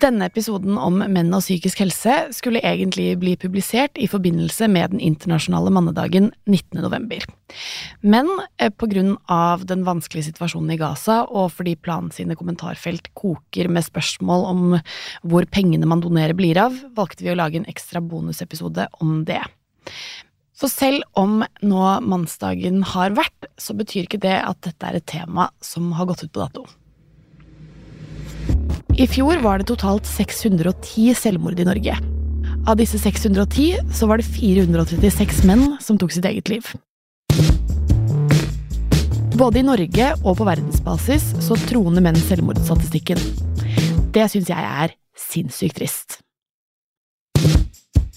Denne 0.00 0.24
episoden 0.30 0.78
om 0.80 1.02
menn 1.12 1.34
og 1.36 1.42
psykisk 1.44 1.82
helse 1.82 2.14
skulle 2.32 2.62
egentlig 2.64 3.10
bli 3.20 3.34
publisert 3.36 3.98
i 4.00 4.06
forbindelse 4.08 4.68
med 4.72 4.94
den 4.94 5.02
internasjonale 5.04 5.72
mannedagen 5.74 6.30
19. 6.46 6.80
november. 6.80 7.26
Men 8.00 8.30
pga. 8.56 8.88
grunn 8.94 9.12
av 9.28 9.66
den 9.68 9.84
vanskelige 9.84 10.30
situasjonen 10.30 10.72
i 10.72 10.78
Gaza, 10.80 11.22
og 11.28 11.52
fordi 11.58 11.76
Plan 11.76 12.08
sine 12.14 12.38
kommentarfelt 12.38 13.10
koker 13.18 13.68
med 13.68 13.84
spørsmål 13.84 14.48
om 14.48 14.64
hvor 15.28 15.44
pengene 15.52 15.88
man 15.88 16.00
donerer 16.00 16.36
blir 16.38 16.60
av, 16.62 16.78
valgte 16.96 17.26
vi 17.26 17.34
å 17.34 17.38
lage 17.38 17.60
en 17.60 17.68
ekstra 17.68 18.00
bonusepisode 18.00 18.88
om 19.04 19.22
det. 19.28 19.42
For 20.56 20.72
selv 20.72 21.04
om 21.18 21.42
nå 21.60 21.86
mannsdagen 22.06 22.84
har 22.94 23.18
vært, 23.18 23.50
så 23.60 23.76
betyr 23.76 24.06
ikke 24.06 24.22
det 24.24 24.38
at 24.40 24.62
dette 24.64 24.88
er 24.88 25.00
et 25.00 25.10
tema 25.10 25.50
som 25.60 25.92
har 25.98 26.08
gått 26.08 26.24
ut 26.24 26.32
på 26.32 26.46
dato. 26.46 26.70
I 29.02 29.06
fjor 29.10 29.40
var 29.42 29.58
det 29.58 29.64
totalt 29.66 30.06
610 30.06 31.16
selvmord 31.18 31.58
i 31.58 31.64
Norge. 31.66 31.94
Av 32.70 32.76
disse 32.78 33.00
610 33.02 33.80
så 33.90 34.06
var 34.06 34.20
det 34.20 34.28
436 34.30 35.40
menn 35.48 35.64
som 35.82 35.98
tok 35.98 36.14
sitt 36.14 36.28
eget 36.28 36.52
liv. 36.52 36.68
Både 39.34 39.58
i 39.58 39.66
Norge 39.66 40.12
og 40.20 40.38
på 40.38 40.46
verdensbasis 40.46 41.32
så 41.42 41.58
troner 41.66 42.04
menn 42.04 42.20
selvmordsstatistikken. 42.28 43.18
Det 44.14 44.28
syns 44.30 44.54
jeg 44.54 44.70
er 44.70 44.94
sinnssykt 45.18 45.80
trist. 45.80 46.20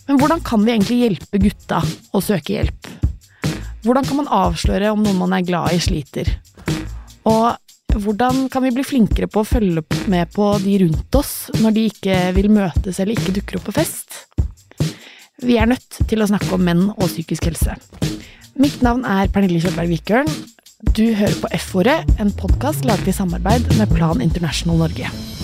Men 0.05 0.21
hvordan 0.21 0.45
kan 0.45 0.61
vi 0.67 0.75
egentlig 0.75 1.01
hjelpe 1.01 1.41
gutta 1.47 1.81
å 2.13 2.21
søke 2.21 2.59
hjelp? 2.59 2.93
Hvordan 3.87 4.05
kan 4.05 4.21
man 4.21 4.33
avsløre 4.43 4.93
om 4.93 5.01
noen 5.01 5.17
man 5.23 5.33
er 5.33 5.49
glad 5.49 5.73
i, 5.73 5.81
sliter? 5.81 6.29
Og 7.25 7.55
hvordan 8.01 8.47
kan 8.51 8.63
vi 8.65 8.73
bli 8.75 8.83
flinkere 8.85 9.29
på 9.31 9.41
å 9.41 9.47
følge 9.47 9.83
med 10.11 10.31
på 10.35 10.49
de 10.63 10.79
rundt 10.83 11.17
oss 11.19 11.33
når 11.61 11.75
de 11.75 11.85
ikke 11.91 12.17
vil 12.35 12.49
møtes 12.53 12.99
eller 12.99 13.15
ikke 13.15 13.35
dukker 13.37 13.59
opp 13.59 13.69
på 13.69 13.75
fest? 13.77 14.21
Vi 15.43 15.57
er 15.59 15.69
nødt 15.69 16.01
til 16.09 16.23
å 16.23 16.29
snakke 16.29 16.53
om 16.55 16.63
menn 16.63 16.87
og 16.95 17.07
psykisk 17.09 17.49
helse. 17.49 17.75
Mitt 18.59 18.79
navn 18.85 19.03
er 19.03 19.31
Pernille 19.31 19.59
Kjølberg 19.63 19.91
Vikørn. 19.91 20.31
Du 20.95 21.05
hører 21.17 21.37
på 21.41 21.51
F-ordet, 21.57 22.01
en 22.21 22.31
podkast 22.39 22.87
laget 22.87 23.11
i 23.11 23.17
samarbeid 23.17 23.67
med 23.79 23.91
Plan 23.95 24.23
International 24.23 24.79
Norge. 24.85 25.34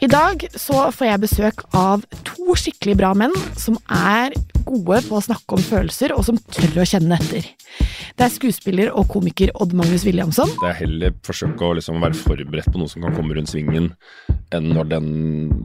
I 0.00 0.08
dag 0.08 0.46
så 0.56 0.86
får 0.96 1.06
jeg 1.06 1.20
besøk 1.20 1.62
av 1.76 2.04
to 2.24 2.54
skikkelig 2.56 2.94
bra 2.96 3.10
menn 3.12 3.34
som 3.60 3.74
er 3.92 4.32
gode 4.64 5.02
på 5.04 5.18
å 5.18 5.20
snakke 5.20 5.58
om 5.58 5.60
følelser, 5.60 6.14
og 6.16 6.24
som 6.24 6.38
tør 6.56 6.80
å 6.80 6.86
kjenne 6.88 7.18
etter. 7.18 7.50
Det 8.16 8.24
er 8.24 8.32
skuespiller 8.32 8.94
og 8.96 9.10
komiker 9.12 9.52
Odd 9.60 9.74
Magnus 9.76 10.06
Williamson. 10.08 10.48
Det 10.62 10.70
er 10.70 10.78
heller 10.78 11.12
forsøke 11.26 11.68
å 11.68 11.74
liksom 11.76 12.00
være 12.00 12.16
forberedt 12.16 12.72
på 12.72 12.80
noe 12.80 12.88
som 12.88 13.04
kan 13.04 13.16
komme 13.16 13.36
rundt 13.36 13.52
svingen, 13.52 13.90
enn 14.56 14.68
når, 14.74 14.88
den, 14.90 15.06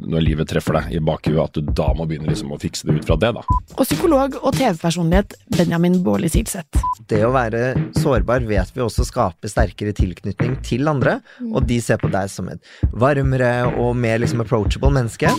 når 0.05 0.23
livet 0.25 0.49
treffer 0.51 0.77
deg 0.79 0.95
i 0.97 1.01
bakhuet, 1.03 1.41
at 1.41 1.57
du 1.57 1.71
da 1.75 1.87
må 1.97 2.05
begynne 2.09 2.29
liksom 2.29 2.53
å 2.53 2.59
fikse 2.61 2.85
det 2.87 2.99
ut 2.99 3.07
fra 3.07 3.17
det, 3.21 3.31
da. 3.37 3.43
Og 3.75 3.81
psykolog 3.83 4.37
og 4.41 4.55
TV-personlighet 4.57 5.35
Benjamin 5.57 5.99
Baarli 6.05 6.29
Silseth. 6.31 6.81
Det 7.09 7.23
å 7.25 7.33
være 7.35 7.73
sårbar 7.99 8.45
vet 8.49 8.71
vi 8.75 8.83
også 8.85 9.05
skaper 9.07 9.51
sterkere 9.51 9.93
tilknytning 9.97 10.57
til 10.65 10.87
andre, 10.91 11.19
og 11.51 11.65
de 11.69 11.79
ser 11.83 12.01
på 12.01 12.11
deg 12.13 12.29
som 12.31 12.49
et 12.53 12.61
varmere 12.93 13.53
og 13.73 13.95
mer 13.97 14.21
liksom 14.23 14.45
approachable 14.45 14.93
menneske. 14.93 15.31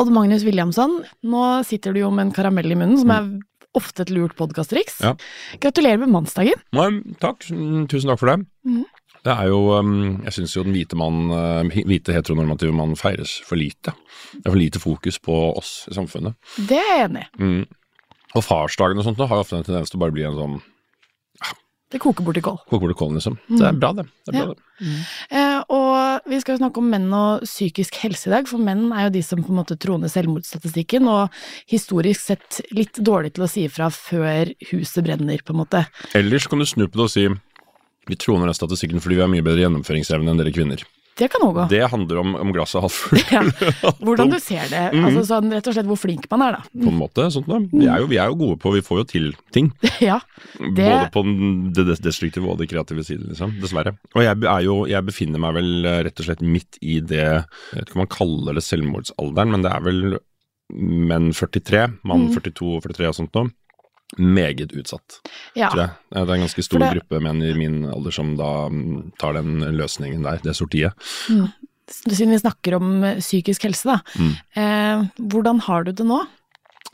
Odd 0.00 0.08
Magnus 0.14 0.44
Williamson, 0.46 1.02
nå 1.28 1.46
sitter 1.68 1.92
du 1.92 2.00
jo 2.06 2.12
med 2.14 2.28
en 2.30 2.36
karamell 2.36 2.72
i 2.72 2.78
munnen, 2.78 2.96
som 3.02 3.10
er 3.12 3.26
ofte 3.76 4.04
et 4.04 4.12
lurt 4.12 4.34
podkasttriks. 4.36 4.98
Ja. 5.04 5.14
Gratulerer 5.60 6.00
med 6.00 6.12
mannsdagen. 6.12 6.60
Nei, 6.76 6.88
takk. 7.20 7.44
Mm, 7.52 7.86
Tusen 7.92 8.12
takk 8.12 8.20
for 8.20 8.32
det. 8.32 8.42
Mhm. 8.68 8.84
Det 9.22 9.30
er 9.30 9.50
jo 9.52 9.58
um, 9.78 9.92
Jeg 10.24 10.34
syns 10.34 10.56
jo 10.56 10.64
den 10.66 10.74
hvite 10.74 10.98
mann, 10.98 11.30
uh, 11.30 11.62
hvite 11.86 12.14
heteronormative 12.16 12.74
mann 12.74 12.96
feires 12.98 13.36
for 13.46 13.60
lite. 13.60 13.94
Det 14.34 14.42
er 14.46 14.50
for 14.50 14.58
lite 14.58 14.82
fokus 14.82 15.20
på 15.22 15.36
oss 15.52 15.86
i 15.90 15.94
samfunnet. 15.94 16.34
Det 16.68 16.80
er 16.80 16.90
jeg 16.96 17.06
enig 17.10 17.22
i. 17.22 17.30
Mm. 17.42 17.62
Og 18.32 18.44
farsdagen 18.46 18.98
og 18.98 19.06
sånt 19.06 19.20
da, 19.20 19.28
har 19.30 19.38
jo 19.38 19.44
ofte 19.46 19.58
en 19.60 19.66
tendens 19.66 19.92
til 19.92 20.00
å 20.00 20.02
bare 20.06 20.14
bli 20.16 20.24
en 20.26 20.38
sånn 20.38 20.60
Det 21.92 22.00
koker 22.00 22.24
bort 22.24 22.38
i 22.40 22.42
kål. 22.42 22.56
Koker 22.70 22.86
bort 22.86 22.94
i 22.94 22.96
kålen, 22.96 23.18
liksom. 23.20 23.34
Det 23.52 23.66
er 23.68 23.74
bra, 23.76 23.90
det. 23.98 24.06
det, 24.24 24.32
er 24.32 24.38
bra, 24.38 24.44
Ja. 24.48 24.54
det. 24.56 24.92
Eh, 25.36 25.58
og 25.76 26.30
vi 26.32 26.38
skal 26.40 26.54
jo 26.56 26.62
snakke 26.62 26.80
om 26.80 26.88
menn 26.88 27.10
og 27.12 27.44
psykisk 27.44 27.98
helse 28.00 28.30
i 28.30 28.32
dag, 28.32 28.48
for 28.48 28.58
menn 28.64 28.86
er 28.96 29.04
jo 29.06 29.12
de 29.18 29.22
som 29.26 29.42
på 29.44 29.52
en 29.52 29.58
måte 29.60 29.76
troner 29.76 30.08
selvmordsstatistikken, 30.10 31.04
og 31.12 31.36
historisk 31.68 32.24
sett 32.24 32.62
litt 32.72 32.96
dårlig 32.96 33.34
til 33.36 33.44
å 33.44 33.50
si 33.52 33.66
ifra 33.68 33.90
før 33.92 34.54
huset 34.72 35.04
brenner, 35.04 35.44
på 35.44 35.52
en 35.52 35.60
måte. 35.60 35.84
Ellers 36.16 36.48
kan 36.48 36.64
du 36.64 36.66
snu 36.66 36.86
på 36.88 36.96
det 36.96 37.04
og 37.04 37.12
si 37.12 37.28
vi 38.08 38.16
troner 38.18 38.48
den 38.50 38.54
statistikken 38.58 39.00
fordi 39.02 39.18
vi 39.20 39.22
har 39.24 39.30
mye 39.30 39.44
bedre 39.46 39.62
gjennomføringsevne 39.66 40.30
enn 40.32 40.40
dere 40.42 40.52
kvinner. 40.54 40.82
Det 41.20 41.26
kan 41.28 41.42
òg 41.44 41.52
gå. 41.58 41.64
Det 41.68 41.82
handler 41.92 42.18
om, 42.22 42.30
om 42.40 42.52
glasset 42.56 42.80
halvfullt. 42.80 43.32
Ja. 43.34 43.42
Hvordan 44.06 44.30
du 44.32 44.38
ser 44.40 44.64
det. 44.72 44.80
Mhm. 44.96 45.04
Altså 45.10 45.24
sånn 45.28 45.52
rett 45.52 45.66
og 45.68 45.74
slett 45.76 45.86
hvor 45.90 46.00
flink 46.00 46.24
man 46.32 46.40
er, 46.46 46.56
da. 46.56 46.62
på 46.72 46.88
en 46.88 46.96
måte. 46.96 47.26
Sånt, 47.34 47.50
da. 47.52 47.58
Vi, 47.68 47.84
er 47.84 48.00
jo, 48.00 48.06
vi 48.08 48.16
er 48.16 48.30
jo 48.32 48.38
gode 48.40 48.56
på 48.62 48.72
Vi 48.72 48.80
får 48.86 49.02
jo 49.02 49.04
til 49.10 49.26
ting. 49.52 49.68
Ja. 50.00 50.16
Det- 50.56 50.72
Både 50.88 51.10
på 51.12 51.22
det 51.76 51.98
destruktive 52.00 52.48
og 52.48 52.56
det 52.62 52.70
kreative 52.72 53.04
siden, 53.04 53.28
liksom. 53.28 53.52
Dessverre. 53.60 53.92
Og 54.16 54.24
jeg, 54.24 54.40
er 54.40 54.64
jo, 54.64 54.78
jeg 54.88 55.04
befinner 55.12 55.44
meg 55.44 55.58
vel 55.60 55.70
eh, 55.92 56.00
rett 56.08 56.18
og 56.24 56.30
slett 56.30 56.40
midt 56.42 56.80
i 56.80 56.98
det 57.04 57.20
Jeg 57.20 57.44
vet 57.76 57.84
ikke 57.90 57.98
om 58.00 58.06
man 58.06 58.14
kaller 58.16 58.56
det 58.56 58.64
selvmordsalderen, 58.70 59.52
men 59.52 59.68
det 59.68 59.76
er 59.76 59.84
vel 59.84 60.02
menn 60.72 61.28
43, 61.36 61.84
mann 62.08 62.30
Mhm. 62.30 62.38
42 62.40 62.72
og 62.78 62.82
43 62.88 63.08
og 63.12 63.18
sånt 63.20 63.36
noe. 63.36 63.52
Meget 64.18 64.72
utsatt, 64.76 65.20
ja. 65.56 65.70
tror 65.72 65.80
jeg. 65.86 65.90
Det 66.12 66.20
er 66.20 66.34
en 66.34 66.42
ganske 66.44 66.62
stor 66.66 66.78
det- 66.82 66.90
gruppe 66.98 67.20
menn 67.24 67.42
i 67.42 67.52
min 67.56 67.84
alder 67.88 68.12
som 68.12 68.34
da 68.36 68.68
mm, 68.68 69.12
tar 69.18 69.32
den 69.38 69.60
løsningen 69.78 70.22
der, 70.26 70.38
det 70.44 70.54
sortiet. 70.58 70.92
Siden 71.92 72.30
vi 72.32 72.38
snakker 72.40 72.76
om 72.78 73.02
eh, 73.04 73.18
psykisk 73.20 73.64
helse, 73.66 73.84
da. 73.88 73.98
Mm. 74.16 74.34
Eh, 74.56 75.02
hvordan 75.32 75.60
har 75.66 75.84
du 75.84 75.92
det 75.92 76.06
nå? 76.06 76.20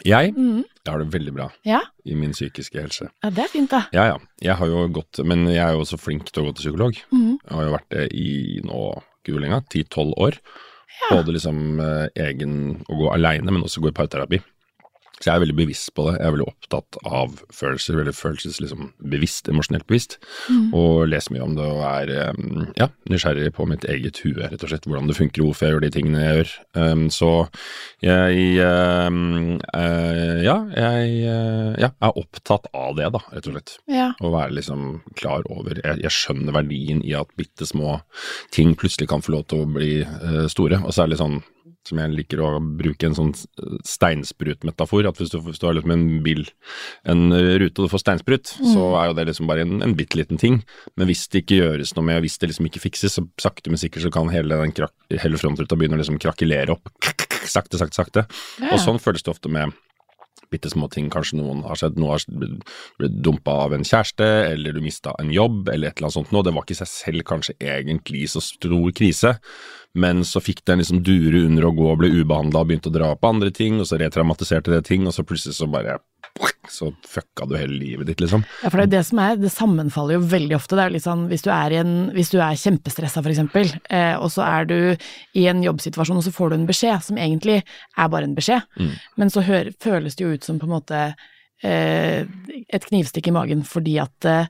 Jeg, 0.07 0.31
Mm. 0.37 0.63
jeg 0.63 0.93
har 0.93 0.99
det 1.03 1.11
veldig 1.11 1.33
bra 1.35 1.49
Ja? 1.67 1.81
i 2.07 2.15
min 2.15 2.31
psykiske 2.31 2.79
helse. 2.81 3.09
ja, 3.25 3.31
det 3.31 3.45
er 3.45 3.49
fint, 3.49 3.71
da. 3.71 3.81
Ja, 3.93 4.05
ja. 4.13 4.19
Jeg 4.41 4.55
har 4.57 4.67
jo 4.71 4.87
gått, 4.89 5.19
men 5.27 5.45
jeg 5.47 5.59
er 5.59 5.73
jo 5.75 5.81
også 5.83 5.99
flink 5.99 6.31
til 6.31 6.43
å 6.45 6.47
gå 6.47 6.55
til 6.57 6.71
psykolog. 6.71 6.95
Mhm. 7.11 7.39
Jeg 7.45 7.55
har 7.57 7.65
jo 7.65 7.73
vært 7.75 7.89
det 7.91 8.13
i 8.15 8.61
nå, 8.63 9.03
gud 9.25 9.35
hvor 9.35 9.41
lenge, 9.43 9.65
ti-tolv 9.69 10.15
år. 10.17 10.39
Ja. 11.11 11.17
Både 11.17 11.35
liksom 11.35 11.81
eh, 11.81 12.09
egen 12.17 12.85
å 12.89 12.95
gå 12.97 13.13
aleine, 13.13 13.51
men 13.51 13.63
også 13.63 13.81
gå 13.83 13.89
i 13.89 13.93
parterapi. 13.93 14.41
Så 15.19 15.31
jeg 15.31 15.35
er 15.35 15.45
veldig 15.45 15.59
bevisst 15.59 15.93
på 15.97 16.09
det. 16.09 16.17
Jeg 16.19 16.29
er 16.29 16.35
veldig 16.37 16.49
opptatt 16.49 17.01
av 17.05 17.39
følelser, 17.55 17.99
veldig 17.99 18.15
følelses 18.17 18.61
liksom 18.63 18.93
bevisst, 19.13 19.51
emosjonelt 19.51 19.87
bevisst. 19.91 20.19
Mm. 20.49 20.71
Og 20.79 21.09
leser 21.11 21.35
mye 21.35 21.47
om 21.47 21.57
det 21.59 21.69
og 21.69 21.83
er 21.89 22.15
ja, 22.79 22.89
nysgjerrig 23.11 23.53
på 23.57 23.67
mitt 23.71 23.87
eget 23.89 24.21
hue, 24.25 24.39
rett 24.45 24.63
og 24.63 24.73
slett. 24.73 24.87
Hvordan 24.89 25.11
det 25.11 25.19
funker, 25.19 25.45
hvorfor 25.45 25.67
jeg 25.67 25.75
gjør 25.75 25.85
de 25.85 25.93
tingene 25.95 26.23
jeg 26.23 26.39
gjør. 26.39 26.55
Um, 26.79 27.05
så 27.13 27.31
jeg 28.05 28.63
um, 28.63 29.59
uh, 29.75 30.39
ja, 30.45 30.57
jeg 30.77 31.13
uh, 31.27 31.75
ja, 31.81 31.91
er 31.91 32.21
opptatt 32.23 32.69
av 32.77 32.97
det, 32.99 33.11
da, 33.15 33.23
rett 33.35 33.51
og 33.51 33.57
slett. 33.57 33.77
Ja. 33.91 34.11
Å 34.21 34.33
være 34.35 34.59
liksom 34.59 34.87
klar 35.19 35.47
over 35.53 35.79
Jeg, 35.79 36.01
jeg 36.05 36.15
skjønner 36.15 36.57
verdien 36.57 37.03
i 37.07 37.15
at 37.19 37.31
bitte 37.39 37.67
små 37.69 37.99
ting 38.55 38.75
plutselig 38.79 39.11
kan 39.11 39.25
få 39.25 39.35
lov 39.37 39.47
til 39.51 39.65
å 39.65 39.71
bli 39.79 39.93
uh, 40.05 40.47
store. 40.51 40.83
Og 40.85 40.95
så 40.95 41.05
er 41.05 41.09
det 41.09 41.17
litt 41.17 41.25
sånn 41.25 41.41
som 41.89 42.01
jeg 42.03 42.15
liker 42.15 42.43
å 42.45 42.51
bruke 42.61 43.09
en 43.09 43.17
sånn 43.17 43.33
steinsprutmetafor. 43.87 45.09
At 45.09 45.21
hvis 45.21 45.33
du, 45.33 45.39
hvis 45.45 45.61
du 45.61 45.67
har 45.69 45.79
liksom 45.79 45.95
en 45.95 46.07
bil, 46.25 46.45
en 47.09 47.33
rute 47.33 47.75
og 47.75 47.89
du 47.89 47.93
får 47.93 48.05
steinsprut, 48.05 48.55
så 48.59 48.91
er 49.01 49.11
jo 49.11 49.19
det 49.19 49.29
liksom 49.31 49.51
bare 49.51 49.67
en, 49.67 49.81
en 49.85 49.97
bitte 49.99 50.21
liten 50.21 50.41
ting. 50.41 50.61
Men 50.97 51.11
hvis 51.11 51.27
det 51.33 51.45
ikke 51.45 51.63
gjøres 51.63 51.95
noe 51.97 52.09
med, 52.11 52.21
og 52.21 52.29
hvis 52.29 52.39
det 52.41 52.53
liksom 52.53 52.71
ikke 52.71 52.85
fikses, 52.85 53.19
så 53.19 53.27
sakte, 53.41 53.73
men 53.73 53.81
sikkert 53.81 54.07
så 54.07 54.15
kan 54.15 54.33
hele, 54.33 54.61
den 54.63 54.77
krak 54.77 54.95
hele 55.23 55.41
frontruta 55.41 55.79
begynne 55.79 55.99
å 55.99 56.03
liksom 56.03 56.21
krakelere 56.23 56.77
opp. 56.77 56.93
Sakte, 57.49 57.79
sakte, 57.81 57.97
sakte. 57.97 58.23
Ja. 58.61 58.75
Og 58.75 58.81
sånn 58.83 58.99
føles 59.01 59.23
det 59.25 59.31
ofte 59.33 59.49
med 59.49 59.73
bitte 60.53 60.71
små 60.73 60.89
ting. 60.93 61.09
Kanskje 61.13 61.39
noen 61.41 61.63
har 61.69 61.79
sett 61.81 61.99
noe 62.01 62.15
har 62.15 62.25
blitt 62.29 62.65
blitt 63.01 63.19
dumpa 63.25 63.55
av 63.67 63.77
en 63.77 63.87
kjæreste, 63.87 64.27
eller 64.53 64.77
du 64.77 64.83
mista 64.85 65.15
en 65.21 65.33
jobb, 65.33 65.69
eller 65.69 65.91
et 65.91 65.99
eller 65.99 66.09
annet 66.09 66.19
sånt 66.19 66.33
noe. 66.35 66.45
Det 66.47 66.55
var 66.57 66.67
ikke 66.67 66.77
i 66.77 66.81
seg 66.83 66.93
selv 66.93 67.27
kanskje 67.29 67.57
egentlig 67.61 68.25
så 68.33 68.43
stor 68.45 68.89
krise, 68.97 69.37
men 69.95 70.21
så 70.25 70.41
fikk 70.45 70.61
det 70.65 70.73
en 70.75 70.83
liksom 70.83 71.03
dure 71.03 71.47
under 71.47 71.65
å 71.65 71.73
gå 71.75 71.87
og 71.93 71.99
ble 72.03 72.11
ubehandla 72.21 72.61
og 72.61 72.69
begynte 72.69 72.91
å 72.91 72.95
dra 72.95 73.15
på 73.17 73.31
andre 73.33 73.51
ting, 73.55 73.81
og 73.81 73.87
så 73.89 73.99
retraumatiserte 73.99 74.71
det 74.75 74.85
ting, 74.87 75.07
og 75.09 75.15
så 75.17 75.25
plutselig 75.27 75.57
så 75.57 75.67
bare 75.71 75.97
så 76.69 76.91
fucka 77.09 77.47
du 77.49 77.55
hele 77.57 77.73
livet 77.81 78.07
ditt, 78.11 78.21
liksom. 78.21 78.43
Ja, 78.63 78.69
for 78.69 78.77
det 78.77 78.85
er 78.85 78.89
jo 78.91 78.93
det 78.99 79.07
som 79.09 79.21
er, 79.25 79.39
det 79.41 79.51
sammenfaller 79.51 80.19
jo 80.19 80.27
veldig 80.29 80.55
ofte. 80.59 80.77
Det 80.77 80.83
er 80.85 80.91
jo 80.91 80.97
litt 80.99 81.07
sånn, 81.07 81.23
hvis 81.31 81.43
du 81.47 81.49
er, 81.51 81.73
i 81.73 81.79
en, 81.81 81.95
hvis 82.15 82.31
du 82.35 82.37
er 82.45 82.59
kjempestressa 82.61 83.23
for 83.25 83.33
eksempel, 83.33 83.73
eh, 83.89 84.13
og 84.21 84.29
så 84.35 84.45
er 84.45 84.69
du 84.69 84.77
i 85.41 85.47
en 85.49 85.65
jobbsituasjon, 85.65 86.21
og 86.21 86.27
så 86.29 86.35
får 86.37 86.53
du 86.53 86.59
en 86.59 86.69
beskjed 86.69 87.03
som 87.09 87.19
egentlig 87.19 87.63
er 87.65 88.13
bare 88.13 88.29
en 88.29 88.37
beskjed, 88.37 88.69
Mm. 88.79 88.93
men 89.17 89.31
så 89.33 89.43
hører, 89.43 89.73
føles 89.83 90.15
det 90.15 90.25
jo 90.27 90.35
ut 90.37 90.45
som 90.45 90.59
på 90.61 90.69
en 90.69 90.77
måte 90.77 91.01
eh, 91.65 92.27
et 92.69 92.85
knivstikk 92.87 93.33
i 93.33 93.35
magen 93.35 93.65
fordi 93.67 93.97
at 94.03 94.29
eh, 94.29 94.47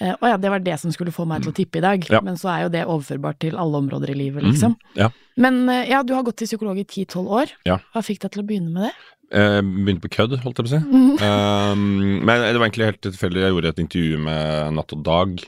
Eh, 0.00 0.14
uh, 0.14 0.28
ja, 0.32 0.36
det 0.40 0.50
var 0.50 0.62
det 0.64 0.78
som 0.80 0.92
skulle 0.94 1.12
få 1.14 1.26
meg 1.28 1.44
til 1.44 1.52
å 1.52 1.56
tippe 1.56 1.78
i 1.78 1.84
dag, 1.84 2.06
Ja. 2.10 2.20
men 2.24 2.38
så 2.40 2.48
er 2.54 2.62
jo 2.64 2.72
det 2.72 2.84
overførbart 2.86 3.38
til 3.44 3.56
alle 3.60 3.80
områder 3.82 4.10
i 4.14 4.18
livet, 4.18 4.42
liksom. 4.46 4.76
Ja. 4.98 5.10
Men 5.36 5.68
uh, 5.68 5.82
ja, 5.88 6.02
du 6.02 6.14
har 6.14 6.24
gått 6.26 6.40
til 6.42 6.48
psykolog 6.50 6.78
i 6.78 6.84
10-12 6.84 7.26
år. 7.40 7.52
Ja. 7.68 7.78
Hva 7.92 8.02
fikk 8.04 8.22
deg 8.24 8.32
til 8.32 8.42
å 8.42 8.46
begynne 8.48 8.72
med 8.72 8.88
det? 8.88 8.94
Jeg 9.32 9.64
begynte 9.64 10.04
på 10.04 10.12
kødd, 10.12 10.34
holdt 10.42 10.58
jeg 10.60 10.66
på 10.66 10.70
å 10.70 10.74
si. 10.74 10.82
Mm. 10.84 11.10
Um, 11.22 12.24
men 12.26 12.42
det 12.42 12.58
var 12.58 12.66
egentlig 12.66 12.88
helt 12.90 13.02
tilfeldig. 13.04 13.40
Jeg 13.44 13.54
gjorde 13.54 13.70
et 13.72 13.80
intervju 13.80 14.18
med 14.20 14.74
Natt 14.76 14.92
og 14.92 15.04
Dag. 15.06 15.38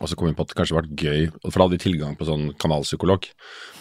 Og 0.00 0.08
så 0.08 0.16
kom 0.16 0.30
vi 0.30 0.34
på 0.36 0.46
at 0.46 0.48
det 0.48 0.56
kanskje 0.56 0.76
var 0.78 0.86
gøy, 0.96 1.26
for 1.44 1.56
da 1.58 1.64
hadde 1.66 1.76
vi 1.76 1.82
tilgang 1.82 2.14
på 2.16 2.24
sånn 2.24 2.46
kanalpsykolog. 2.60 3.26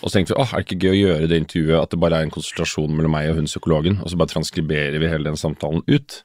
Og 0.01 0.09
så 0.09 0.17
tenkte 0.17 0.33
vi 0.35 0.41
åh, 0.41 0.51
er 0.51 0.63
det 0.63 0.65
ikke 0.67 0.81
gøy 0.89 0.91
å 0.91 0.99
gjøre 0.99 1.29
det 1.31 1.37
intervjuet 1.39 1.79
at 1.79 1.93
det 1.93 1.99
bare 2.03 2.19
er 2.19 2.27
en 2.27 2.33
konsultasjon 2.35 2.91
mellom 2.91 3.13
meg 3.15 3.29
og 3.31 3.39
hun 3.39 3.47
psykologen, 3.47 4.01
og 4.03 4.11
så 4.11 4.19
bare 4.19 4.33
transkriberer 4.33 4.99
vi 4.99 5.07
hele 5.11 5.29
den 5.31 5.39
samtalen 5.39 5.85
ut. 5.87 6.17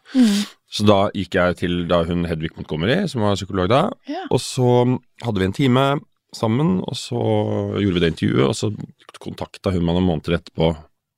Så 0.74 0.86
da 0.88 0.98
gikk 1.14 1.38
jeg 1.38 1.60
til 1.62 1.76
da 1.90 2.00
hun 2.08 2.26
Hedvig 2.26 2.50
Montgomery, 2.56 3.04
som 3.10 3.22
var 3.22 3.38
psykolog 3.38 3.70
da, 3.70 3.84
Ja. 4.10 4.24
og 4.30 4.40
så 4.42 4.98
hadde 5.22 5.38
vi 5.38 5.46
en 5.46 5.52
time 5.60 5.84
sammen, 6.34 6.80
og 6.82 6.96
så 6.98 7.20
gjorde 7.78 7.94
vi 7.94 8.00
det 8.02 8.12
intervjuet, 8.16 8.48
og 8.50 8.54
så 8.58 8.72
kontakta 9.22 9.70
hun 9.70 9.84
meg 9.86 9.94
noen 9.94 10.08
måneder 10.10 10.40
etterpå 10.40 10.72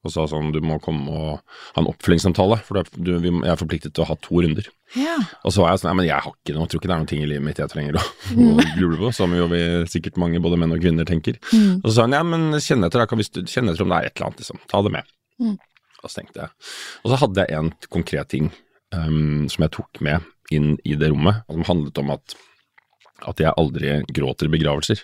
og 0.07 0.13
sa 0.15 0.25
sånn 0.31 0.53
du 0.55 0.61
må 0.65 0.79
komme 0.83 1.11
og 1.13 1.57
ha 1.77 1.83
en 1.83 1.89
oppfølgingssamtale, 1.91 2.61
for 2.67 2.81
er- 2.81 2.91
du, 2.97 3.13
vi, 3.23 3.33
jeg 3.35 3.53
er 3.53 3.61
forpliktet 3.61 3.95
til 3.97 4.05
å 4.05 4.09
ha 4.13 4.17
to 4.25 4.41
runder. 4.45 4.69
Ja. 4.95 5.17
Og 5.43 5.53
så 5.55 5.65
var 5.65 5.73
jeg 5.75 5.83
sånn, 5.83 5.91
nei, 5.91 5.97
men 6.01 6.09
jeg 6.09 6.23
har 6.25 6.33
ikke 6.33 6.55
noe, 6.57 6.65
jeg 6.65 6.73
tror 6.73 6.81
ikke 6.83 6.91
det 6.91 6.95
er 6.97 7.03
noen 7.03 7.11
ting 7.11 7.23
i 7.25 7.29
livet 7.31 7.47
mitt 7.49 7.61
jeg 7.61 7.73
trenger 7.73 7.99
å, 7.99 8.05
å 8.47 8.67
gruble 8.79 9.01
på, 9.03 9.13
som 9.19 9.35
jo 9.37 9.49
vi 9.53 9.63
sikkert 9.91 10.21
mange, 10.23 10.41
både 10.45 10.59
menn 10.63 10.75
og 10.77 10.83
kvinner, 10.85 11.09
tenker. 11.09 11.41
Mm. 11.53 11.81
Og 11.83 11.89
så 11.91 11.97
sa 11.99 12.07
hun, 12.07 12.17
ja, 12.17 12.23
men 12.27 12.49
kjenn 12.63 12.87
etter, 12.87 13.07
kan 13.11 13.21
vi 13.21 13.27
kjenne 13.43 13.75
etter 13.75 13.85
om 13.87 13.93
det 13.95 13.99
er 13.99 14.11
et 14.11 14.15
eller 14.17 14.31
annet, 14.31 14.45
liksom, 14.45 14.63
ta 14.71 14.83
det 14.87 14.95
med. 14.97 15.11
Mm. 15.43 15.57
Og 16.03 16.07
så 16.13 16.21
tenkte 16.21 16.45
jeg. 16.45 16.55
Og 17.03 17.11
så 17.13 17.21
hadde 17.25 17.47
jeg 17.49 17.59
en 17.59 17.73
konkret 17.93 18.31
ting 18.33 18.53
um, 18.95 19.47
som 19.51 19.67
jeg 19.67 19.75
tok 19.77 20.01
med 20.07 20.23
inn 20.55 20.77
i 20.87 20.95
det 20.95 21.11
rommet, 21.11 21.43
som 21.51 21.67
handlet 21.67 21.99
om 22.05 22.13
at, 22.15 22.37
at 23.27 23.43
jeg 23.43 23.57
aldri 23.59 23.97
gråter 24.15 24.47
i 24.47 24.55
begravelser. 24.59 25.03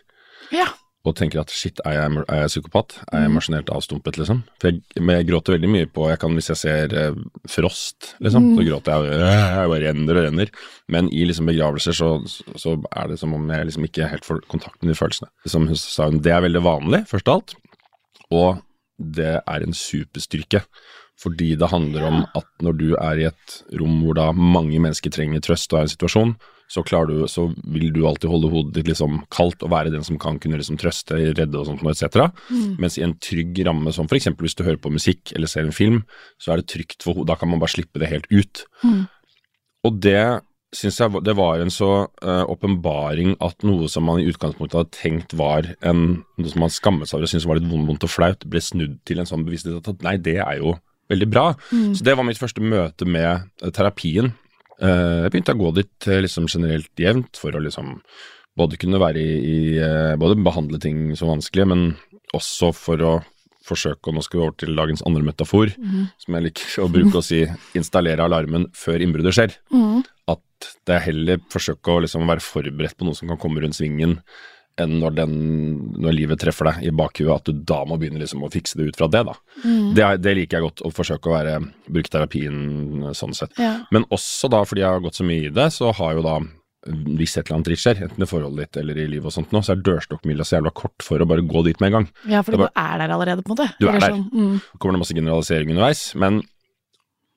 ja. 0.55 0.69
Og 1.05 1.17
tenker 1.19 1.41
at 1.41 1.51
shit, 1.51 1.81
er 1.85 1.97
jeg, 1.97 2.25
er 2.31 2.37
jeg 2.45 2.51
psykopat? 2.53 2.93
Er 3.11 3.23
jeg 3.25 3.31
Mm. 3.31 3.33
emosjonelt 3.37 3.71
avstumpet, 3.75 4.19
liksom? 4.21 4.45
For 4.61 4.69
jeg, 4.71 4.83
men 5.03 5.17
jeg 5.17 5.27
gråter 5.33 5.57
veldig 5.59 5.71
mye 5.73 5.87
på 5.91 6.09
jeg 6.09 6.19
kan, 6.23 6.35
Hvis 6.39 6.49
jeg 6.53 6.57
ser 6.61 6.95
eh, 6.95 7.15
Frost, 7.49 8.15
liksom, 8.21 8.55
så 8.55 8.61
Mm. 8.63 8.69
gråter 8.69 8.93
jeg. 8.93 9.11
øh, 9.11 9.59
Jeg 9.59 9.69
bare 9.69 9.89
renner 9.89 10.17
og 10.17 10.25
renner. 10.29 10.49
Men 10.89 11.09
i 11.13 11.25
liksom 11.27 11.47
begravelser 11.47 11.93
så, 11.93 12.11
så 12.57 12.77
er 12.95 13.09
det 13.09 13.19
som 13.19 13.35
om 13.35 13.49
jeg 13.51 13.67
liksom 13.67 13.85
ikke 13.85 14.09
helt 14.09 14.25
får 14.25 14.41
kontakt 14.47 14.81
med 14.83 14.95
de 14.95 14.99
følelsene. 14.99 15.29
Som 15.47 15.67
hun 15.67 15.75
sa 15.77 16.05
hun, 16.05 16.21
det 16.21 16.31
er 16.33 16.41
veldig 16.41 16.63
vanlig, 16.63 17.03
først 17.09 17.27
av 17.29 17.35
alt. 17.41 17.55
Og 18.31 18.63
det 19.01 19.41
er 19.45 19.61
en 19.67 19.73
superstyrke. 19.75 20.63
Fordi 21.19 21.57
det 21.59 21.69
handler 21.71 22.03
om 22.07 22.27
at 22.35 22.47
når 22.63 22.79
du 22.79 22.95
er 22.95 23.19
i 23.19 23.27
et 23.29 23.63
rom 23.79 24.01
hvor 24.03 24.15
da 24.15 24.31
mange 24.33 24.79
mennesker 24.79 25.11
trenger 25.11 25.41
trøst 25.41 25.73
og 25.73 25.79
er 25.79 25.83
i 25.83 25.91
en 25.91 25.97
situasjon, 25.97 26.37
så, 26.73 26.83
du, 27.09 27.17
så 27.29 27.47
vil 27.69 27.91
du 27.93 28.07
alltid 28.09 28.31
holde 28.33 28.49
hodet 28.53 28.79
ditt 28.79 28.89
liksom 28.89 29.19
kaldt 29.35 29.61
og 29.65 29.73
være 29.75 29.93
den 29.93 30.05
som 30.07 30.17
kan 30.21 30.39
kunne 30.41 30.57
liksom 30.57 30.79
trøste, 30.81 31.19
redde 31.37 31.59
og 31.59 31.67
sånt 31.69 31.83
noe, 31.85 31.93
etc. 31.93 32.31
Mens 32.81 32.97
i 32.97 33.05
en 33.05 33.13
trygg 33.21 33.61
ramme, 33.67 33.93
som 33.93 34.09
f.eks. 34.09 34.31
hvis 34.41 34.57
du 34.57 34.65
hører 34.65 34.81
på 34.81 34.93
musikk 34.95 35.35
eller 35.37 35.51
ser 35.51 35.69
en 35.69 35.77
film, 35.77 36.01
så 36.41 36.55
er 36.55 36.63
det 36.63 36.71
trygt 36.73 37.05
for 37.05 37.19
hodet. 37.19 37.29
Da 37.35 37.37
kan 37.41 37.53
man 37.53 37.61
bare 37.61 37.75
slippe 37.75 38.01
det 38.01 38.09
helt 38.09 38.31
ut. 38.33 38.65
Mm. 38.87 39.05
Og 39.85 40.01
det 40.01 40.25
syns 40.73 40.99
jeg 41.03 41.21
det 41.27 41.35
var 41.37 41.61
en 41.61 41.73
så 41.73 41.91
åpenbaring 42.25 43.35
uh, 43.35 43.49
at 43.51 43.67
noe 43.69 43.91
som 43.93 44.07
man 44.09 44.23
i 44.23 44.29
utgangspunktet 44.31 44.79
hadde 44.79 44.97
tenkt 44.97 45.35
var 45.37 45.69
en, 45.85 46.23
noe 46.41 46.53
som 46.53 46.65
man 46.65 46.73
skammet 46.73 47.11
seg 47.11 47.19
over 47.19 47.29
og 47.29 47.33
syntes 47.35 47.49
var 47.51 47.61
litt 47.61 47.69
vondt, 47.69 47.91
vondt 47.91 48.07
og 48.09 48.13
flaut, 48.13 48.47
ble 48.49 48.63
snudd 48.65 48.97
til 49.09 49.21
en 49.21 49.29
sånn 49.29 49.45
bevissthet 49.45 49.93
at 49.93 50.07
nei, 50.07 50.17
det 50.17 50.39
er 50.41 50.63
jo 50.63 50.79
veldig 51.13 51.29
bra. 51.29 51.51
Mm. 51.69 51.91
Så 51.99 52.07
det 52.07 52.17
var 52.17 52.25
mitt 52.25 52.41
første 52.41 52.65
møte 52.65 53.05
med 53.05 53.51
uh, 53.61 53.69
terapien. 53.75 54.33
Eh, 54.83 55.19
jeg 55.25 55.33
begynte 55.33 55.55
å 55.55 55.61
gå 55.61 55.73
dit 55.79 56.09
eh, 56.11 56.23
liksom 56.25 56.49
generelt 56.51 56.91
jevnt 56.99 57.39
for 57.39 57.55
å 57.55 57.63
liksom 57.63 57.99
både 58.59 58.79
kunne 58.81 59.01
være 59.01 59.21
i, 59.23 59.37
i 59.39 59.59
eh, 59.81 60.15
Både 60.21 60.37
behandle 60.43 60.81
ting 60.83 61.13
som 61.17 61.31
vanskelige, 61.33 61.71
men 61.71 61.85
også 62.37 62.73
for 62.77 63.05
å 63.07 63.13
forsøke, 63.63 64.11
og 64.11 64.17
nå 64.17 64.25
skal 64.27 64.41
vi 64.41 64.43
over 64.43 64.57
til 64.59 64.75
dagens 64.75 65.05
andre 65.07 65.23
metafor, 65.23 65.71
mm. 65.79 66.07
som 66.25 66.35
jeg 66.35 66.47
liker 66.49 66.73
å 66.83 66.89
bruke 66.91 67.21
å 67.21 67.25
si, 67.25 67.45
installere 67.79 68.25
alarmen 68.27 68.67
før 68.75 69.05
innbruddet 69.05 69.37
skjer. 69.37 69.55
Mm. 69.71 70.03
At 70.33 70.73
det 70.89 70.97
er 70.97 71.07
heller 71.07 71.45
forsøke 71.53 71.95
å 71.95 72.03
liksom 72.03 72.27
være 72.27 72.43
forberedt 72.43 72.99
på 72.99 73.07
noe 73.07 73.19
som 73.19 73.31
kan 73.31 73.39
komme 73.41 73.63
rundt 73.63 73.79
svingen, 73.79 74.19
enn 74.81 74.95
når, 75.03 75.17
den, 75.19 75.35
når 76.01 76.17
livet 76.17 76.41
treffer 76.41 76.71
deg 76.71 76.87
i 76.89 76.95
bakhuet, 76.97 77.35
at 77.35 77.51
du 77.51 77.61
da 77.69 77.83
må 77.89 77.99
begynne 78.01 78.23
liksom 78.23 78.45
å 78.47 78.51
fikse 78.53 78.79
det 78.79 78.89
ut 78.89 78.99
fra 78.99 79.11
det. 79.13 79.25
da. 79.29 79.37
Mm. 79.65 79.93
Det, 79.97 80.09
det 80.25 80.35
liker 80.39 80.59
jeg 80.59 80.67
godt, 80.69 80.85
å 80.87 80.93
forsøke 80.95 81.29
å 81.29 81.37
være, 81.37 81.59
bruke 81.93 82.13
terapien 82.13 82.57
eh, 83.03 83.15
sånn 83.17 83.37
sett. 83.37 83.55
Ja. 83.61 83.75
Men 83.95 84.09
også 84.15 84.51
da, 84.53 84.63
fordi 84.69 84.85
jeg 84.85 84.95
har 84.95 85.05
gått 85.05 85.21
så 85.21 85.29
mye 85.29 85.51
i 85.51 85.55
det, 85.55 85.69
så 85.77 85.93
har 85.99 86.17
jo 86.19 86.25
da 86.27 86.41
hvis 86.83 87.37
et 87.37 87.45
eller 87.45 87.61
annet 87.61 87.69
dritt 87.69 87.79
skjer, 87.79 88.01
enten 88.09 88.25
i 88.25 88.27
forholdet 88.27 88.65
ditt 88.65 88.79
eller 88.81 88.97
i 88.99 89.05
livet 89.07 89.29
og 89.31 89.35
sånt 89.37 89.53
nå, 89.55 89.61
så 89.63 89.77
er 89.77 89.85
dørstokkmila 89.87 90.43
så 90.47 90.57
jævla 90.57 90.73
kort 90.75 91.05
for 91.07 91.23
å 91.23 91.29
bare 91.31 91.45
gå 91.47 91.63
dit 91.69 91.79
med 91.79 91.93
en 91.93 91.97
gang. 92.01 92.09
ja, 92.33 92.41
for 92.43 92.57
du 92.57 92.65
du 92.65 92.67
er 92.67 92.97
der 92.99 93.13
allerede, 93.15 93.45
på 93.45 93.53
en 93.53 93.55
måte. 93.55 93.69
Du 93.79 93.87
er 93.87 94.01
der. 94.01 94.17
sånn, 94.17 94.25
mm. 94.33 94.57
Kommer 94.83 94.99
det 94.99 95.03
masse 95.05 95.15
generalisering 95.15 95.71
underveis, 95.71 96.03
men 96.19 96.41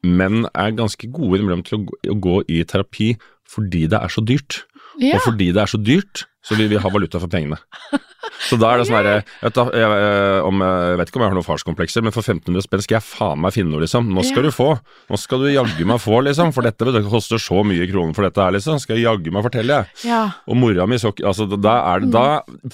menn 0.06 0.48
er 0.54 0.74
ganske 0.78 1.10
gode 1.14 1.38
innimellom 1.40 1.62
til 1.66 1.78
å 1.78 2.00
å 2.14 2.18
gå 2.22 2.40
i 2.50 2.64
terapi 2.66 3.16
fordi 3.50 3.86
det 3.92 4.02
er 4.02 4.10
så 4.10 4.24
dyrt. 4.26 4.64
Ja. 5.02 5.18
Og 5.18 5.26
fordi 5.28 5.52
det 5.56 5.62
er 5.64 5.72
så 5.72 5.80
dyrt, 5.82 6.26
så 6.46 6.56
vil 6.60 6.70
vi 6.70 6.78
ha 6.78 6.90
valuta 6.94 7.20
for 7.20 7.28
pengene. 7.32 7.58
Så 8.50 8.58
da 8.60 8.72
er 8.74 8.82
det 8.82 8.86
sånn 8.90 8.98
herre 8.98 9.12
jeg, 9.16 9.24
vet 9.46 9.58
jeg, 9.58 9.70
jeg, 9.80 9.92
jeg 9.96 10.98
vet 11.00 11.10
ikke 11.10 11.18
om 11.20 11.24
jeg 11.24 11.30
har 11.32 11.36
noen 11.38 11.46
farskomplekser, 11.46 12.04
men 12.04 12.14
for 12.14 12.26
1500 12.26 12.66
spenn 12.66 12.82
skal 12.84 12.96
jeg 12.98 13.06
faen 13.06 13.40
meg 13.42 13.54
finne 13.56 13.72
noe, 13.72 13.82
liksom. 13.86 14.10
Nå 14.12 14.24
skal 14.28 14.44
Ja. 14.44 14.50
du 14.50 14.54
få. 14.54 14.68
Nå 15.14 15.20
skal 15.22 15.46
du 15.46 15.48
jaggu 15.54 15.86
meg 15.88 16.02
få, 16.04 16.20
liksom. 16.26 16.52
For 16.54 16.66
dette 16.68 16.90
det 16.92 17.04
koster 17.10 17.40
så 17.42 17.62
mye 17.66 17.88
kroner 17.90 18.14
for 18.18 18.28
dette 18.28 18.44
her, 18.44 18.52
liksom. 18.58 18.82
Skal 18.84 18.98
jeg 19.00 19.06
jaggu 19.08 19.32
meg 19.34 19.46
fortelle, 19.48 19.78
jeg. 19.80 20.10
ja. 20.12 20.22
Og 20.52 20.60
mora 20.60 20.86
mi 20.90 21.00
så 21.02 21.14
Altså, 21.16 21.48
da 21.56 21.76
er 21.94 22.04
det 22.04 22.12
da 22.14 22.26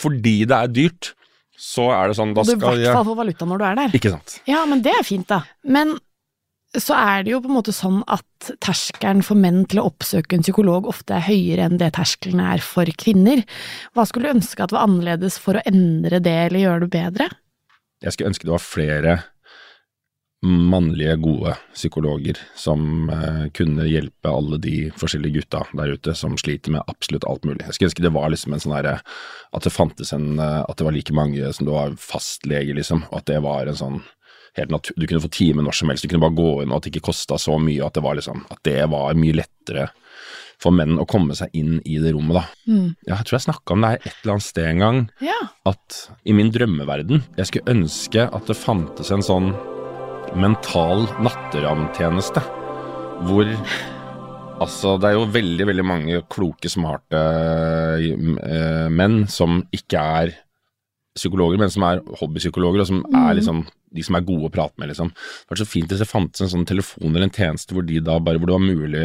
Fordi 0.02 0.36
det 0.50 0.58
er 0.58 0.72
dyrt, 0.82 1.12
så 1.56 1.92
er 1.94 2.10
det 2.10 2.18
sånn, 2.18 2.34
da 2.34 2.42
Og 2.42 2.48
du 2.50 2.56
i 2.56 2.58
hvert 2.58 2.96
fall 2.98 3.06
får 3.12 3.20
valuta 3.22 3.46
når 3.52 3.62
du 3.62 3.66
er 3.70 3.76
der. 3.84 3.98
Ikke 4.02 4.16
sant. 4.16 4.40
Ja, 4.50 4.66
men 4.66 4.82
det 4.82 4.96
er 4.98 5.04
fint, 5.08 5.28
da. 5.30 5.44
Men 5.64 5.94
så 6.80 6.96
er 6.96 7.26
det 7.26 7.34
jo 7.34 7.42
på 7.44 7.50
en 7.50 7.58
måte 7.58 7.74
sånn 7.76 8.00
at 8.12 8.52
terskelen 8.64 9.24
for 9.26 9.40
menn 9.40 9.66
til 9.68 9.82
å 9.82 9.90
oppsøke 9.90 10.38
en 10.38 10.46
psykolog 10.46 10.88
ofte 10.88 11.18
er 11.18 11.26
høyere 11.26 11.66
enn 11.68 11.82
det 11.82 11.92
terskelen 11.98 12.40
er 12.44 12.64
for 12.64 12.88
kvinner. 13.02 13.44
Hva 13.92 14.06
skulle 14.08 14.30
du 14.30 14.38
ønske 14.38 14.64
at 14.64 14.72
var 14.72 14.88
annerledes 14.88 15.36
for 15.42 15.60
å 15.60 15.66
endre 15.68 16.22
det 16.24 16.38
eller 16.46 16.64
gjøre 16.64 16.86
det 16.86 16.94
bedre? 16.96 17.28
Jeg 18.02 18.16
skulle 18.16 18.32
ønske 18.32 18.48
det 18.48 18.56
var 18.56 18.64
flere 18.64 19.18
mannlige, 20.42 21.16
gode 21.22 21.52
psykologer 21.74 22.40
som 22.58 23.10
eh, 23.14 23.44
kunne 23.54 23.86
hjelpe 23.86 24.32
alle 24.32 24.58
de 24.58 24.78
forskjellige 24.98 25.42
gutta 25.42 25.62
der 25.78 25.94
ute 25.94 26.16
som 26.18 26.34
sliter 26.40 26.74
med 26.74 26.88
absolutt 26.90 27.28
alt 27.30 27.46
mulig. 27.46 27.62
Jeg 27.68 27.78
skulle 27.78 27.92
ønske 27.92 28.06
det 28.08 28.14
var 28.16 28.32
liksom 28.34 28.56
en 28.56 28.64
sånn 28.64 28.74
herre 28.74 28.96
At 29.54 29.68
det 29.68 29.74
fantes 29.76 30.14
en 30.18 30.40
eh, 30.40 30.64
At 30.66 30.80
det 30.80 30.88
var 30.88 30.98
like 30.98 31.14
mange 31.14 31.54
som 31.54 31.68
det 31.68 31.76
var 31.76 31.94
fastlege, 32.02 32.74
liksom. 32.74 33.06
Og 33.12 33.20
at 33.22 33.30
det 33.30 33.38
var 33.46 33.70
en 33.70 33.78
sånn 33.78 34.02
helt 34.58 34.74
natur... 34.74 34.96
Du 35.00 35.08
kunne 35.08 35.24
få 35.24 35.32
time 35.32 35.64
når 35.66 35.78
som 35.78 35.92
helst. 35.92 36.04
Du 36.06 36.12
kunne 36.12 36.26
bare 36.26 36.38
gå 36.38 36.50
inn, 36.64 36.72
og 36.72 36.80
at 36.80 36.88
det 36.88 36.94
ikke 36.96 37.08
kosta 37.12 37.38
så 37.40 37.58
mye. 37.62 37.82
At 37.86 37.98
det 37.98 38.04
var 38.06 38.18
liksom 38.20 38.46
At 38.52 38.62
det 38.68 38.80
var 38.92 39.18
mye 39.20 39.38
lettere 39.42 39.90
for 40.62 40.76
menn 40.78 41.00
å 41.02 41.08
komme 41.10 41.34
seg 41.34 41.50
inn 41.58 41.80
i 41.90 41.96
det 41.98 42.12
rommet, 42.14 42.38
da. 42.38 42.44
Mm. 42.70 42.90
Ja, 43.08 43.16
jeg 43.16 43.26
tror 43.26 43.38
jeg 43.40 43.46
snakka 43.48 43.74
om 43.74 43.82
det 43.82 43.90
her 43.96 44.04
et 44.04 44.18
eller 44.20 44.34
annet 44.36 44.46
sted 44.46 44.68
en 44.70 44.84
gang 44.84 45.00
Ja. 45.26 45.38
at 45.72 45.96
i 46.30 46.36
min 46.38 46.52
drømmeverden 46.54 47.24
Jeg 47.40 47.50
skulle 47.50 47.74
ønske 47.74 48.28
at 48.30 48.46
det 48.46 48.58
fantes 48.60 49.10
en 49.10 49.26
sånn 49.26 49.48
mental 50.38 51.08
natteravntjeneste. 51.24 52.44
Hvor 53.26 53.50
Altså, 54.62 54.94
det 55.02 55.10
er 55.10 55.16
jo 55.16 55.26
veldig, 55.34 55.66
veldig 55.72 55.84
mange 55.90 56.20
kloke, 56.30 56.70
smarte 56.70 57.18
eh, 57.98 58.90
menn 58.94 59.24
som 59.26 59.64
ikke 59.74 60.04
er 60.22 60.34
psykologer, 61.18 61.58
men 61.58 61.72
som 61.74 61.88
er 61.88 62.04
hobbypsykologer, 62.20 62.84
og 62.84 62.90
som 62.92 63.02
er 63.10 63.40
liksom 63.40 63.64
de 63.92 64.04
som 64.08 64.16
er 64.16 64.24
gode 64.28 64.48
å 64.48 64.54
prate 64.54 64.80
med, 64.80 64.92
liksom. 64.92 65.12
Det 65.12 65.52
var 65.54 65.60
så 65.62 65.68
fint 65.68 65.92
hvis 65.92 66.02
det 66.04 66.10
fantes 66.10 66.46
en 66.46 66.54
sånn 66.54 66.68
telefon 66.70 67.10
eller 67.12 67.28
en 67.28 67.36
tjeneste 67.36 67.76
hvor 67.76 67.86
de 67.88 68.00
da 68.04 68.20
bare 68.24 68.40
hvor 68.40 68.52
det 68.52 68.58
var 68.58 68.64
mulig 68.64 69.04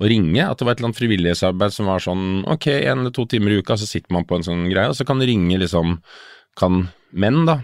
å 0.00 0.08
ringe. 0.10 0.46
At 0.46 0.58
det 0.58 0.66
var 0.66 0.74
et 0.74 0.80
eller 0.80 0.90
annet 0.90 1.00
frivillighetsarbeid 1.02 1.74
som 1.76 1.90
var 1.90 2.02
sånn 2.02 2.24
ok, 2.50 2.70
en 2.80 3.04
eller 3.04 3.14
to 3.14 3.26
timer 3.30 3.54
i 3.54 3.60
uka, 3.60 3.76
så 3.78 3.86
sitter 3.88 4.16
man 4.16 4.26
på 4.28 4.38
en 4.38 4.46
sånn 4.46 4.64
greie, 4.72 4.90
og 4.90 4.96
så 4.98 5.06
kan 5.08 5.22
ringe 5.22 5.60
liksom 5.62 5.98
Kan 6.54 6.84
menn, 7.10 7.40
da, 7.48 7.56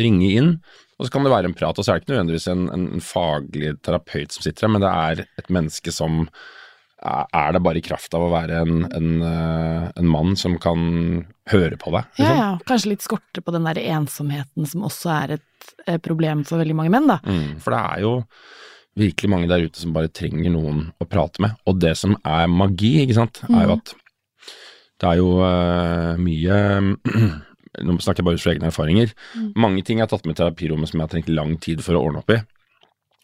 ringe 0.00 0.28
inn, 0.32 0.54
og 0.96 1.04
så 1.04 1.12
kan 1.12 1.26
det 1.26 1.32
være 1.34 1.50
en 1.50 1.54
prat. 1.56 1.76
Og 1.76 1.84
så 1.84 1.92
er 1.92 1.98
det 1.98 2.06
ikke 2.06 2.14
nødvendigvis 2.14 2.46
en, 2.48 2.62
en 2.72 3.02
faglig 3.04 3.74
terapeut 3.84 4.32
som 4.32 4.40
sitter 4.46 4.64
der, 4.64 4.72
men 4.72 4.84
det 4.86 4.92
er 4.92 5.20
et 5.42 5.50
menneske 5.52 5.92
som 5.92 6.22
er 7.04 7.52
det 7.54 7.60
bare 7.62 7.78
i 7.78 7.84
kraft 7.84 8.16
av 8.16 8.24
å 8.24 8.30
være 8.32 8.62
en, 8.64 8.80
en, 8.96 9.10
eh, 9.22 9.84
en 10.00 10.08
mann 10.10 10.32
som 10.36 10.56
kan 10.58 10.80
høre 11.52 11.76
på 11.78 11.92
deg? 11.94 12.08
ja, 12.16 12.24
Liksom? 12.24 12.40
ja. 12.40 12.48
Kanskje 12.66 12.90
litt 12.94 13.04
skorte 13.04 13.44
på 13.44 13.54
den 13.54 13.68
der 13.68 13.78
ensomheten 13.84 14.66
som 14.66 14.86
også 14.88 15.12
er 15.14 15.36
et 15.36 15.44
eh, 15.86 15.98
problem 16.02 16.44
for 16.48 16.60
veldig 16.62 16.76
mange 16.78 16.92
menn, 16.94 17.08
da. 17.10 17.18
Mm, 17.24 17.58
for 17.62 17.74
det 17.74 17.80
er 17.80 18.04
jo 18.04 18.12
virkelig 18.98 19.30
mange 19.30 19.48
der 19.50 19.64
ute 19.66 19.78
som 19.78 19.94
bare 19.94 20.10
trenger 20.10 20.52
noen 20.54 20.88
å 20.98 21.06
prate 21.08 21.42
med. 21.44 21.56
Og 21.70 21.78
det 21.82 21.94
som 22.00 22.16
er 22.26 22.48
magi, 22.50 22.96
ikke 23.04 23.18
sant, 23.20 23.42
er 23.48 23.68
jo 23.68 23.76
at 23.78 23.94
det 24.98 25.10
er 25.12 25.20
jo 25.20 25.28
uh, 25.38 26.16
mye 26.18 26.56
Nå 27.86 27.94
snakker 28.02 28.24
jeg 28.24 28.26
bare 28.26 28.38
ut 28.40 28.42
fra 28.42 28.52
egne 28.56 28.70
erfaringer. 28.72 29.10
Mange 29.54 29.84
ting 29.86 30.00
jeg 30.00 30.08
har 30.08 30.10
tatt 30.10 30.24
med 30.26 30.34
i 30.34 30.38
terapirommet 30.40 30.90
som 30.90 30.98
jeg 30.98 31.04
har 31.04 31.10
trengt 31.12 31.28
lang 31.30 31.52
tid 31.62 31.82
for 31.84 31.94
å 31.94 32.00
ordne 32.08 32.24
opp 32.24 32.32
i. 32.34 32.38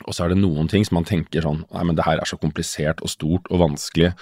Og 0.04 0.14
så 0.14 0.24
er 0.24 0.30
det 0.30 0.38
noen 0.38 0.68
ting 0.70 0.84
som 0.86 0.98
man 1.00 1.06
tenker 1.08 1.42
sånn 1.42 1.64
Nei, 1.72 1.82
men 1.88 1.96
det 1.98 2.04
her 2.06 2.20
er 2.20 2.28
så 2.28 2.38
komplisert 2.38 3.02
og 3.02 3.10
stort 3.10 3.48
og 3.50 3.62
vanskelig 3.64 4.12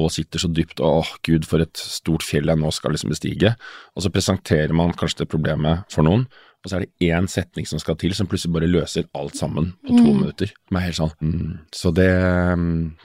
og 0.00 0.10
sitter 0.10 0.42
så 0.42 0.48
dypt 0.50 0.80
og 0.82 1.02
åh 1.02 1.10
gud, 1.26 1.44
for 1.46 1.62
et 1.62 1.78
stort 1.78 2.24
fjell 2.26 2.48
jeg 2.50 2.58
nå 2.58 2.70
skal 2.74 2.94
liksom 2.94 3.12
bestige. 3.12 3.52
Og 3.94 4.06
så 4.06 4.10
presenterer 4.14 4.74
man 4.74 4.94
kanskje 4.98 5.22
det 5.22 5.30
problemet 5.30 5.84
for 5.92 6.06
noen, 6.06 6.24
og 6.64 6.70
så 6.70 6.78
er 6.78 6.84
det 6.86 7.10
én 7.12 7.26
setning 7.28 7.66
som 7.68 7.78
skal 7.82 7.96
til, 8.00 8.14
som 8.16 8.26
plutselig 8.30 8.54
bare 8.56 8.70
løser 8.70 9.04
alt 9.14 9.36
sammen 9.36 9.74
på 9.84 9.92
to 9.98 10.04
Mm. 10.04 10.20
minutter. 10.22 10.52
Er 10.72 10.92
sånn 10.96 11.12
mm. 11.20 11.58
Så 11.76 11.92
det, 11.92 12.08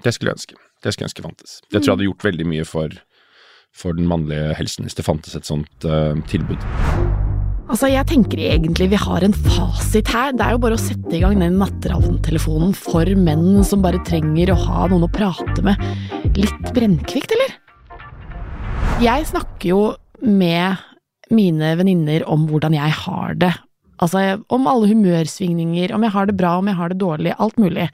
det 0.03 0.13
skulle 0.15 0.31
jeg 0.31 0.37
ønske. 0.39 0.55
Det 0.81 0.93
skulle 0.93 1.05
jeg 1.05 1.11
ønske 1.11 1.25
fantes. 1.27 1.57
Det 1.67 1.81
tror 1.81 1.89
jeg 1.91 1.95
hadde 1.97 2.07
gjort 2.07 2.23
veldig 2.29 2.45
mye 2.47 2.65
for, 2.65 2.89
for 3.75 3.93
den 3.99 4.07
mannlige 4.07 4.53
helsen, 4.55 4.85
hvis 4.87 4.95
det 4.95 5.03
fantes 5.05 5.35
et 5.35 5.43
sånt 5.49 5.83
uh, 5.83 6.15
tilbud. 6.31 6.63
Altså, 7.69 7.85
jeg 7.91 8.07
tenker 8.09 8.39
egentlig 8.41 8.87
vi 8.89 8.97
har 8.97 9.21
en 9.27 9.35
fasit 9.35 10.07
her. 10.09 10.31
Det 10.33 10.41
er 10.41 10.55
jo 10.55 10.61
bare 10.63 10.73
å 10.79 10.81
sette 10.81 11.11
i 11.13 11.19
gang 11.21 11.37
den 11.37 11.59
natteravntelefonen 11.59 12.71
for 12.73 13.05
menn 13.19 13.59
som 13.67 13.83
bare 13.83 13.99
trenger 14.07 14.55
å 14.55 14.57
ha 14.63 14.87
noen 14.89 15.05
å 15.05 15.11
prate 15.13 15.61
med. 15.67 15.75
Litt 16.39 16.71
brennkvikt, 16.73 17.35
eller? 17.35 17.59
Jeg 19.03 19.27
snakker 19.29 19.69
jo 19.69 19.81
med 20.25 20.79
mine 21.33 21.73
venninner 21.79 22.25
om 22.29 22.47
hvordan 22.49 22.75
jeg 22.77 22.95
har 23.03 23.35
det. 23.39 23.53
Altså 23.99 24.39
om 24.53 24.67
alle 24.71 24.89
humørsvingninger, 24.93 25.93
om 25.95 26.05
jeg 26.05 26.15
har 26.15 26.29
det 26.29 26.37
bra, 26.39 26.55
om 26.59 26.69
jeg 26.69 26.79
har 26.79 26.91
det 26.91 27.01
dårlig, 27.01 27.35
alt 27.37 27.59
mulig. 27.59 27.89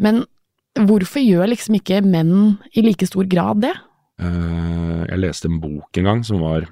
Men 0.00 0.22
hvorfor 0.78 1.20
gjør 1.20 1.50
liksom 1.52 1.78
ikke 1.78 2.00
menn 2.06 2.56
i 2.72 2.84
like 2.86 3.06
stor 3.08 3.28
grad 3.28 3.62
det? 3.66 3.74
Eh, 4.22 5.02
jeg 5.10 5.22
leste 5.22 5.50
en 5.50 5.60
bok 5.62 6.00
en 6.00 6.10
gang 6.10 6.24
som 6.26 6.40
var 6.42 6.66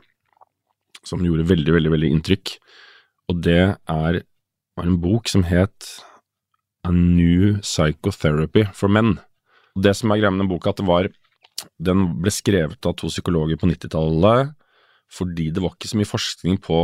som 1.07 1.23
gjorde 1.23 1.47
veldig, 1.47 1.75
veldig, 1.77 1.93
veldig 1.95 2.11
inntrykk. 2.17 2.57
Og 3.31 3.43
det 3.47 3.63
er, 3.77 4.21
var 4.79 4.89
en 4.89 5.01
bok 5.03 5.31
som 5.31 5.45
het 5.47 5.91
A 6.87 6.93
New 6.95 7.59
Psychotherapy 7.63 8.67
for 8.75 8.91
Men. 8.91 9.19
Det 9.77 9.95
som 9.99 10.11
er 10.11 10.23
greia 10.23 10.33
med 10.33 10.45
den 10.45 10.51
boka, 10.51 10.73
at 10.73 10.81
det 10.81 10.89
var 10.89 11.13
Den 11.81 12.21
ble 12.21 12.29
skrevet 12.29 12.85
av 12.85 12.93
to 13.01 13.09
psykologer 13.09 13.57
på 13.57 13.65
90-tallet 13.71 14.51
fordi 15.13 15.51
det 15.55 15.63
var 15.63 15.75
ikke 15.77 15.91
så 15.93 15.99
mye 16.01 16.09
forskning 16.09 16.61
på 16.65 16.81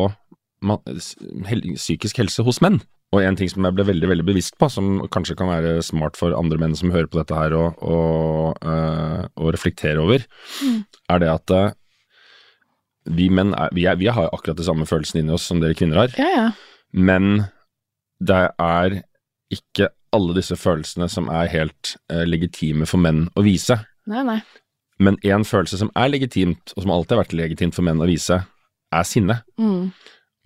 psykisk 0.63 2.21
helse 2.23 2.45
hos 2.47 2.61
menn. 2.63 2.81
Og 3.13 3.21
en 3.21 3.37
ting 3.37 3.51
som 3.51 3.67
jeg 3.67 3.77
ble 3.77 3.85
veldig 3.85 4.09
veldig 4.09 4.25
bevisst 4.25 4.57
på, 4.61 4.71
som 4.73 5.03
kanskje 5.13 5.37
kan 5.37 5.51
være 5.51 5.83
smart 5.85 6.17
for 6.17 6.33
andre 6.37 6.57
menn 6.63 6.77
som 6.79 6.93
hører 6.95 7.11
på 7.13 7.19
dette 7.21 7.37
her 7.37 7.53
og, 7.59 7.83
og, 7.85 8.63
øh, 8.65 9.27
og 9.37 9.53
reflektere 9.53 10.01
over, 10.01 10.25
er 11.13 11.21
det 11.21 11.29
at 11.29 11.53
øh, 11.59 11.75
vi 13.13 13.29
menn 13.29 13.53
er, 13.59 13.69
vi, 13.77 13.85
er, 13.91 13.99
vi 14.01 14.09
har 14.09 14.31
akkurat 14.33 14.57
de 14.57 14.65
samme 14.65 14.87
følelsene 14.89 15.25
inni 15.25 15.35
oss 15.37 15.45
som 15.51 15.61
dere 15.61 15.77
kvinner 15.77 16.05
har, 16.05 16.15
Ja, 16.17 16.31
ja. 16.33 16.47
men 16.95 17.45
det 18.23 18.39
er 18.63 19.03
ikke 19.53 19.91
alle 20.13 20.37
disse 20.39 20.57
følelsene 20.57 21.09
som 21.13 21.29
er 21.29 21.51
helt 21.53 21.97
øh, 22.13 22.25
legitime 22.29 22.89
for 22.89 23.03
menn 23.03 23.27
å 23.37 23.45
vise. 23.45 23.77
Nei, 24.09 24.25
nei. 24.25 24.41
Men 25.03 25.19
én 25.27 25.45
følelse 25.47 25.81
som 25.81 25.91
er 25.99 26.11
legitimt, 26.13 26.75
og 26.77 26.85
som 26.85 26.93
alltid 26.95 27.17
har 27.17 27.25
vært 27.25 27.39
legitimt 27.39 27.77
for 27.77 27.87
menn 27.87 28.03
å 28.03 28.09
vise, 28.09 28.43
er 28.93 29.09
sinne. 29.09 29.41
Mm. 29.61 29.91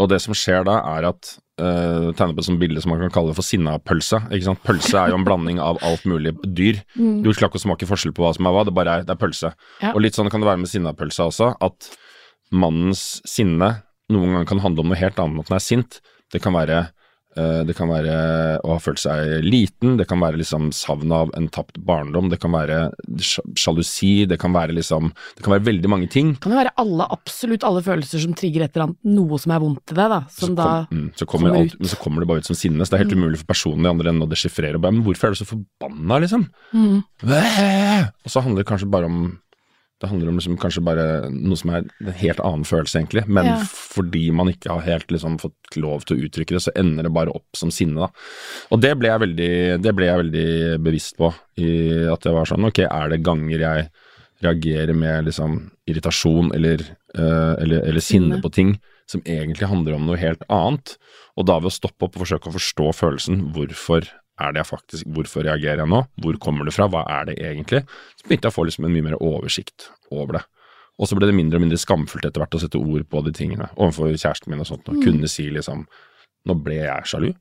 Og 0.00 0.08
det 0.12 0.20
som 0.24 0.36
skjer 0.36 0.64
da, 0.68 0.78
er 0.96 1.08
at 1.08 1.30
uh, 1.60 2.12
tegner 2.16 2.34
på 2.36 2.42
et 2.42 2.48
sånt 2.48 2.60
bilde 2.60 2.82
som 2.84 2.92
man 2.92 3.00
kan 3.04 3.14
kalle 3.14 3.34
for 3.36 3.46
sinnapølse. 3.46 4.20
Ikke 4.28 4.48
sant? 4.50 4.62
Pølse 4.66 4.98
er 5.00 5.12
jo 5.12 5.20
en 5.20 5.26
blanding 5.26 5.60
av 5.62 5.80
alt 5.86 6.04
mulig 6.08 6.34
dyr. 6.44 6.82
Mm. 6.98 7.22
Du 7.24 7.30
klarer 7.30 7.50
ikke 7.50 7.62
å 7.62 7.66
smake 7.66 7.88
forskjell 7.88 8.14
på 8.16 8.24
hva 8.24 8.34
som 8.36 8.48
er 8.48 8.56
hva, 8.56 8.66
det 8.68 8.76
bare 8.76 8.98
er, 8.98 9.06
det 9.08 9.14
er 9.16 9.20
pølse. 9.20 9.52
Ja. 9.80 9.94
Og 9.94 10.02
litt 10.04 10.18
sånn 10.18 10.30
kan 10.32 10.44
det 10.44 10.50
være 10.50 10.62
med 10.64 10.72
sinnapølsa 10.72 11.30
også, 11.30 11.54
at 11.64 11.90
mannens 12.54 13.06
sinne 13.26 13.72
noen 14.12 14.36
ganger 14.36 14.50
kan 14.52 14.62
handle 14.62 14.84
om 14.84 14.92
noe 14.92 15.00
helt 15.00 15.18
annet 15.18 15.34
enn 15.34 15.42
at 15.42 15.50
den 15.50 15.58
er 15.58 15.64
sint. 15.64 16.00
Det 16.32 16.42
kan 16.44 16.54
være 16.54 16.84
det 17.36 17.76
kan 17.76 17.90
være 17.90 18.16
å 18.64 18.74
ha 18.74 18.80
følt 18.82 19.00
seg 19.02 19.44
liten, 19.44 19.96
det 20.00 20.06
kan 20.08 20.20
være 20.22 20.40
liksom 20.40 20.70
savn 20.74 21.12
av 21.14 21.32
en 21.36 21.48
tapt 21.52 21.78
barndom, 21.86 22.30
det 22.32 22.40
kan 22.42 22.54
være 22.54 22.90
sjalusi, 23.20 24.26
det 24.28 24.38
kan 24.40 24.54
være 24.56 24.76
liksom 24.76 25.12
Det 25.36 25.44
kan 25.44 25.54
være 25.54 25.66
veldig 25.68 25.90
mange 25.90 26.08
ting. 26.12 26.34
Kan 26.42 26.52
det 26.52 26.60
være 26.62 26.74
alle, 26.80 27.06
absolutt 27.12 27.64
alle 27.66 27.82
følelser 27.84 28.22
som 28.22 28.34
trigger 28.36 28.64
et 28.64 28.76
eller 28.76 28.88
annet, 28.88 29.00
noe 29.16 29.40
som 29.40 29.54
er 29.54 29.62
vondt 29.62 29.94
i 29.94 29.98
deg, 29.98 30.12
da, 30.12 30.20
som 30.32 30.52
så, 30.52 30.56
da 30.58 30.68
kom, 30.88 30.98
mm, 30.98 31.08
så, 31.16 31.28
kommer 31.28 31.46
kommer 31.46 31.62
alt, 31.62 31.78
men 31.80 31.90
så 31.90 31.98
kommer 32.00 32.22
det 32.22 32.28
bare 32.30 32.42
ut 32.42 32.50
som 32.50 32.58
sinne. 32.58 32.84
Så 32.84 32.92
det 32.92 32.98
er 32.98 33.04
helt 33.04 33.16
umulig 33.16 33.40
for 33.42 33.50
personen 33.50 33.86
i 33.86 33.92
andre 33.92 34.12
enden 34.12 34.26
å 34.26 34.30
deschiffrere. 34.30 34.80
Men 34.82 35.02
hvorfor 35.06 35.28
er 35.28 35.36
du 35.36 35.40
så 35.40 35.48
forbanna, 35.48 36.20
liksom? 36.24 36.46
mm. 36.72 36.96
Og 37.26 38.32
så 38.32 38.42
handler 38.42 38.62
det 38.62 38.70
kanskje 38.70 38.90
bare 38.90 39.10
om 39.10 39.20
Det 40.00 40.10
handler 40.10 40.28
om 40.28 40.36
liksom 40.36 40.58
kanskje 40.60 40.82
bare 40.84 41.04
noe 41.32 41.56
som 41.56 41.70
er 41.72 41.84
en 42.04 42.12
helt 42.20 42.40
annen 42.44 42.64
følelse, 42.68 42.98
egentlig. 43.00 43.26
Men 43.26 43.46
Ja. 43.46 43.56
fordi 43.64 44.30
man 44.30 44.48
ikke 44.52 44.68
har 44.68 44.80
helt 44.84 45.08
liksom 45.08 45.38
fått 45.40 45.76
lov 45.76 46.04
til 46.04 46.16
å 46.18 46.26
uttrykke 46.28 46.52
det, 46.52 46.60
så 46.66 46.74
ender 46.76 47.02
det 47.04 47.12
bare 47.14 47.32
opp 47.32 47.46
som 47.56 47.70
sinne, 47.70 47.94
da. 48.04 48.08
Og 48.70 48.80
det 48.82 48.92
ble 48.98 49.08
jeg 49.08 49.20
veldig, 49.20 49.82
det 49.82 49.94
ble 49.96 50.06
jeg 50.10 50.20
veldig 50.20 50.82
bevisst 50.84 51.16
på. 51.16 51.32
I 51.56 51.70
at 52.12 52.20
det 52.20 52.32
var 52.36 52.44
sånn, 52.44 52.66
ok, 52.68 52.78
er 52.84 53.08
det 53.08 53.22
ganger 53.24 53.58
jeg 53.58 53.88
reagerer 54.44 54.94
med 54.94 55.24
liksom 55.30 55.70
irritasjon 55.88 56.52
eller, 56.54 56.76
eh, 57.16 57.54
eller, 57.62 57.80
eller 57.88 58.00
sinne 58.04 58.34
Sinne. 58.36 58.42
på 58.42 58.52
ting 58.52 58.78
som 59.08 59.22
egentlig 59.22 59.68
handler 59.70 59.94
om 59.94 60.04
noe 60.06 60.18
helt 60.20 60.42
annet. 60.50 60.98
Og 61.38 61.46
da 61.46 61.58
ved 61.58 61.70
å 61.70 61.72
stoppe 61.72 62.04
opp 62.04 62.16
og 62.18 62.26
forsøke 62.26 62.50
å 62.50 62.56
forstå 62.58 62.92
følelsen, 62.94 63.52
hvorfor 63.54 64.04
er 64.40 64.52
det 64.52 64.60
jeg 64.60 64.68
faktisk, 64.68 65.08
hvorfor 65.16 65.46
reagerer 65.46 65.82
jeg 65.82 65.90
nå, 65.90 66.02
hvor 66.22 66.38
kommer 66.42 66.68
det 66.68 66.74
fra, 66.76 66.88
hva 66.92 67.06
er 67.08 67.30
det 67.30 67.38
egentlig, 67.40 67.82
så 68.18 68.26
begynte 68.26 68.48
jeg 68.48 68.54
å 68.54 68.56
få 68.56 68.66
liksom 68.68 68.86
en 68.88 68.94
mye 68.94 69.06
mer 69.08 69.16
oversikt 69.22 69.88
over 70.12 70.38
det. 70.38 70.44
Og 70.96 71.08
så 71.08 71.16
ble 71.16 71.28
det 71.28 71.36
mindre 71.36 71.58
og 71.58 71.64
mindre 71.64 71.80
skamfullt 71.80 72.24
etter 72.24 72.40
hvert 72.40 72.56
å 72.56 72.60
sette 72.60 72.80
ord 72.80 73.04
på 73.12 73.22
de 73.26 73.32
tingene 73.36 73.68
overfor 73.74 74.12
kjæresten 74.14 74.52
min 74.52 74.62
og 74.64 74.68
sånt, 74.68 74.88
og 74.88 75.02
kunne 75.04 75.28
si 75.28 75.48
liksom, 75.52 75.84
nå 76.48 76.56
ble 76.64 76.80
jeg 76.82 77.10
sjalu, 77.10 77.32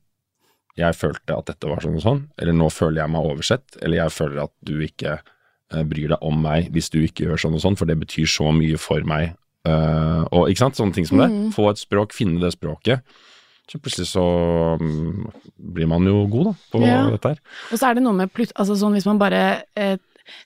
jeg 0.76 0.96
følte 0.96 1.36
at 1.38 1.48
dette 1.48 1.70
var 1.70 1.80
sånn 1.80 1.96
og 1.96 2.04
sånn, 2.04 2.22
eller 2.36 2.56
nå 2.56 2.68
føler 2.72 3.02
jeg 3.02 3.12
meg 3.14 3.28
oversett, 3.30 3.78
eller 3.80 4.02
jeg 4.02 4.12
føler 4.12 4.42
at 4.44 4.52
du 4.68 4.74
ikke 4.84 5.14
eh, 5.16 5.84
bryr 5.88 6.12
deg 6.12 6.26
om 6.26 6.36
meg 6.44 6.68
hvis 6.74 6.92
du 6.92 7.00
ikke 7.00 7.30
gjør 7.30 7.46
sånn 7.46 7.56
og 7.56 7.64
sånn, 7.64 7.78
for 7.80 7.88
det 7.88 7.96
betyr 8.02 8.28
så 8.28 8.52
mye 8.52 8.80
for 8.80 9.08
meg. 9.08 9.32
Uh, 9.66 10.22
og 10.30 10.50
ikke 10.52 10.62
sant, 10.62 10.76
sånne 10.78 10.94
ting 10.94 11.08
som 11.08 11.18
det. 11.18 11.26
Mm. 11.32 11.48
Få 11.56 11.70
et 11.72 11.80
språk, 11.80 12.12
finne 12.14 12.38
det 12.38 12.52
språket. 12.54 13.02
Så 13.68 13.80
plutselig 13.82 14.06
så 14.06 14.22
mm, 14.78 15.30
blir 15.74 15.88
man 15.90 16.04
jo 16.06 16.26
god, 16.30 16.44
da, 16.44 16.52
på 16.72 16.82
Ja. 16.86 17.10
dette 17.10 17.32
her. 17.34 17.38
Og 17.72 17.78
så 17.80 17.88
er 17.90 17.94
det 17.94 18.02
noe 18.04 18.12
med 18.14 18.32
plutselig, 18.32 18.54
altså 18.62 18.76
sånn 18.78 18.92
hvis 18.94 19.06
man 19.06 19.18
bare 19.18 19.62
eh, 19.76 19.96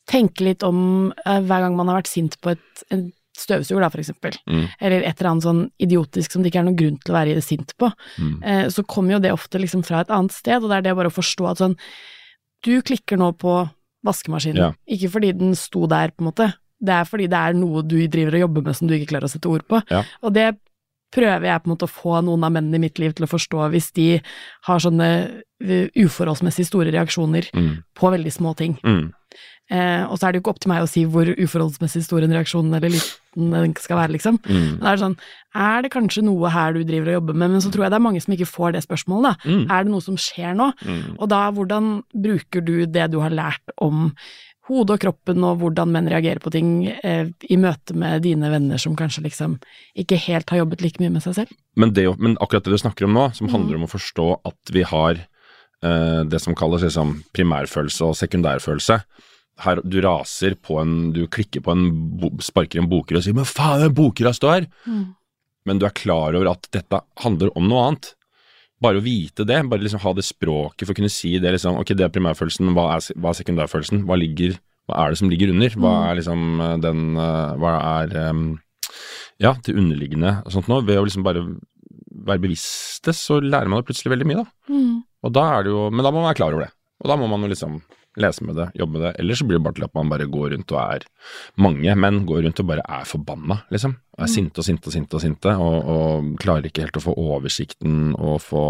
tenker 0.08 0.44
litt 0.46 0.62
om 0.64 1.12
eh, 1.26 1.40
hver 1.40 1.60
gang 1.66 1.76
man 1.76 1.88
har 1.88 2.00
vært 2.00 2.08
sint 2.08 2.38
på 2.40 2.50
et, 2.54 2.84
en 2.90 3.10
støvsuger, 3.36 3.80
da, 3.80 3.88
for 3.92 4.00
eksempel, 4.02 4.34
Mm. 4.46 4.66
eller 4.80 5.02
et 5.02 5.20
eller 5.20 5.30
annet 5.30 5.44
sånn 5.44 5.60
idiotisk 5.80 6.32
som 6.32 6.42
det 6.42 6.50
ikke 6.52 6.60
er 6.60 6.66
noen 6.68 6.76
grunn 6.80 6.98
til 7.00 7.14
å 7.14 7.18
være 7.18 7.42
sint 7.42 7.72
på, 7.78 7.92
Mm. 8.18 8.42
eh, 8.44 8.66
så 8.68 8.84
kommer 8.86 9.12
jo 9.12 9.18
det 9.20 9.32
ofte 9.32 9.58
liksom 9.60 9.84
fra 9.84 10.00
et 10.00 10.08
annet 10.10 10.32
sted, 10.32 10.62
og 10.62 10.68
det 10.68 10.76
er 10.78 10.82
det 10.88 10.96
bare 10.96 11.08
å 11.08 11.18
forstå 11.20 11.50
at 11.50 11.58
sånn 11.58 11.76
Du 12.62 12.82
klikker 12.82 13.16
nå 13.16 13.32
på 13.38 13.70
vaskemaskinen, 14.04 14.56
Ja. 14.56 14.72
ikke 14.88 15.08
fordi 15.10 15.32
den 15.38 15.54
sto 15.54 15.86
der, 15.86 16.08
på 16.08 16.20
en 16.20 16.26
måte. 16.32 16.54
Det 16.82 16.92
er 16.92 17.04
fordi 17.04 17.26
det 17.28 17.36
er 17.38 17.52
noe 17.54 17.82
du 17.82 18.06
driver 18.08 18.34
og 18.34 18.40
jobber 18.48 18.62
med 18.64 18.76
som 18.76 18.86
du 18.88 18.94
ikke 18.94 19.08
klarer 19.12 19.24
å 19.24 19.30
sette 19.32 19.48
ord 19.48 19.66
på. 19.68 19.82
Ja. 19.90 20.02
Og 20.22 20.32
det 20.34 20.58
prøver 21.14 21.46
jeg 21.48 21.62
på 21.62 21.70
en 21.70 21.74
måte 21.74 21.88
å 21.88 21.92
få 21.92 22.18
noen 22.24 22.44
av 22.46 22.52
mennene 22.54 22.78
i 22.80 22.84
mitt 22.86 22.98
liv 23.02 23.14
til 23.14 23.26
å 23.26 23.30
forstå 23.30 23.70
hvis 23.72 23.92
de 23.98 24.08
har 24.68 24.78
sånne 24.82 25.08
eh, 25.60 25.88
uforholdsmessig 25.98 26.66
store 26.70 26.92
reaksjoner 26.94 27.50
Mm. 27.54 27.82
på 27.98 28.10
veldig 28.14 28.32
små 28.32 28.54
ting. 28.56 28.78
Mm. 28.84 29.12
Eh, 29.70 30.02
og 30.10 30.18
så 30.18 30.26
er 30.26 30.32
det 30.32 30.40
jo 30.40 30.42
ikke 30.42 30.50
opp 30.56 30.60
til 30.64 30.70
meg 30.72 30.82
å 30.82 30.88
si 30.90 31.04
hvor 31.06 31.28
uforholdsmessig 31.30 32.02
stor 32.02 32.24
en 32.26 32.32
reaksjon 32.34 32.72
eller 32.74 32.90
liten 32.90 33.52
den 33.54 33.74
skal 33.78 34.00
være, 34.00 34.16
liksom. 34.16 34.40
Mm. 34.42 34.80
Men 34.80 34.80
det 34.82 34.90
er 34.90 35.02
sånn, 35.04 35.14
er 35.54 35.82
det 35.84 35.92
kanskje 35.94 36.24
noe 36.26 36.50
her 36.50 36.74
du 36.74 36.80
driver 36.82 37.12
og 37.12 37.18
jobber 37.20 37.34
med, 37.38 37.52
men 37.54 37.62
så 37.62 37.70
tror 37.70 37.84
jeg 37.86 37.92
det 37.94 37.98
er 38.00 38.06
mange 38.08 38.22
som 38.24 38.34
ikke 38.34 38.48
får 38.50 38.72
det 38.74 38.82
spørsmålet, 38.82 39.28
da. 39.30 39.50
Mm. 39.52 39.62
Er 39.70 39.84
det 39.86 39.92
noe 39.92 40.02
som 40.02 40.16
skjer 40.18 40.56
nå? 40.58 40.72
Mm. 40.82 41.04
Og 41.20 41.30
da, 41.30 41.42
hvordan 41.54 41.92
bruker 42.10 42.66
du 42.66 42.74
det 42.86 43.06
du 43.12 43.20
har 43.22 43.30
lært 43.30 43.62
om 43.78 44.10
hodet 44.70 44.96
og 44.96 45.00
kroppen, 45.02 45.44
og 45.44 45.58
hvordan 45.60 45.90
menn 45.92 46.08
reagerer 46.10 46.40
på 46.42 46.50
ting, 46.54 46.86
eh, 47.02 47.26
i 47.50 47.56
møte 47.60 47.94
med 47.94 48.22
dine 48.22 48.50
venner 48.52 48.78
som 48.78 48.94
kanskje 48.96 49.24
liksom 49.26 49.58
ikke 49.98 50.16
helt 50.28 50.50
har 50.50 50.62
jobbet 50.62 50.82
like 50.84 51.00
mye 51.02 51.10
med 51.10 51.22
seg 51.22 51.34
selv? 51.34 51.52
Men, 51.76 51.92
det, 51.96 52.06
men 52.18 52.36
akkurat 52.40 52.64
det 52.64 52.72
du 52.76 52.78
snakker 52.78 53.04
om 53.08 53.14
nå, 53.18 53.26
som 53.34 53.46
Mm. 53.48 53.52
handler 53.54 53.76
om 53.80 53.84
å 53.88 53.90
forstå 53.94 54.28
at 54.46 54.72
vi 54.72 54.82
har 54.82 55.26
eh, 55.82 56.22
det 56.28 56.40
som 56.40 56.54
kalles 56.54 56.82
liksom 56.82 57.24
primærfølelse 57.32 58.04
og 58.04 58.16
sekundærfølelse. 58.16 59.00
Her, 59.60 59.80
du 59.84 60.00
raser 60.00 60.54
på 60.54 60.78
en 60.80 61.12
Du 61.12 61.26
klikker 61.26 61.60
på 61.60 61.72
en 61.72 62.38
sparker 62.40 62.76
i 62.78 62.82
en 62.82 62.88
boker 62.88 63.16
og 63.16 63.22
sier 63.24 63.34
'men 63.34 63.44
faen, 63.44 63.80
den 63.80 63.94
bokrast 63.94 64.40
du 64.40 64.46
er', 64.48 64.66
men 65.66 65.78
du 65.78 65.86
er 65.86 65.90
klar 65.90 66.34
over 66.34 66.50
at 66.50 66.68
dette 66.72 67.00
handler 67.20 67.50
om 67.56 67.68
noe 67.68 67.88
annet. 67.88 68.14
Bare 68.80 69.00
å 69.00 69.04
vite 69.04 69.44
det, 69.44 69.58
bare 69.68 69.84
liksom 69.84 70.00
ha 70.00 70.14
det 70.16 70.24
språket 70.24 70.86
for 70.86 70.94
å 70.94 70.96
kunne 70.96 71.12
si 71.12 71.34
det, 71.42 71.52
liksom, 71.52 71.76
ok, 71.82 71.92
det 71.98 72.06
er 72.06 72.14
primærfølelsen, 72.14 72.72
hva 72.76 72.86
er, 72.94 73.04
hva 73.20 73.32
er 73.32 73.40
sekundærfølelsen, 73.42 74.06
hva 74.08 74.16
ligger 74.20 74.56
hva 74.88 75.04
er 75.04 75.12
det 75.12 75.20
som 75.20 75.30
ligger 75.30 75.52
under? 75.52 75.74
Hva 75.78 75.90
er 76.08 76.16
liksom 76.18 76.40
eh, 76.64 76.76
den 76.82 77.02
eh, 77.14 77.52
Hva 77.62 77.74
er 78.00 78.16
ja, 79.40 79.54
det 79.64 79.76
underliggende 79.76 80.40
og 80.44 80.52
sånt 80.52 80.68
nå. 80.68 80.80
Ved 80.84 80.98
å 81.00 81.04
liksom 81.06 81.24
bare 81.24 81.44
være 82.26 82.42
bevisste, 82.42 83.14
så 83.16 83.38
lærer 83.40 83.70
man 83.70 83.80
jo 83.80 83.88
plutselig 83.88 84.12
veldig 84.12 84.26
mye, 84.28 84.42
da. 84.42 84.74
Mm. 84.74 84.98
Og 85.24 85.32
da 85.36 85.46
er 85.54 85.64
det 85.64 85.72
jo, 85.72 85.86
men 85.92 86.04
da 86.04 86.12
må 86.12 86.20
man 86.20 86.30
være 86.30 86.40
klar 86.40 86.56
over 86.56 86.66
det. 86.66 86.74
Og 87.00 87.08
da 87.08 87.16
må 87.16 87.28
man 87.30 87.46
jo 87.46 87.52
liksom 87.52 87.78
lese 88.18 88.44
med 88.46 88.56
det, 88.58 88.70
jobbe 88.74 88.96
med 88.96 89.04
det. 89.06 89.12
Ellers 89.22 89.38
så 89.38 89.46
blir 89.46 89.58
det 89.58 89.64
bare 89.66 89.78
til 89.78 89.86
at 89.86 89.94
man 89.94 90.10
bare 90.10 90.26
går 90.30 90.54
rundt 90.54 90.72
og 90.74 90.80
er 90.82 91.04
Mange 91.60 91.94
menn 91.94 92.24
går 92.26 92.42
rundt 92.46 92.62
og 92.62 92.66
bare 92.66 92.86
er 92.86 93.06
forbanna, 93.06 93.60
liksom. 93.70 93.94
Og 94.18 94.24
Er 94.24 94.32
sinte 94.32 94.62
og 94.62 94.66
sinte 94.66 94.90
og 94.90 94.94
sinte 94.94 95.16
og 95.16 95.22
sinte, 95.22 95.54
og, 95.54 95.76
og 95.94 96.32
klarer 96.42 96.66
ikke 96.66 96.84
helt 96.86 96.98
å 96.98 97.04
få 97.04 97.14
oversikten 97.14 98.16
og 98.18 98.40
få 98.42 98.64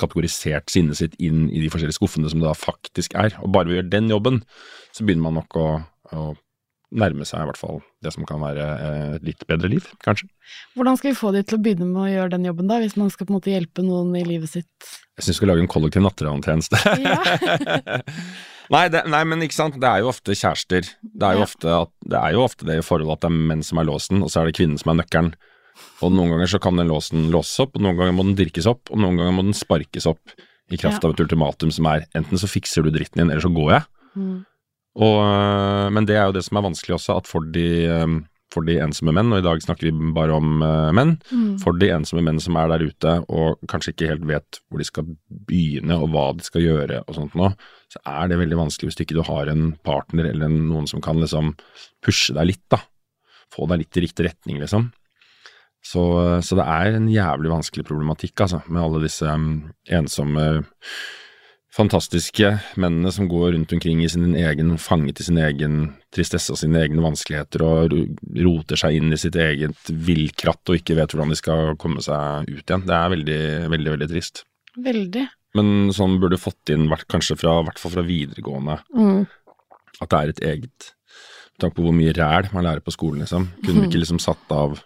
kategorisert 0.00 0.68
sinnet 0.72 0.98
sitt 0.98 1.14
inn 1.22 1.46
i 1.48 1.62
de 1.62 1.70
forskjellige 1.72 1.96
skuffene 1.96 2.28
som 2.28 2.42
det 2.42 2.48
da 2.48 2.56
faktisk 2.58 3.14
er. 3.16 3.36
Og 3.40 3.52
bare 3.54 3.68
ved 3.68 3.76
å 3.76 3.78
gjøre 3.80 3.92
den 3.94 4.10
jobben, 4.12 4.42
så 4.92 5.06
begynner 5.06 5.28
man 5.28 5.38
nok 5.40 5.56
å, 5.56 5.68
å 6.12 6.24
nærme 6.90 7.22
seg 7.28 7.42
i 7.44 7.46
hvert 7.46 7.58
fall 7.60 7.78
det 8.02 8.10
som 8.14 8.24
kan 8.26 8.40
være 8.42 8.64
eh, 8.66 9.14
et 9.18 9.26
litt 9.28 9.44
bedre 9.46 9.68
liv, 9.70 9.84
kanskje. 10.02 10.26
Hvordan 10.74 10.96
skal 10.98 11.12
vi 11.12 11.18
få 11.20 11.30
de 11.36 11.42
til 11.46 11.58
å 11.58 11.62
begynne 11.62 11.86
med 11.86 12.02
å 12.02 12.08
gjøre 12.10 12.32
den 12.34 12.48
jobben, 12.48 12.66
da, 12.70 12.80
hvis 12.82 12.96
man 12.98 13.10
skal 13.14 13.28
på 13.28 13.32
en 13.34 13.38
måte 13.38 13.52
hjelpe 13.52 13.84
noen 13.86 14.10
i 14.18 14.24
livet 14.26 14.50
sitt? 14.50 14.88
Jeg 15.14 15.22
syns 15.26 15.34
vi 15.34 15.38
skal 15.38 15.52
lage 15.52 15.62
en 15.62 15.70
kollektiv 15.70 16.02
natteravntjeneste. 16.02 16.80
Ja. 17.04 17.20
nei, 18.74 18.84
det, 18.92 19.04
nei, 19.10 19.22
men 19.28 19.44
ikke 19.46 19.58
sant, 19.58 19.78
det 19.82 19.86
er 19.90 20.02
jo 20.02 20.10
ofte 20.10 20.34
kjærester. 20.34 20.90
Det 21.02 21.26
er 21.30 21.38
jo, 21.38 21.44
Ja. 21.44 21.46
ofte, 21.46 21.76
at, 21.84 21.92
det 22.10 22.18
er 22.24 22.34
jo 22.34 22.42
ofte 22.46 22.66
det 22.68 22.80
i 22.80 22.84
forholdet 22.86 23.18
at 23.20 23.24
det 23.26 23.30
er 23.30 23.38
menn 23.52 23.64
som 23.66 23.78
er 23.82 23.88
låsen, 23.90 24.22
og 24.26 24.30
så 24.32 24.42
er 24.42 24.50
det 24.50 24.58
kvinnen 24.58 24.80
som 24.80 24.92
er 24.94 25.00
nøkkelen. 25.02 25.32
Og 26.04 26.12
noen 26.12 26.34
ganger 26.34 26.50
så 26.56 26.58
kan 26.60 26.76
den 26.76 26.90
låsen 26.90 27.30
låses 27.32 27.62
opp, 27.62 27.76
og 27.78 27.84
noen 27.86 27.96
ganger 27.98 28.16
må 28.18 28.26
den 28.26 28.36
dirkes 28.38 28.66
opp, 28.70 28.90
og 28.90 28.98
noen 29.00 29.16
ganger 29.20 29.36
må 29.38 29.46
den 29.46 29.56
sparkes 29.56 30.06
opp 30.10 30.34
i 30.70 30.78
kraft 30.78 31.02
Ja. 31.02 31.08
av 31.08 31.14
et 31.14 31.22
ultimatum 31.24 31.70
som 31.74 31.86
er 31.90 32.04
enten 32.14 32.38
så 32.38 32.46
fikser 32.50 32.82
du 32.86 32.90
dritten 32.94 33.22
din, 33.22 33.30
eller 33.30 33.42
så 33.42 33.50
går 33.54 33.72
jeg. 33.78 33.86
Mm. 34.18 34.38
Og, 34.96 35.20
øh, 35.22 35.86
men 35.94 36.06
det 36.08 36.16
er 36.18 36.26
jo 36.26 36.34
det 36.34 36.42
som 36.46 36.58
er 36.58 36.66
vanskelig 36.66 36.96
også, 36.98 37.20
at 37.20 37.28
for 37.30 37.46
de, 37.54 37.66
øh, 37.86 38.20
for 38.50 38.66
de 38.66 38.74
ensomme 38.82 39.12
menn, 39.14 39.30
og 39.30 39.38
i 39.38 39.44
dag 39.46 39.60
snakker 39.62 39.86
vi 39.86 40.12
bare 40.16 40.34
om 40.34 40.62
øh, 40.66 40.90
menn, 40.96 41.12
Mm. 41.30 41.58
for 41.62 41.72
de 41.78 41.92
ensomme 41.94 42.24
menn 42.26 42.40
som 42.42 42.56
er 42.58 42.66
der 42.72 42.82
ute 42.90 43.12
og 43.30 43.60
kanskje 43.70 43.92
ikke 43.94 44.08
helt 44.10 44.26
vet 44.26 44.58
hvor 44.68 44.78
de 44.82 44.84
skal 44.88 45.06
begynne 45.46 45.94
og 45.94 46.10
hva 46.10 46.24
de 46.34 46.42
skal 46.42 46.62
gjøre 46.64 47.04
og 47.06 47.14
sånt 47.14 47.36
nå, 47.38 47.52
så 47.92 48.02
er 48.06 48.28
det 48.28 48.40
veldig 48.40 48.58
vanskelig 48.58 48.90
hvis 48.90 49.00
ikke 49.04 49.14
du 49.14 49.22
har 49.22 49.46
en 49.52 49.76
partner 49.86 50.26
eller 50.32 50.50
noen 50.50 50.88
som 50.90 51.00
kan 51.00 51.20
liksom 51.22 51.54
pushe 52.02 52.34
deg 52.34 52.50
litt, 52.50 52.66
da. 52.70 52.82
Få 53.54 53.66
deg 53.70 53.84
litt 53.84 53.96
i 53.96 54.02
riktig 54.08 54.26
retning, 54.26 54.58
liksom. 54.62 54.90
Så, 55.82 56.02
så 56.44 56.58
det 56.58 56.66
er 56.66 56.98
en 56.98 57.06
jævlig 57.08 57.50
vanskelig 57.54 57.86
problematikk, 57.88 58.34
altså, 58.44 58.60
med 58.68 58.82
alle 58.82 59.00
disse 59.06 59.24
um, 59.24 59.70
ensomme 59.88 60.64
fantastiske 61.70 62.48
mennene 62.82 63.12
som 63.14 63.28
går 63.30 63.52
rundt 63.54 63.72
omkring 63.76 64.00
i 64.02 64.08
sin 64.10 64.32
egen, 64.34 64.72
fanget 64.82 65.20
i 65.22 65.26
sin 65.28 65.38
egen 65.38 65.76
tristesse 66.14 66.50
og 66.50 66.58
sine 66.58 66.80
egne 66.82 67.02
vanskeligheter 67.04 67.62
og 67.62 67.94
roter 68.42 68.80
seg 68.80 68.96
inn 68.98 69.12
i 69.14 69.18
sitt 69.20 69.36
eget 69.38 69.92
villkratt 69.92 70.72
og 70.72 70.80
ikke 70.80 70.96
vet 70.98 71.14
hvordan 71.14 71.30
de 71.30 71.38
skal 71.38 71.76
komme 71.80 72.02
seg 72.02 72.48
ut 72.50 72.64
igjen. 72.64 72.86
Det 72.88 72.96
er 72.96 73.12
veldig, 73.14 73.40
veldig, 73.74 73.92
veldig 73.94 74.08
trist. 74.10 74.42
Veldig. 74.82 75.26
Men 75.58 75.90
sånn 75.94 76.18
burde 76.22 76.38
fått 76.42 76.70
inn, 76.74 76.88
kanskje 77.10 77.38
fra, 77.38 77.56
i 77.60 77.66
hvert 77.68 77.78
fall 77.82 77.94
fra 77.96 78.06
videregående, 78.06 78.80
Mm. 78.94 79.26
at 80.00 80.08
det 80.10 80.18
er 80.18 80.28
et 80.34 80.42
eget 80.54 80.92
Med 81.60 81.66
tanke 81.66 81.76
på 81.76 81.82
hvor 81.84 81.92
mye 81.92 82.12
ræl 82.16 82.46
man 82.54 82.64
lærer 82.64 82.80
på 82.80 82.92
skolen, 82.94 83.20
liksom. 83.20 83.50
Kunne 83.60 83.82
vi 83.82 83.88
ikke 83.90 84.00
liksom 84.00 84.18
satt 84.18 84.50
av 84.50 84.78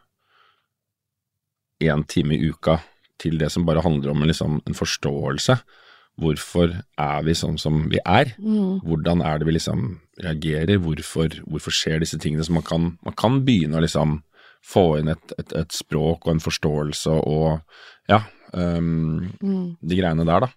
én 1.85 2.03
time 2.09 2.35
i 2.35 2.49
uka 2.50 2.81
til 3.23 3.38
det 3.38 3.53
som 3.53 3.64
bare 3.64 3.83
handler 3.85 4.11
om 4.11 4.25
liksom, 4.26 4.61
en 4.67 4.75
forståelse? 4.75 5.55
Hvorfor 6.21 6.71
er 7.00 7.25
vi 7.26 7.35
sånn 7.35 7.56
som 7.59 7.88
vi 7.90 7.99
er? 8.06 8.35
Mm. 8.38 8.80
Hvordan 8.87 9.23
er 9.26 9.40
det 9.40 9.49
vi 9.49 9.56
liksom 9.56 9.87
reagerer? 10.23 10.78
Hvorfor, 10.83 11.40
hvorfor 11.49 11.75
skjer 11.75 12.04
disse 12.04 12.21
tingene? 12.23 12.44
Så 12.47 12.54
man 12.54 12.66
kan, 12.66 12.92
man 13.02 13.16
kan 13.18 13.40
begynne 13.47 13.80
å 13.80 13.83
liksom 13.83 14.21
få 14.64 14.85
inn 15.00 15.11
et, 15.12 15.35
et, 15.38 15.50
et 15.59 15.75
språk 15.75 16.25
og 16.25 16.37
en 16.37 16.44
forståelse 16.44 17.16
og 17.28 17.59
ja, 18.09 18.23
um, 18.54 19.33
Mm. 19.42 19.75
de 19.83 19.99
greiene 19.99 20.25
der, 20.28 20.47
da. 20.47 20.52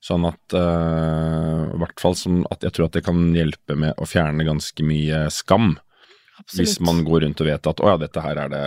Sånn 0.00 0.24
at 0.28 0.56
uh, 0.56 1.70
hvert 1.78 2.00
fall 2.00 2.16
som 2.16 2.40
at 2.50 2.64
jeg 2.64 2.72
tror 2.72 2.88
at 2.88 2.96
det 2.96 3.04
kan 3.04 3.20
hjelpe 3.36 3.76
med 3.76 3.94
å 4.00 4.08
fjerne 4.08 4.46
ganske 4.48 4.84
mye 4.84 5.26
skam. 5.32 5.74
Hvis 6.56 6.80
man 6.80 7.04
går 7.04 7.22
rundt 7.24 7.40
og 7.40 7.46
vet 7.46 7.66
at 7.70 7.80
å 7.80 7.88
ja, 7.90 7.96
dette 8.00 8.22
her 8.24 8.38
er 8.38 8.48
det 8.48 8.60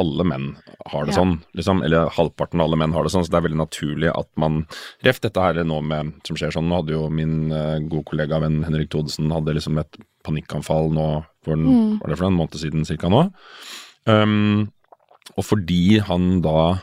Alle 0.00 0.24
menn 0.24 0.56
har 0.90 1.06
det 1.06 1.14
Ja. 1.14 1.20
sånn, 1.22 1.40
liksom. 1.54 1.82
Eller 1.84 2.08
halvparten 2.10 2.60
av 2.60 2.66
alle 2.68 2.76
menn 2.76 2.92
har 2.92 3.04
det 3.04 3.12
sånn, 3.12 3.24
så 3.24 3.30
det 3.30 3.38
er 3.38 3.48
veldig 3.48 3.60
naturlig 3.62 4.10
at 4.16 4.28
man 4.36 4.66
Ref 5.02 5.20
dette 5.20 5.40
her 5.40 5.54
nå 5.64 5.80
med 5.82 6.12
som 6.26 6.36
skjer 6.36 6.52
sånn. 6.52 6.68
Nå 6.68 6.80
hadde 6.82 6.92
jo 6.96 7.08
min 7.10 7.52
uh, 7.52 7.78
gode 7.80 8.04
kollega 8.04 8.40
venn 8.40 8.62
Henrik 8.64 8.90
Thodesen 8.90 9.30
hadde 9.30 9.54
liksom 9.54 9.78
et 9.78 9.96
panikkanfall 10.24 10.90
nå 10.92 11.24
for 11.44 11.52
en, 11.54 11.64
Mm. 11.64 12.00
var 12.00 12.08
det 12.08 12.18
for 12.18 12.26
en 12.26 12.36
måned 12.38 12.58
siden 12.58 12.84
cirka 12.84 13.08
nå. 13.08 13.32
Um, 14.06 14.70
og 15.36 15.44
fordi 15.44 16.00
han 16.04 16.40
da 16.44 16.82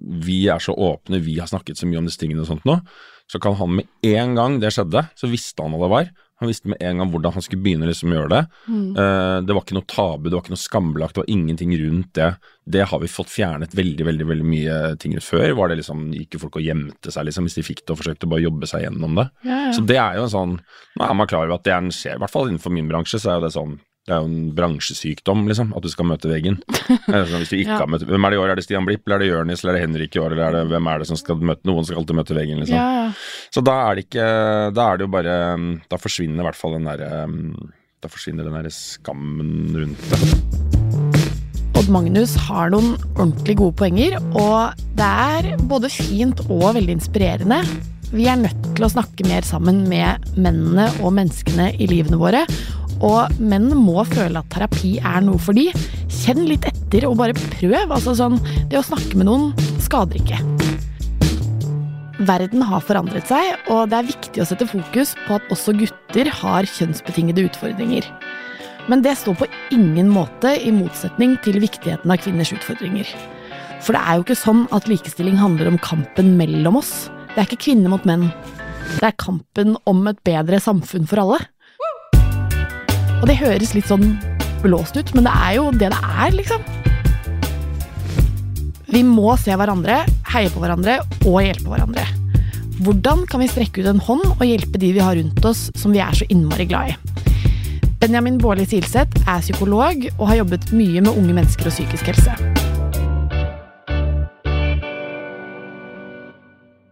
vi 0.00 0.46
er 0.48 0.58
så 0.58 0.72
åpne, 0.74 1.20
vi 1.22 1.38
har 1.38 1.46
snakket 1.50 1.76
så 1.76 1.86
mye 1.86 1.98
om 1.98 2.06
disse 2.08 2.18
tingene 2.18 2.40
og 2.40 2.48
sånt 2.48 2.64
nå, 2.64 2.80
så 3.28 3.38
kan 3.40 3.54
han 3.58 3.74
med 3.76 3.86
en 4.02 4.34
gang 4.34 4.58
det 4.60 4.70
skjedde, 4.72 5.02
så 5.14 5.28
visste 5.28 5.60
han 5.62 5.72
hva 5.76 5.84
det 5.84 5.90
var. 5.92 6.10
Han 6.38 6.50
visste 6.50 6.70
med 6.70 6.78
en 6.84 7.00
gang 7.00 7.10
hvordan 7.10 7.34
han 7.34 7.42
skulle 7.42 7.64
begynne 7.64 7.88
liksom 7.88 8.12
å 8.12 8.18
gjøre 8.20 8.30
det. 8.30 8.42
Mm. 8.70 8.84
Uh, 8.94 9.38
det 9.42 9.56
var 9.56 9.64
ikke 9.64 9.78
noe 9.78 9.88
tabu, 9.90 10.28
det 10.28 10.36
var 10.36 10.44
ikke 10.44 10.54
noe 10.54 10.62
skambelagt, 10.62 11.16
det 11.16 11.22
var 11.24 11.32
ingenting 11.34 11.74
rundt 11.80 12.12
det. 12.18 12.28
Det 12.68 12.84
har 12.90 13.02
vi 13.02 13.10
fått 13.10 13.32
fjernet 13.32 13.74
veldig, 13.74 14.06
veldig 14.06 14.28
veldig 14.28 14.46
mye 14.46 14.76
ting 15.02 15.16
ut 15.16 15.24
før. 15.24 15.50
Var 15.58 15.72
det 15.72 15.80
liksom, 15.80 16.06
Gikk 16.14 16.38
folk 16.42 16.60
og 16.60 16.64
gjemte 16.64 17.14
seg 17.14 17.26
liksom 17.26 17.48
hvis 17.48 17.58
de 17.58 17.66
fikk 17.66 17.82
det 17.84 17.94
og 17.94 18.00
forsøkte 18.02 18.30
bare 18.30 18.44
å 18.44 18.48
jobbe 18.48 18.70
seg 18.70 18.86
gjennom 18.86 19.18
det. 19.18 19.26
Ja, 19.48 19.58
ja. 19.66 19.74
Så 19.74 19.84
det 19.88 19.98
er 19.98 20.18
jo 20.18 20.26
en 20.28 20.34
sånn 20.34 20.56
Nå 20.98 21.06
er 21.06 21.16
man 21.16 21.30
klar 21.30 21.46
over 21.46 21.58
at 21.58 21.66
det 21.66 21.74
er 21.74 21.82
en 21.82 21.94
skjer, 21.94 22.18
i 22.18 22.22
hvert 22.22 22.34
fall 22.34 22.50
innenfor 22.50 22.74
min 22.74 22.90
bransje, 22.90 23.20
så 23.22 23.32
er 23.32 23.38
jo 23.38 23.46
det 23.46 23.54
sånn 23.54 23.78
det 24.08 24.14
er 24.16 24.22
jo 24.24 24.28
en 24.30 24.50
bransjesykdom, 24.56 25.42
liksom, 25.50 25.70
at 25.76 25.84
du 25.84 25.88
skal 25.92 26.08
møte 26.08 26.30
veggen. 26.30 26.56
Sånn, 27.06 27.38
hvis 27.42 27.52
du 27.52 27.56
ikke 27.58 27.74
Ja. 27.76 27.78
har 27.82 27.90
møtt, 27.92 28.06
Hvem 28.08 28.24
er 28.24 28.30
det 28.34 28.38
i 28.38 28.42
år? 28.42 28.50
Er 28.54 28.56
det 28.60 28.64
Stian 28.64 28.86
Blipp, 28.88 29.04
eller 29.06 29.16
er 29.18 29.24
det 29.24 29.28
Jonis, 29.30 29.62
eller 29.64 29.74
er 29.74 29.78
det 29.78 29.84
Henrik 29.86 30.16
i 30.16 30.22
år, 30.24 30.32
eller 30.32 30.46
er 30.48 30.56
det, 30.58 30.62
hvem 30.72 30.88
er 30.92 30.98
det 31.04 31.08
som 31.10 31.20
skal 31.20 31.36
møte 31.50 31.68
Noen 31.68 31.84
skal 31.86 32.00
alltid 32.00 32.16
møte 32.18 32.36
veggen, 32.38 32.62
liksom. 32.64 32.76
ja, 32.78 32.88
ja. 33.04 33.10
Så 33.54 33.62
da 33.64 33.74
er 33.90 33.98
det 34.00 34.06
ikke 34.08 34.28
Da 34.76 34.86
er 34.92 34.98
det 35.00 35.06
jo 35.06 35.12
bare 35.12 35.34
Da 35.90 35.96
forsvinner 36.00 36.42
i 36.42 36.48
hvert 36.48 36.58
fall 36.58 36.74
den 36.76 36.88
derre 36.88 37.10
Da 38.02 38.08
forsvinner 38.12 38.44
den 38.48 38.56
derre 38.58 38.72
skammen 38.74 39.76
rundt 39.76 40.10
det. 40.12 40.78
Odd 41.78 41.88
Magnus 41.94 42.32
har 42.48 42.72
noen 42.74 42.96
ordentlig 43.14 43.54
gode 43.60 43.76
poenger, 43.78 44.16
og 44.34 44.74
det 44.98 45.06
er 45.06 45.52
både 45.70 45.90
fint 45.94 46.40
og 46.50 46.72
veldig 46.74 46.96
inspirerende. 46.96 47.60
Vi 48.10 48.24
er 48.26 48.40
nødt 48.40 48.70
til 48.74 48.86
å 48.86 48.90
snakke 48.90 49.26
mer 49.28 49.44
sammen 49.46 49.84
med 49.90 50.24
mennene 50.40 50.88
og 51.04 51.12
menneskene 51.18 51.68
i 51.78 51.86
livene 51.90 52.18
våre. 52.18 52.40
Og 53.04 53.38
menn 53.38 53.68
må 53.78 54.02
føle 54.08 54.40
at 54.40 54.48
terapi 54.50 54.96
er 54.98 55.22
noe 55.22 55.38
for 55.42 55.54
de. 55.54 55.68
Kjenn 56.10 56.46
litt 56.48 56.66
etter 56.66 57.06
og 57.08 57.18
bare 57.20 57.36
prøv. 57.38 57.76
Altså 57.86 58.16
sånn, 58.18 58.40
det 58.70 58.80
å 58.80 58.86
snakke 58.86 59.18
med 59.18 59.28
noen 59.30 59.52
skader 59.84 60.18
ikke. 60.18 60.40
Verden 62.18 62.64
har 62.66 62.82
forandret 62.82 63.30
seg, 63.30 63.52
og 63.70 63.92
det 63.92 64.00
er 64.00 64.08
viktig 64.08 64.42
å 64.42 64.46
sette 64.48 64.66
fokus 64.66 65.14
på 65.28 65.36
at 65.36 65.52
også 65.54 65.76
gutter 65.78 66.30
har 66.40 66.66
kjønnsbetingede 66.66 67.44
utfordringer. 67.46 68.08
Men 68.90 69.04
det 69.04 69.14
står 69.20 69.36
på 69.38 69.46
ingen 69.74 70.08
måte 70.10 70.56
i 70.58 70.72
motsetning 70.74 71.36
til 71.44 71.60
viktigheten 71.62 72.10
av 72.10 72.18
kvinners 72.24 72.50
utfordringer. 72.56 73.06
For 73.84 73.94
det 73.94 74.02
er 74.02 74.18
jo 74.18 74.24
ikke 74.24 74.38
sånn 74.40 74.64
at 74.74 74.88
likestilling 74.90 75.38
handler 75.38 75.70
om 75.70 75.78
kampen 75.84 76.34
mellom 76.40 76.80
oss. 76.80 77.06
Det 77.30 77.44
er 77.44 77.46
ikke 77.46 77.68
kvinner 77.68 77.92
mot 77.92 78.08
menn. 78.08 78.26
Det 78.96 79.06
er 79.12 79.18
kampen 79.20 79.76
om 79.86 80.02
et 80.10 80.18
bedre 80.26 80.58
samfunn 80.64 81.06
for 81.06 81.22
alle. 81.22 81.38
Og 83.18 83.26
det 83.26 83.38
høres 83.40 83.74
litt 83.74 83.88
sånn 83.90 84.12
blåst 84.62 84.96
ut, 84.98 85.10
men 85.14 85.26
det 85.26 85.32
er 85.34 85.56
jo 85.56 85.70
det 85.74 85.90
det 85.90 85.98
er, 85.98 86.34
liksom. 86.36 86.62
Vi 88.88 89.02
må 89.04 89.34
se 89.36 89.54
hverandre, 89.58 90.00
heie 90.32 90.52
på 90.52 90.62
hverandre 90.62 91.00
og 91.26 91.40
hjelpe 91.42 91.72
hverandre. 91.72 92.06
Hvordan 92.86 93.24
kan 93.26 93.42
vi 93.42 93.50
strekke 93.50 93.82
ut 93.82 93.90
en 93.90 94.02
hånd 94.06 94.22
og 94.36 94.44
hjelpe 94.46 94.78
de 94.78 94.92
vi 94.94 95.02
har 95.02 95.18
rundt 95.18 95.44
oss 95.48 95.66
som 95.76 95.94
vi 95.94 96.02
er 96.02 96.14
så 96.14 96.28
innmari 96.30 96.68
glad 96.70 96.94
i? 96.94 96.96
Benjamin 97.98 98.38
Baarli 98.38 98.68
Silseth 98.70 99.26
er 99.26 99.42
psykolog 99.42 100.06
og 100.14 100.24
har 100.30 100.38
jobbet 100.44 100.70
mye 100.70 101.02
med 101.02 101.10
unge 101.10 101.34
mennesker 101.34 101.66
og 101.66 101.74
psykisk 101.74 102.12
helse. 102.12 102.36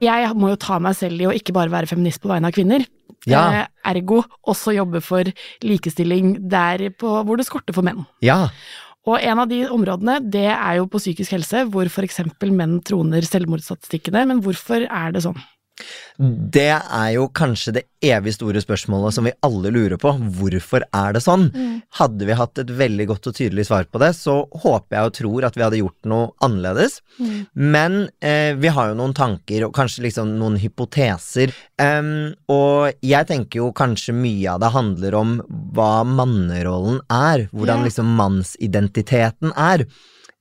Jeg 0.02 0.34
må 0.36 0.50
jo 0.50 0.58
ta 0.60 0.80
meg 0.82 0.98
selv 0.98 1.22
i 1.22 1.30
å 1.30 1.34
ikke 1.38 1.54
bare 1.56 1.72
være 1.72 1.88
feminist 1.88 2.20
på 2.20 2.34
vegne 2.34 2.50
av 2.50 2.58
kvinner. 2.58 2.82
Ja. 3.26 3.42
Eh, 3.62 3.68
ergo 3.92 4.22
også 4.46 4.74
jobbe 4.76 5.02
for 5.04 5.28
likestilling 5.64 6.36
der 6.50 6.88
på, 6.98 7.12
hvor 7.26 7.38
det 7.38 7.46
skorter 7.48 7.76
for 7.76 7.86
menn. 7.86 8.04
Ja. 8.24 8.46
Og 9.06 9.22
en 9.22 9.38
av 9.38 9.50
de 9.50 9.60
områdene, 9.70 10.18
det 10.34 10.48
er 10.50 10.78
jo 10.80 10.88
på 10.90 10.98
psykisk 10.98 11.36
helse, 11.36 11.62
hvor 11.70 11.86
for 11.92 12.06
eksempel 12.06 12.50
menn 12.54 12.80
troner 12.86 13.26
selvmordsstatistikkene. 13.26 14.24
Men 14.32 14.42
hvorfor 14.42 14.86
er 14.86 15.14
det 15.14 15.22
sånn? 15.26 15.38
Det 16.16 16.70
er 16.72 17.08
jo 17.12 17.26
kanskje 17.36 17.74
det 17.76 17.82
evig 18.06 18.32
store 18.36 18.62
spørsmålet 18.62 19.12
som 19.12 19.26
vi 19.28 19.34
alle 19.44 19.72
lurer 19.74 19.98
på. 20.00 20.14
Hvorfor 20.38 20.86
er 20.88 21.16
det 21.16 21.20
sånn? 21.24 21.50
Hadde 21.98 22.28
vi 22.28 22.38
hatt 22.38 22.62
et 22.62 22.72
veldig 22.78 23.06
godt 23.10 23.28
og 23.30 23.36
tydelig 23.36 23.66
svar 23.68 23.84
på 23.90 24.00
det, 24.00 24.12
så 24.16 24.38
håper 24.64 24.96
jeg 24.96 25.10
og 25.10 25.14
tror 25.18 25.48
at 25.48 25.58
vi 25.58 25.66
hadde 25.66 25.82
gjort 25.82 26.08
noe 26.08 26.30
annerledes. 26.44 27.00
Men 27.52 28.06
eh, 28.24 28.56
vi 28.56 28.72
har 28.72 28.90
jo 28.90 28.98
noen 29.02 29.14
tanker 29.16 29.68
og 29.68 29.76
kanskje 29.76 30.06
liksom 30.08 30.34
noen 30.40 30.58
hypoteser. 30.62 31.52
Um, 31.76 32.32
og 32.52 32.96
jeg 33.04 33.28
tenker 33.28 33.60
jo 33.60 33.70
kanskje 33.76 34.16
mye 34.16 34.56
av 34.56 34.64
det 34.64 34.72
handler 34.72 35.20
om 35.20 35.38
hva 35.76 36.00
mannerollen 36.08 37.02
er. 37.12 37.48
Hvordan 37.52 37.82
yeah. 37.82 37.88
liksom 37.90 38.14
mannsidentiteten 38.16 39.52
er. 39.52 39.84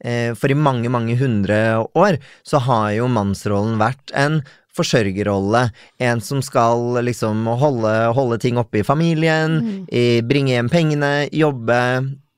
Eh, 0.04 0.32
For 0.38 0.52
i 0.52 0.58
mange, 0.58 0.91
mange 0.91 1.15
hundre 1.19 1.88
år 1.95 2.19
så 2.48 2.62
har 2.67 2.91
jo 2.98 3.12
mannsrollen 3.12 3.80
vært 3.82 4.15
en 4.15 4.43
forsørgerrolle. 4.76 5.70
En 6.04 6.22
som 6.22 6.42
skal 6.46 7.00
liksom 7.06 7.46
holde, 7.62 7.94
holde 8.18 8.40
ting 8.44 8.60
oppe 8.62 8.82
i 8.82 8.86
familien, 8.88 9.60
i, 9.88 10.22
bringe 10.26 10.56
hjem 10.56 10.70
pengene, 10.72 11.14
jobbe, 11.32 11.80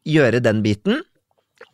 gjøre 0.07 0.41
den 0.45 0.63
biten. 0.65 1.01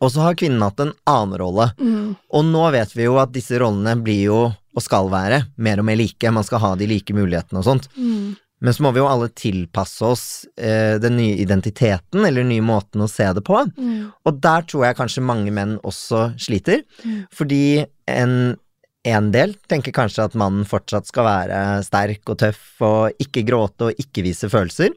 Og 0.02 0.10
så 0.12 0.24
har 0.24 0.36
kvinnen 0.36 0.62
hatt 0.64 0.80
en 0.82 0.92
annen 1.08 1.38
rolle. 1.40 1.70
Mm. 1.78 2.14
Og 2.34 2.46
nå 2.48 2.64
vet 2.74 2.92
vi 2.96 3.06
jo 3.06 3.18
at 3.22 3.32
disse 3.34 3.58
rollene 3.60 3.94
blir 4.04 4.24
jo, 4.26 4.40
og 4.74 4.82
skal 4.82 5.06
være, 5.12 5.44
mer 5.62 5.78
og 5.80 5.86
mer 5.86 6.00
like. 6.00 6.32
Man 6.34 6.44
skal 6.46 6.60
ha 6.64 6.72
de 6.80 6.88
like 6.90 7.14
mulighetene 7.14 7.60
og 7.62 7.68
sånt. 7.68 7.86
Mm. 7.94 8.34
Men 8.64 8.72
så 8.74 8.84
må 8.86 8.90
vi 8.94 9.00
jo 9.02 9.06
alle 9.10 9.28
tilpasse 9.36 10.04
oss 10.08 10.24
eh, 10.56 10.96
den 11.02 11.18
nye 11.18 11.36
identiteten, 11.42 12.22
eller 12.24 12.40
den 12.42 12.52
nye 12.54 12.64
måten 12.64 13.02
å 13.04 13.08
se 13.10 13.26
det 13.36 13.42
på. 13.44 13.58
Mm. 13.76 14.08
Og 14.24 14.38
der 14.42 14.64
tror 14.70 14.86
jeg 14.86 14.98
kanskje 14.98 15.24
mange 15.26 15.52
menn 15.54 15.76
også 15.84 16.30
sliter, 16.40 16.82
Mm. 17.04 17.18
fordi 17.34 17.84
en, 18.08 18.56
en 19.04 19.30
del 19.34 19.54
tenker 19.68 19.92
kanskje 19.92 20.24
at 20.24 20.36
mannen 20.38 20.64
fortsatt 20.68 21.06
skal 21.10 21.26
være 21.28 21.58
sterk 21.84 22.30
og 22.32 22.38
tøff 22.40 22.82
og 22.84 23.20
ikke 23.20 23.44
gråte 23.48 23.90
og 23.90 24.00
ikke 24.00 24.24
vise 24.24 24.48
følelser. 24.52 24.94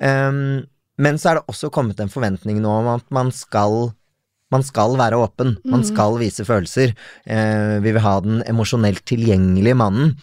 Um, 0.00 0.66
men 0.98 1.18
så 1.18 1.30
er 1.30 1.38
det 1.38 1.46
også 1.48 1.70
kommet 1.72 2.00
en 2.02 2.10
forventning 2.12 2.60
nå 2.62 2.72
om 2.82 2.90
at 2.96 3.06
man 3.14 3.32
skal 3.32 3.92
man 4.50 4.62
skal 4.64 4.94
være 4.96 5.18
åpen, 5.20 5.58
man 5.68 5.82
Mhm. 5.82 5.88
skal 5.90 6.18
vise 6.18 6.44
følelser. 6.44 6.94
Uh, 7.28 7.80
vi 7.84 7.92
vil 7.92 8.00
ha 8.00 8.20
den 8.20 8.42
emosjonelt 8.48 9.04
tilgjengelige 9.04 9.76
mannen. 9.76 10.14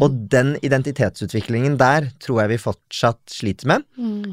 Og 0.00 0.28
den 0.30 0.54
identitetsutviklingen 0.64 1.76
der 1.76 2.06
tror 2.18 2.40
jeg 2.42 2.48
vi 2.48 2.56
fortsatt 2.62 3.18
sliter 3.28 3.66
med. 3.66 3.82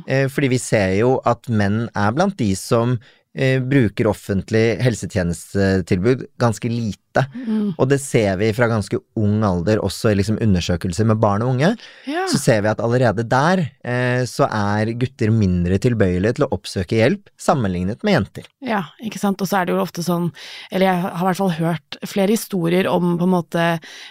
Eh, 0.07 0.27
fordi 0.31 0.47
vi 0.53 0.57
ser 0.57 0.93
jo 0.99 1.19
at 1.25 1.49
menn 1.49 1.89
er 1.93 2.11
blant 2.15 2.37
de 2.37 2.53
som 2.55 2.97
eh, 3.35 3.59
bruker 3.59 4.07
offentlig 4.07 4.79
helsetjenestetilbud 4.81 6.25
ganske 6.39 6.69
lite. 6.69 6.98
Mm. 7.33 7.73
Og 7.75 7.89
det 7.91 7.99
ser 8.03 8.37
vi 8.41 8.51
fra 8.55 8.69
ganske 8.71 8.99
ung 9.19 9.43
alder, 9.45 9.81
også 9.85 10.11
i 10.11 10.17
liksom 10.19 10.39
undersøkelser 10.43 11.07
med 11.09 11.19
barn 11.21 11.43
og 11.45 11.53
unge. 11.55 11.73
Ja. 12.09 12.25
Så 12.31 12.39
ser 12.41 12.63
vi 12.65 12.71
at 12.71 12.81
allerede 12.83 13.25
der 13.29 13.63
eh, 13.83 14.23
så 14.29 14.47
er 14.49 14.93
gutter 14.99 15.33
mindre 15.33 15.79
tilbøyelige 15.81 16.39
til 16.39 16.47
å 16.47 16.51
oppsøke 16.55 16.99
hjelp 16.99 17.31
sammenlignet 17.39 18.03
med 18.07 18.17
jenter. 18.17 18.49
Ja, 18.65 18.83
ikke 19.03 19.21
sant. 19.21 19.41
Og 19.41 19.49
så 19.49 19.61
er 19.61 19.69
det 19.69 19.75
jo 19.75 19.83
ofte 19.83 20.05
sånn, 20.05 20.29
eller 20.71 20.89
jeg 20.89 21.03
har 21.05 21.23
i 21.23 21.29
hvert 21.29 21.41
fall 21.41 21.55
hørt 21.59 21.99
flere 22.09 22.35
historier 22.35 22.89
om 22.91 23.15
på 23.19 23.27
en 23.27 23.35
måte 23.35 23.67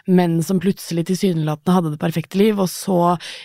menn 0.08 0.38
som 0.44 0.62
plutselig 0.62 1.08
tilsynelatende 1.10 1.76
hadde 1.76 1.94
det 1.94 2.02
perfekte 2.02 2.40
liv, 2.40 2.58
og 2.60 2.70
så 2.72 3.00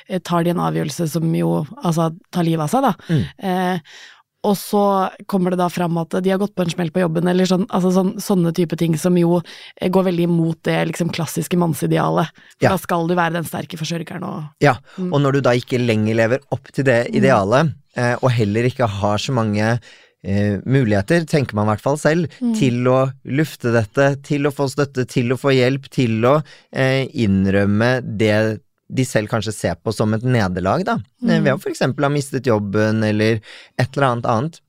eh, 0.07 0.21
tar 0.23 0.45
de 0.45 0.53
en 0.53 0.65
avgjørelse 0.69 1.09
som 1.15 1.29
jo 1.37 1.61
altså 1.83 2.11
tar 2.33 2.47
livet 2.47 2.67
av 2.67 2.73
seg, 2.73 2.89
da. 2.89 2.93
Mm. 3.09 3.23
Eh, 3.49 3.95
og 4.43 4.55
så 4.59 4.83
kommer 5.31 5.51
det 5.53 5.59
da 5.61 5.69
fram 5.71 5.97
at 6.01 6.17
de 6.23 6.29
har 6.33 6.37
gått 6.41 6.53
på 6.55 6.65
en 6.65 6.69
smell 6.73 6.91
på 6.91 6.99
jobben, 7.03 7.27
eller 7.31 7.47
sånn, 7.47 7.65
altså 7.69 7.91
sånn, 7.95 8.13
sånne 8.19 8.51
type 8.53 8.75
ting 8.79 8.97
som 8.99 9.15
jo 9.17 9.37
eh, 9.79 9.89
går 9.89 10.03
veldig 10.09 10.25
imot 10.27 10.59
det 10.67 10.77
liksom 10.91 11.09
klassiske 11.15 11.55
mannsidealet. 11.57 12.27
Ja. 12.59 12.73
Da 12.73 12.77
skal 12.81 13.07
du 13.07 13.15
være 13.15 13.37
den 13.39 13.47
sterke 13.47 13.79
forsørgeren 13.79 14.23
og 14.27 14.43
Ja, 14.63 14.75
Mm. 14.97 15.13
og 15.13 15.21
når 15.21 15.31
du 15.33 15.41
da 15.41 15.51
ikke 15.57 15.79
lenger 15.79 16.15
lever 16.15 16.39
opp 16.51 16.71
til 16.73 16.83
det 16.85 17.07
idealet, 17.15 17.73
eh, 17.95 18.15
og 18.21 18.29
heller 18.31 18.63
ikke 18.69 18.87
har 18.87 19.17
så 19.17 19.31
mange 19.33 19.79
eh, 20.25 20.59
muligheter, 20.65 21.25
tenker 21.27 21.53
man 21.53 21.67
i 21.67 21.71
hvert 21.73 21.81
fall 21.83 21.97
selv, 21.97 22.27
Mm. 22.39 22.53
til 22.55 22.83
å 22.87 23.11
lufte 23.25 23.73
dette, 23.73 24.21
til 24.23 24.43
å 24.47 24.53
få 24.55 24.69
støtte, 24.71 25.05
til 25.07 25.33
å 25.33 25.37
få 25.37 25.51
hjelp, 25.51 25.89
til 25.89 26.21
å 26.23 26.41
eh, 26.71 27.07
innrømme 27.11 28.01
det 28.17 28.59
de 28.93 29.05
selv 29.07 29.31
kanskje 29.31 29.55
ser 29.55 29.79
på 29.81 29.93
som 29.95 30.13
et 30.15 30.25
nederlag, 30.25 30.85
da. 30.85 30.99
Mm. 31.23 31.39
Ved 31.39 31.53
å 31.55 31.61
for 31.61 31.73
eksempel 31.73 32.05
ha 32.07 32.11
mistet 32.13 32.49
jobben, 32.49 33.03
eller 33.07 33.41
et 33.77 33.89
eller 33.97 34.07
annet 34.11 34.29
annet. 34.29 34.59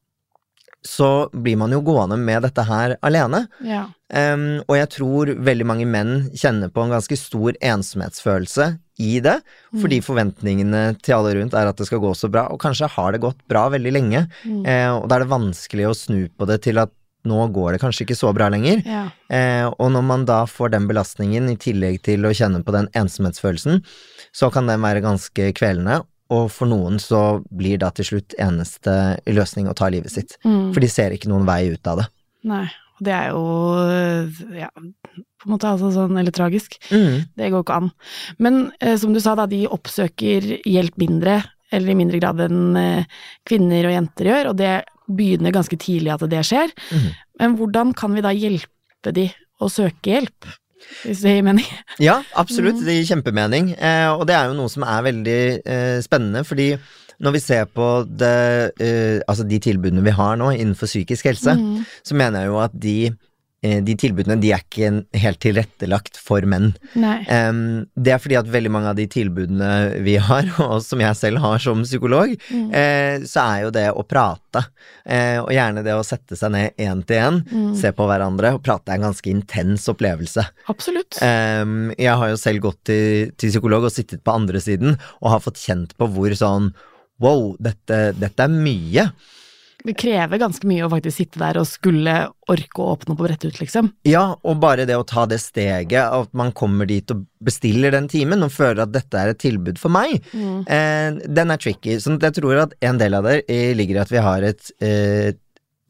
Så 0.84 1.30
blir 1.32 1.56
man 1.56 1.72
jo 1.72 1.78
gående 1.80 2.18
med 2.20 2.42
dette 2.44 2.60
her 2.68 2.98
alene. 3.00 3.46
Ja. 3.64 3.86
Um, 4.12 4.60
og 4.68 4.74
jeg 4.76 4.90
tror 4.92 5.30
veldig 5.46 5.66
mange 5.66 5.86
menn 5.88 6.26
kjenner 6.36 6.68
på 6.68 6.84
en 6.84 6.92
ganske 6.92 7.16
stor 7.16 7.56
ensomhetsfølelse 7.64 8.66
i 9.00 9.14
det, 9.24 9.38
fordi 9.80 10.02
forventningene 10.04 10.82
til 11.02 11.16
alle 11.16 11.32
rundt 11.38 11.56
er 11.58 11.70
at 11.70 11.80
det 11.80 11.88
skal 11.88 12.02
gå 12.04 12.12
så 12.14 12.28
bra, 12.30 12.44
og 12.52 12.60
kanskje 12.62 12.90
har 12.94 13.16
det 13.16 13.24
gått 13.24 13.40
bra 13.50 13.64
veldig 13.72 13.94
lenge, 13.96 14.26
Mm. 14.44 14.60
uh, 14.68 14.92
og 15.00 15.08
da 15.08 15.16
er 15.16 15.24
det 15.24 15.32
vanskelig 15.32 15.88
å 15.88 15.96
snu 15.96 16.20
på 16.28 16.46
det 16.52 16.60
til 16.68 16.78
at 16.84 16.92
nå 17.28 17.46
går 17.54 17.74
det 17.74 17.82
kanskje 17.82 18.04
ikke 18.06 18.18
så 18.18 18.32
bra 18.36 18.50
lenger. 18.52 18.82
ja. 18.86 19.04
Eh, 19.34 19.66
og 19.66 19.90
når 19.94 20.04
man 20.06 20.24
da 20.28 20.42
får 20.46 20.74
den 20.74 20.88
belastningen 20.90 21.48
i 21.50 21.56
tillegg 21.60 22.02
til 22.04 22.26
å 22.28 22.34
kjenne 22.36 22.62
på 22.64 22.74
den 22.74 22.90
ensomhetsfølelsen, 22.94 23.80
så 24.34 24.50
kan 24.52 24.68
den 24.68 24.84
være 24.84 25.02
ganske 25.04 25.50
kvelende, 25.56 26.02
og 26.34 26.48
for 26.52 26.70
noen 26.70 27.00
så 27.02 27.40
blir 27.52 27.80
da 27.82 27.90
til 27.94 28.08
slutt 28.08 28.36
eneste 28.40 28.94
løsning 29.28 29.68
å 29.68 29.76
ta 29.76 29.90
livet 29.92 30.12
sitt. 30.12 30.38
Mm. 30.44 30.72
For 30.74 30.84
de 30.84 30.90
ser 30.92 31.14
ikke 31.14 31.30
noen 31.32 31.46
vei 31.48 31.74
ut 31.74 31.90
av 31.90 32.02
det. 32.02 32.08
Nei. 32.48 32.66
Og 32.94 33.06
det 33.08 33.14
er 33.16 33.32
jo 33.34 34.54
ja, 34.54 34.68
på 34.70 35.48
en 35.48 35.54
måte 35.56 35.72
altså 35.72 35.90
sånn, 35.94 36.14
eller 36.20 36.34
tragisk. 36.34 36.76
Mm. 36.94 37.24
Det 37.34 37.50
går 37.50 37.64
ikke 37.64 37.78
an. 37.82 37.90
Men 38.38 38.60
eh, 38.78 38.94
som 39.00 39.14
du 39.14 39.20
sa, 39.22 39.34
da, 39.38 39.48
de 39.50 39.64
oppsøker 39.66 40.46
hjelp 40.62 40.98
mindre, 41.02 41.40
eller 41.74 41.90
i 41.90 41.98
mindre 41.98 42.20
grad 42.22 42.42
enn 42.46 42.78
eh, 42.78 43.22
kvinner 43.48 43.88
og 43.88 43.96
jenter 43.96 44.30
gjør, 44.30 44.52
og 44.52 44.60
det 44.60 44.74
begynner 45.10 45.52
ganske 45.54 45.76
tidlig 45.80 46.12
at 46.14 46.24
det 46.30 46.42
skjer. 46.48 46.72
Mm. 46.90 47.08
Men 47.40 47.56
hvordan 47.58 47.94
kan 47.96 48.14
vi 48.16 48.22
da 48.24 48.32
hjelpe 48.32 49.12
de 49.14 49.28
å 49.60 49.68
søke 49.70 50.14
hjelp, 50.14 50.48
hvis 51.04 51.22
det 51.24 51.36
gir 51.36 51.44
mening? 51.46 51.66
Ja, 52.02 52.18
absolutt. 52.40 52.80
Det 52.84 52.96
gir 52.98 53.10
kjempemening. 53.14 53.72
Eh, 53.76 54.08
og 54.12 54.26
det 54.28 54.36
er 54.36 54.50
jo 54.50 54.56
noe 54.58 54.72
som 54.72 54.84
er 54.88 55.04
veldig 55.06 55.38
eh, 55.64 55.98
spennende, 56.04 56.44
fordi 56.48 56.72
når 57.24 57.36
vi 57.36 57.40
ser 57.44 57.68
på 57.70 57.86
det, 58.10 58.32
eh, 58.82 59.20
altså 59.30 59.46
de 59.48 59.60
tilbudene 59.62 60.02
vi 60.04 60.12
har 60.16 60.34
nå 60.40 60.50
innenfor 60.56 60.90
psykisk 60.90 61.28
helse, 61.30 61.54
Mm. 61.54 61.84
så 62.04 62.16
mener 62.18 62.40
jeg 62.42 62.50
jo 62.50 62.58
at 62.64 62.74
de, 62.74 62.96
de 63.84 63.94
tilbudene 63.96 64.36
de 64.42 64.50
er 64.52 64.60
ikke 64.64 64.90
helt 65.22 65.38
tilrettelagt 65.40 66.18
for 66.20 66.44
menn. 66.48 66.72
Nei. 67.00 67.22
Det 67.96 68.12
er 68.12 68.20
fordi 68.20 68.36
at 68.36 68.48
veldig 68.52 68.72
mange 68.74 68.90
av 68.92 68.98
de 68.98 69.06
tilbudene 69.10 69.70
vi 70.04 70.16
har, 70.20 70.48
og 70.66 70.82
som 70.84 71.00
jeg 71.00 71.16
selv 71.16 71.40
har 71.44 71.58
som 71.64 71.82
psykolog, 71.86 72.34
Mm. 72.50 72.66
eh, 72.76 73.24
så 73.28 73.40
er 73.44 73.62
jo 73.64 73.70
det 73.74 73.86
å 73.96 74.02
prate, 74.06 74.64
eh, 75.06 75.38
og 75.40 75.48
gjerne 75.54 75.82
det 75.86 75.94
å 75.96 76.04
sette 76.06 76.36
seg 76.36 76.52
ned 76.52 76.76
én 76.78 77.00
til 77.08 77.16
én, 77.22 77.40
Mm. 77.50 77.74
se 77.80 77.90
på 77.96 78.06
hverandre 78.08 78.54
og 78.58 78.62
prate 78.66 78.92
er 78.92 78.98
en 79.00 79.06
ganske 79.08 79.30
intens 79.32 79.86
opplevelse. 79.90 80.44
Absolutt. 80.68 81.18
Um, 81.22 81.92
jeg 81.98 82.14
har 82.20 82.28
jo 82.34 82.36
selv 82.40 82.60
gått 82.66 82.82
til, 82.84 83.32
til 83.40 83.50
psykolog 83.54 83.84
og 83.88 83.92
sittet 83.94 84.22
på 84.24 84.34
andre 84.34 84.60
siden 84.60 84.98
og 85.22 85.30
har 85.30 85.40
fått 85.44 85.62
kjent 85.62 85.96
på 85.96 86.08
hvor 86.12 86.34
sånn 86.36 86.72
wow, 87.22 87.54
dette, 87.62 88.12
dette 88.18 88.42
er 88.44 88.50
mye. 88.52 89.08
Det 89.84 89.92
krever 90.00 90.40
ganske 90.40 90.64
mye 90.64 90.86
å 90.86 90.88
faktisk 90.88 91.18
sitte 91.20 91.40
der 91.42 91.58
og 91.60 91.66
skulle 91.68 92.14
orke 92.48 92.80
å 92.80 92.94
åpne 92.94 93.12
opp 93.12 93.18
og 93.20 93.26
brette 93.28 93.50
ut, 93.50 93.58
liksom. 93.60 93.90
Ja, 94.08 94.22
og 94.40 94.56
bare 94.62 94.86
det 94.88 94.96
å 94.96 95.04
ta 95.04 95.26
det 95.28 95.42
steget, 95.44 96.00
at 96.00 96.30
man 96.32 96.54
kommer 96.56 96.88
dit 96.88 97.10
og 97.12 97.26
bestiller 97.44 97.92
den 97.92 98.08
timen 98.08 98.40
og 98.46 98.52
føler 98.54 98.86
at 98.86 98.94
dette 98.94 99.20
er 99.20 99.34
et 99.34 99.42
tilbud 99.44 99.76
for 99.78 99.92
meg, 99.92 100.22
Mm. 100.32 100.64
eh, 100.66 101.10
den 101.28 101.50
er 101.52 101.58
tricky. 101.60 101.98
Så 102.00 102.16
jeg 102.18 102.32
tror 102.40 102.62
at 102.62 102.72
en 102.80 102.96
del 102.96 103.12
av 103.14 103.24
det 103.28 103.44
eh, 103.46 103.74
ligger 103.76 103.96
i 103.96 104.04
at 104.06 104.08
vi 104.14 104.24
har 104.24 104.42
et 104.42 104.70
eh, 104.80 105.32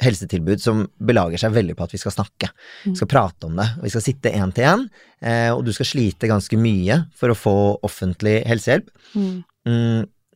helsetilbud 0.03 0.59
som 0.61 0.89
belager 0.99 1.39
seg 1.39 1.53
veldig 1.55 1.77
på 1.79 1.85
at 1.87 1.93
vi 1.95 1.99
skal 2.03 2.13
snakke. 2.17 2.51
Vi 2.85 2.97
skal 2.99 3.07
prate 3.07 3.47
om 3.47 3.55
det. 3.55 3.69
Vi 3.81 3.91
skal 3.95 4.03
sitte 4.03 4.33
én 4.35 4.53
til 4.53 4.65
én, 4.65 4.89
eh, 5.23 5.51
og 5.55 5.65
du 5.65 5.73
skal 5.73 5.87
slite 5.87 6.27
ganske 6.27 6.59
mye 6.59 7.07
for 7.15 7.31
å 7.31 7.39
få 7.39 7.55
offentlig 7.87 8.41
helsehjelp. 8.45 8.91
Mm. 9.15 9.45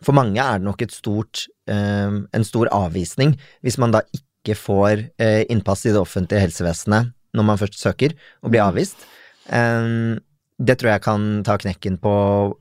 For 0.04 0.14
mange 0.16 0.38
er 0.38 0.58
det 0.60 0.66
nok 0.68 0.82
et 0.82 0.92
stort, 0.94 1.46
eh, 1.68 2.18
en 2.32 2.44
stor 2.46 2.70
avvisning 2.74 3.36
hvis 3.66 3.78
man 3.82 3.90
da 3.96 4.02
ikke 4.14 4.54
får 4.56 5.08
eh, 5.18 5.44
innpass 5.50 5.86
i 5.86 5.92
det 5.92 6.00
offentlige 6.00 6.44
helsevesenet 6.46 7.12
når 7.36 7.44
man 7.44 7.58
først 7.60 7.76
søker, 7.82 8.14
og 8.42 8.50
blir 8.50 8.62
Mm. 8.62 8.68
avvist. 8.72 9.02
Eh, 9.50 10.18
det 10.58 10.74
tror 10.80 10.90
jeg 10.90 11.02
kan 11.04 11.24
ta 11.46 11.54
knekken 11.56 11.98
på 12.02 12.12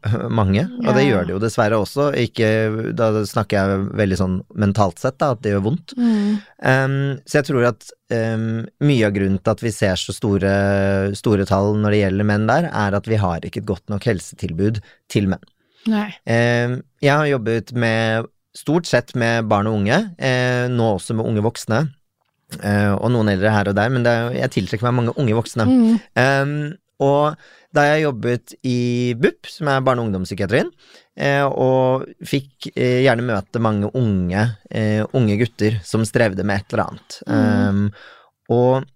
mange, 0.29 0.67
og 0.85 0.93
det 0.93 1.07
gjør 1.07 1.23
det 1.25 1.33
jo 1.33 1.39
dessverre 1.41 1.79
også. 1.81 2.11
Ikke, 2.13 2.93
da 2.93 3.07
snakker 3.25 3.57
jeg 3.57 3.87
veldig 3.97 4.17
sånn 4.19 4.35
mentalt 4.53 4.99
sett, 5.01 5.17
da, 5.17 5.31
at 5.33 5.41
det 5.41 5.55
gjør 5.55 5.63
vondt. 5.65 5.95
Mm. 5.97 6.35
Um, 6.61 6.93
så 7.25 7.39
jeg 7.39 7.47
tror 7.49 7.65
at 7.71 7.87
um, 8.13 8.67
mye 8.85 9.07
av 9.07 9.15
grunnen 9.17 9.39
til 9.41 9.49
at 9.55 9.63
vi 9.65 9.71
ser 9.73 9.97
så 9.97 10.13
store, 10.13 10.51
store 11.17 11.47
tall 11.49 11.73
når 11.81 11.95
det 11.95 12.03
gjelder 12.03 12.29
menn 12.29 12.45
der, 12.51 12.69
er 12.69 12.99
at 12.99 13.09
vi 13.09 13.17
har 13.17 13.41
ikke 13.41 13.63
et 13.63 13.71
godt 13.73 13.89
nok 13.89 14.05
helsetilbud 14.11 14.77
til 15.09 15.31
menn. 15.33 15.49
Um, 15.87 16.81
jeg 17.03 17.13
har 17.13 17.29
jobbet 17.29 17.73
med 17.77 18.27
stort 18.57 18.89
sett 18.89 19.13
med 19.15 19.45
barn 19.49 19.69
og 19.69 19.81
unge, 19.81 19.99
eh, 20.17 20.65
nå 20.71 20.89
også 20.95 21.15
med 21.17 21.29
unge 21.29 21.45
voksne. 21.45 21.85
eh, 22.63 22.93
og 22.95 23.11
noen 23.11 23.27
eldre 23.27 23.51
her 23.51 23.67
og 23.67 23.75
der, 23.75 23.89
men 23.91 24.05
det 24.05 24.11
er, 24.11 24.29
jeg 24.31 24.53
tiltrekker 24.55 24.87
meg 24.87 24.95
mange 25.01 25.13
unge 25.19 25.35
voksne. 25.35 25.65
Mm. 25.67 25.97
Um, 26.15 26.77
og 27.03 27.35
da 27.75 27.83
jeg 27.91 28.05
jobbet 28.05 28.53
i 28.65 29.13
BUP, 29.19 29.49
som 29.51 29.67
er 29.69 29.83
barne- 29.85 30.01
og 30.01 30.07
ungdomspsykiatrien, 30.07 30.69
eh, 31.19 31.43
og 31.43 32.07
fikk 32.25 32.71
eh, 32.73 33.03
gjerne 33.05 33.25
møte 33.27 33.61
mange 33.61 33.91
unge, 33.93 34.45
eh, 34.71 35.03
unge 35.13 35.37
gutter 35.37 35.77
som 35.85 36.05
strevde 36.07 36.45
med 36.47 36.61
et 36.63 36.73
eller 36.73 36.87
annet. 36.87 37.19
Mm. 37.27 37.67
Um, 37.67 37.91
og 38.55 38.87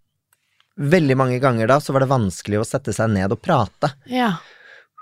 veldig 0.81 1.17
mange 1.19 1.41
ganger 1.43 1.69
da 1.69 1.77
så 1.83 1.93
var 1.93 2.05
det 2.05 2.13
vanskelig 2.13 2.61
å 2.61 2.65
sette 2.65 2.95
seg 2.95 3.11
ned 3.13 3.35
og 3.35 3.41
prate. 3.43 3.91
Ja. 4.09 4.33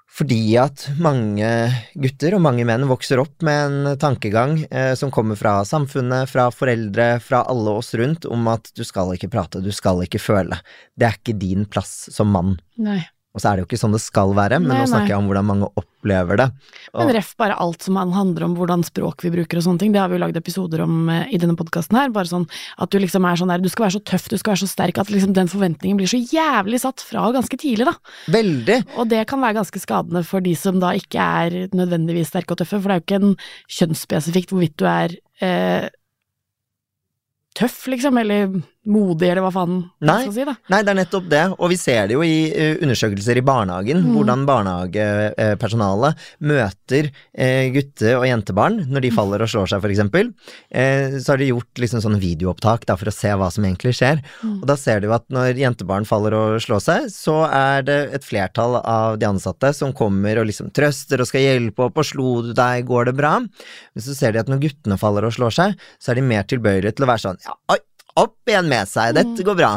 Fordi 0.10 0.58
at 0.60 0.88
mange 1.00 1.48
gutter 1.94 2.36
og 2.36 2.42
mange 2.44 2.66
menn 2.68 2.88
vokser 2.90 3.22
opp 3.22 3.46
med 3.46 3.60
en 3.60 4.00
tankegang 4.02 4.58
eh, 4.68 4.92
som 5.00 5.14
kommer 5.14 5.38
fra 5.40 5.60
samfunnet, 5.68 6.28
fra 6.32 6.50
foreldre, 6.52 7.12
fra 7.24 7.44
alle 7.48 7.78
oss 7.80 7.94
rundt, 8.00 8.28
om 8.28 8.50
at 8.52 8.72
du 8.76 8.84
skal 8.88 9.14
ikke 9.16 9.32
prate, 9.32 9.62
du 9.64 9.72
skal 9.76 10.04
ikke 10.04 10.22
føle. 10.22 10.60
Det 10.98 11.08
er 11.08 11.22
ikke 11.22 11.38
din 11.40 11.70
plass 11.70 12.10
som 12.16 12.34
mann. 12.36 12.58
Nei. 12.82 13.04
Og 13.30 13.42
så 13.44 13.52
er 13.52 13.58
det 13.60 13.62
jo 13.62 13.68
ikke 13.70 13.78
sånn 13.78 13.94
det 13.94 14.02
skal 14.02 14.32
være, 14.34 14.58
men 14.58 14.72
Nei, 14.74 14.80
nå 14.82 14.88
snakker 14.90 15.06
nei. 15.06 15.12
jeg 15.14 15.20
om 15.22 15.28
hvordan 15.30 15.46
mange 15.46 15.68
opplever 15.78 16.38
det. 16.42 16.48
Og- 16.96 17.06
Men 17.06 17.16
ref 17.16 17.36
bare 17.38 17.54
alt 17.62 17.84
som 17.86 17.96
handler 17.96 18.44
om 18.48 18.56
hvordan 18.58 18.82
språk 18.84 19.22
vi 19.22 19.30
bruker 19.30 19.58
og 19.58 19.64
sånne 19.68 19.80
ting, 19.80 19.92
det 19.94 20.02
har 20.02 20.10
vi 20.10 20.18
jo 20.18 20.24
lagd 20.26 20.36
episoder 20.40 20.82
om 20.82 21.08
eh, 21.14 21.28
i 21.32 21.38
denne 21.38 21.56
podkasten 21.56 21.96
her. 21.96 22.10
Bare 22.10 22.26
sånn 22.26 22.48
at 22.80 22.90
du 22.90 22.98
liksom 22.98 23.24
er 23.30 23.38
sånn 23.38 23.50
der, 23.54 23.62
du 23.62 23.70
skal 23.70 23.86
være 23.86 24.00
så 24.00 24.04
tøff, 24.04 24.30
du 24.30 24.38
skal 24.38 24.56
være 24.56 24.64
så 24.66 24.72
sterk, 24.74 24.98
at 24.98 25.12
liksom 25.14 25.34
den 25.38 25.48
forventningen 25.48 25.96
blir 26.02 26.10
så 26.10 26.18
jævlig 26.18 26.80
satt 26.82 27.00
fra 27.06 27.32
ganske 27.32 27.54
tidlig, 27.56 27.86
da. 27.86 27.94
Veldig! 28.34 28.80
Og 28.98 29.08
det 29.14 29.28
kan 29.28 29.40
være 29.40 29.60
ganske 29.62 29.78
skadende 29.80 30.26
for 30.26 30.42
de 30.42 30.56
som 30.56 30.80
da 30.80 30.90
ikke 30.98 31.22
er 31.22 31.70
nødvendigvis 31.70 32.34
sterke 32.34 32.58
og 32.58 32.58
tøffe, 32.58 32.82
for 32.82 32.90
det 32.90 32.98
er 32.98 33.00
jo 33.00 33.06
ikke 33.06 33.22
en 33.22 33.38
kjønnsspesifikt 33.70 34.50
hvorvidt 34.50 34.78
du 34.82 34.86
er 34.90 35.14
eh, 35.42 35.90
tøff, 37.60 37.82
liksom, 37.92 38.16
eller 38.22 38.54
modig, 38.90 39.28
eller 39.30 39.44
hva 39.44 39.52
faen 39.54 39.74
man 40.00 40.22
skal 40.24 40.32
si, 40.34 40.44
da. 40.48 40.54
Nei, 40.72 40.80
det 40.88 40.94
er 40.94 40.98
nettopp 41.02 41.26
det, 41.30 41.42
og 41.60 41.68
vi 41.70 41.76
ser 41.78 42.08
det 42.10 42.16
jo 42.16 42.24
i 42.26 42.48
eh, 42.50 42.78
undersøkelser 42.82 43.38
i 43.38 43.44
barnehagen, 43.46 44.00
Mm. 44.00 44.14
hvordan 44.16 44.46
barnehagepersonalet 44.48 46.16
møter 46.48 47.10
eh, 47.36 47.68
gutte- 47.76 48.16
og 48.18 48.26
jentebarn 48.28 48.80
når 48.90 49.04
de 49.06 49.12
faller 49.14 49.44
og 49.44 49.52
slår 49.52 49.70
seg, 49.74 49.86
eksempel. 49.90 50.32
Eh, 50.72 51.18
så 51.20 51.34
har 51.34 51.42
de 51.42 51.50
gjort 51.52 51.82
liksom 51.84 52.02
sånn 52.04 52.18
videoopptak 52.22 52.86
da, 52.90 52.96
for 53.00 53.12
å 53.12 53.14
se 53.14 53.34
hva 53.36 53.50
som 53.54 53.66
egentlig 53.68 53.94
skjer. 54.00 54.22
Mm. 54.44 54.56
Og 54.62 54.66
da 54.72 54.78
ser 54.80 55.02
du 55.04 55.10
jo 55.10 55.16
at 55.18 55.28
når 55.34 55.60
jentebarn 55.60 56.08
faller 56.08 56.36
og 56.38 56.60
slår 56.64 56.84
seg, 56.86 57.10
så 57.14 57.42
er 57.52 57.86
det 57.88 58.00
et 58.20 58.26
flertall 58.28 58.80
av 58.80 59.20
de 59.22 59.28
ansatte 59.30 59.74
som 59.76 59.94
kommer 59.94 60.40
og 60.42 60.48
liksom 60.50 60.72
trøster 60.76 61.22
og 61.24 61.30
skal 61.30 61.46
hjelpe 61.46 61.90
opp, 61.90 62.00
og 62.00 62.08
slo 62.08 62.40
du 62.46 62.54
deg, 62.58 62.86
går 62.90 63.12
det 63.12 63.18
bra? 63.20 63.36
Men 63.44 64.06
så 64.06 64.16
ser 64.18 64.34
de 64.36 64.44
at 64.44 64.50
når 64.52 64.64
guttene 64.66 65.00
faller 65.02 65.28
og 65.28 65.36
slår 65.36 65.56
seg, 65.60 65.78
så 66.00 66.14
er 66.14 66.22
de 66.22 66.28
mer 66.32 66.48
tilbøyelige 66.50 66.96
til 66.98 67.08
å 67.08 67.12
være 67.14 67.26
sånn 67.28 67.42
oi, 67.72 67.78
opp 68.20 68.50
igjen 68.52 68.68
med 68.68 68.88
seg, 68.90 69.14
dette 69.16 69.44
går 69.48 69.56
bra. 69.56 69.70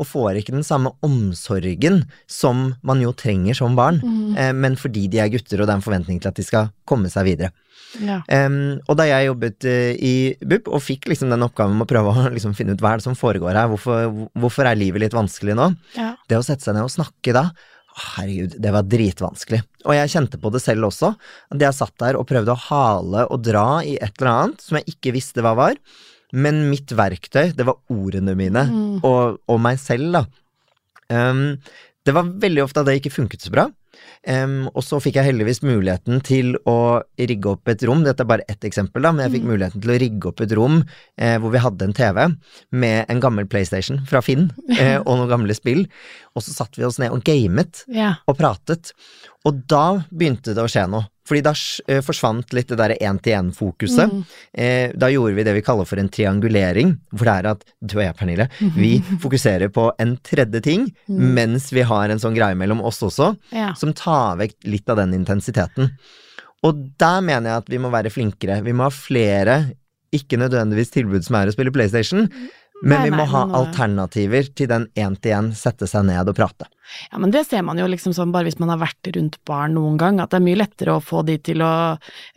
Og 0.00 0.06
får 0.08 0.38
ikke 0.40 0.54
den 0.54 0.64
samme 0.64 0.94
omsorgen 1.04 2.02
som 2.30 2.70
man 2.86 3.02
jo 3.04 3.12
trenger 3.12 3.54
som 3.58 3.74
barn, 3.76 4.00
Mm. 4.02 4.36
eh, 4.38 4.52
men 4.52 4.76
fordi 4.76 5.08
de 5.10 5.18
er 5.20 5.28
gutter 5.28 5.60
og 5.60 5.66
det 5.68 5.74
er 5.74 5.80
en 5.80 5.84
forventning 5.84 6.20
til 6.22 6.28
at 6.30 6.34
de 6.38 6.42
skal 6.46 6.70
komme 6.86 7.10
seg 7.12 7.24
videre. 7.28 7.50
Ja. 8.00 8.22
Um, 8.32 8.80
og 8.88 8.96
da 8.96 9.04
jeg 9.04 9.26
jobbet 9.26 9.66
uh, 9.68 9.92
i 10.00 10.32
BUP 10.40 10.68
og 10.72 10.80
fikk 10.80 11.10
liksom 11.10 11.28
den 11.28 11.42
oppgaven 11.44 11.76
med 11.76 11.84
å 11.84 11.90
prøve 11.90 12.08
å 12.14 12.30
liksom 12.34 12.54
finne 12.56 12.72
ut 12.72 12.80
hva 12.80 12.94
er 12.94 13.02
det 13.02 13.04
som 13.04 13.14
foregår 13.18 13.52
her, 13.52 13.68
hvorfor, 13.68 14.30
hvorfor 14.32 14.64
er 14.70 14.78
livet 14.80 15.02
litt 15.04 15.12
vanskelig 15.12 15.54
nå, 15.58 15.66
Ja. 15.98 16.14
det 16.26 16.38
å 16.38 16.46
sette 16.46 16.64
seg 16.64 16.74
ned 16.78 16.86
og 16.88 16.94
snakke 16.94 17.34
da, 17.36 17.50
herregud, 18.16 18.56
det 18.64 18.72
var 18.72 18.86
dritvanskelig. 18.88 19.60
Og 19.84 19.92
jeg 19.98 20.08
kjente 20.14 20.40
på 20.40 20.50
det 20.54 20.62
selv 20.64 20.88
også, 20.88 21.12
at 21.52 21.60
jeg 21.60 21.76
satt 21.76 21.92
der 22.00 22.16
og 22.16 22.24
prøvde 22.30 22.54
å 22.54 22.62
hale 22.70 23.26
og 23.28 23.42
dra 23.44 23.66
i 23.84 23.98
et 24.00 24.14
eller 24.16 24.30
annet 24.32 24.64
som 24.64 24.78
jeg 24.80 24.94
ikke 24.96 25.12
visste 25.18 25.44
hva 25.44 25.52
var, 25.58 25.76
men 26.32 26.64
mitt 26.70 26.92
verktøy, 26.96 27.52
det 27.56 27.66
var 27.68 27.78
ordene 27.92 28.34
mine, 28.38 28.64
Mm. 28.72 29.00
og, 29.04 29.38
og 29.48 29.60
meg 29.60 29.78
selv, 29.82 30.12
da. 30.16 30.24
Um, 31.12 31.58
det 32.06 32.14
var 32.16 32.24
veldig 32.42 32.64
ofte 32.64 32.80
at 32.82 32.88
det 32.88 32.98
ikke 33.00 33.12
funket 33.14 33.44
så 33.44 33.52
bra. 33.54 33.68
Um, 34.26 34.68
og 34.72 34.82
så 34.86 34.98
fikk 35.02 35.16
jeg 35.18 35.26
heldigvis 35.28 35.60
muligheten 35.66 36.20
til 36.24 36.54
å 36.66 37.02
rigge 37.18 37.50
opp 37.52 37.68
et 37.68 37.82
rom, 37.86 38.04
dette 38.06 38.22
er 38.22 38.28
bare 38.30 38.46
ett 38.50 38.64
eksempel, 38.64 39.02
da, 39.02 39.10
men 39.12 39.26
jeg 39.26 39.34
fikk 39.36 39.48
muligheten 39.50 39.82
til 39.82 39.92
å 39.92 39.98
rigge 39.98 40.30
opp 40.30 40.40
et 40.44 40.54
rom 40.56 40.76
eh, 41.18 41.36
hvor 41.42 41.50
vi 41.52 41.62
hadde 41.62 41.88
en 41.88 41.94
TV 41.94 42.20
med 42.70 43.10
en 43.10 43.20
gammel 43.22 43.46
PlayStation 43.50 43.98
fra 44.08 44.22
Finn 44.22 44.48
eh, 44.78 44.96
og 45.02 45.10
noen 45.18 45.30
gamle 45.30 45.54
spill, 45.58 45.84
og 46.32 46.44
så 46.44 46.54
satte 46.54 46.80
vi 46.80 46.86
oss 46.88 46.98
ned 47.02 47.12
og 47.14 47.24
gamet 47.26 47.84
ja. 47.92 48.14
og 48.28 48.38
pratet. 48.38 48.92
Og 49.48 49.64
da 49.68 50.02
begynte 50.10 50.54
det 50.56 50.62
å 50.64 50.70
skje 50.70 50.86
noe. 50.90 51.08
Fordi 51.28 51.42
da 51.44 51.52
eh, 51.86 52.00
forsvant 52.02 52.50
litt 52.56 52.72
det 52.72 52.78
derre 52.80 52.96
én-til-én-fokuset. 52.98 54.10
Mm. 54.10 54.22
Eh, 54.58 54.94
da 54.98 55.10
gjorde 55.12 55.36
vi 55.36 55.44
det 55.46 55.54
vi 55.54 55.62
kaller 55.64 55.86
for 55.86 56.00
en 56.02 56.10
triangulering, 56.10 56.96
hvor 57.14 57.28
det 57.28 57.34
er 57.36 57.48
at 57.52 57.62
du 57.78 57.94
og 57.94 58.02
jeg, 58.02 58.16
Pernille, 58.18 58.48
vi 58.74 58.96
fokuserer 59.22 59.70
på 59.74 59.86
en 60.02 60.16
tredje 60.26 60.62
ting, 60.64 60.88
Mm. 61.12 61.34
mens 61.36 61.68
vi 61.74 61.82
har 61.86 62.10
en 62.10 62.20
sånn 62.20 62.34
greie 62.34 62.56
mellom 62.56 62.80
oss 62.86 63.00
også, 63.04 63.32
ja. 63.52 63.72
som 63.78 63.90
tar 63.96 64.38
vekk 64.40 64.54
litt 64.70 64.90
av 64.90 64.98
den 65.00 65.12
intensiteten. 65.16 65.90
Og 66.66 66.78
der 67.00 67.20
mener 67.26 67.50
jeg 67.50 67.62
at 67.62 67.70
vi 67.70 67.80
må 67.82 67.90
være 67.92 68.12
flinkere. 68.12 68.60
Vi 68.64 68.74
må 68.76 68.86
ha 68.86 68.94
flere, 68.94 69.56
ikke 70.14 70.38
nødvendigvis 70.40 70.92
tilbud 70.94 71.26
som 71.26 71.38
er 71.38 71.50
å 71.50 71.54
spille 71.54 71.74
PlayStation, 71.74 72.28
men 72.82 72.96
Nei, 72.98 73.02
vi 73.06 73.10
må 73.14 73.22
nei, 73.22 73.30
ha 73.30 73.40
alternativer 73.60 74.48
til 74.58 74.66
den 74.70 74.88
én-til-én, 74.98 75.52
sette 75.54 75.86
seg 75.86 76.02
ned 76.08 76.26
og 76.28 76.34
prate. 76.34 76.66
Ja, 77.12 77.20
men 77.22 77.30
det 77.32 77.44
ser 77.48 77.62
man 77.64 77.78
jo 77.80 77.86
liksom 77.88 78.12
sånn 78.12 78.32
bare 78.34 78.48
hvis 78.50 78.58
man 78.60 78.68
har 78.72 78.80
vært 78.82 79.08
rundt 79.14 79.38
barn 79.48 79.72
noen 79.78 79.94
gang, 80.00 80.18
at 80.20 80.32
det 80.34 80.40
er 80.40 80.44
mye 80.44 80.58
lettere 80.58 80.96
å 80.96 81.00
få 81.00 81.22
de 81.24 81.36
til 81.40 81.62
å 81.64 81.70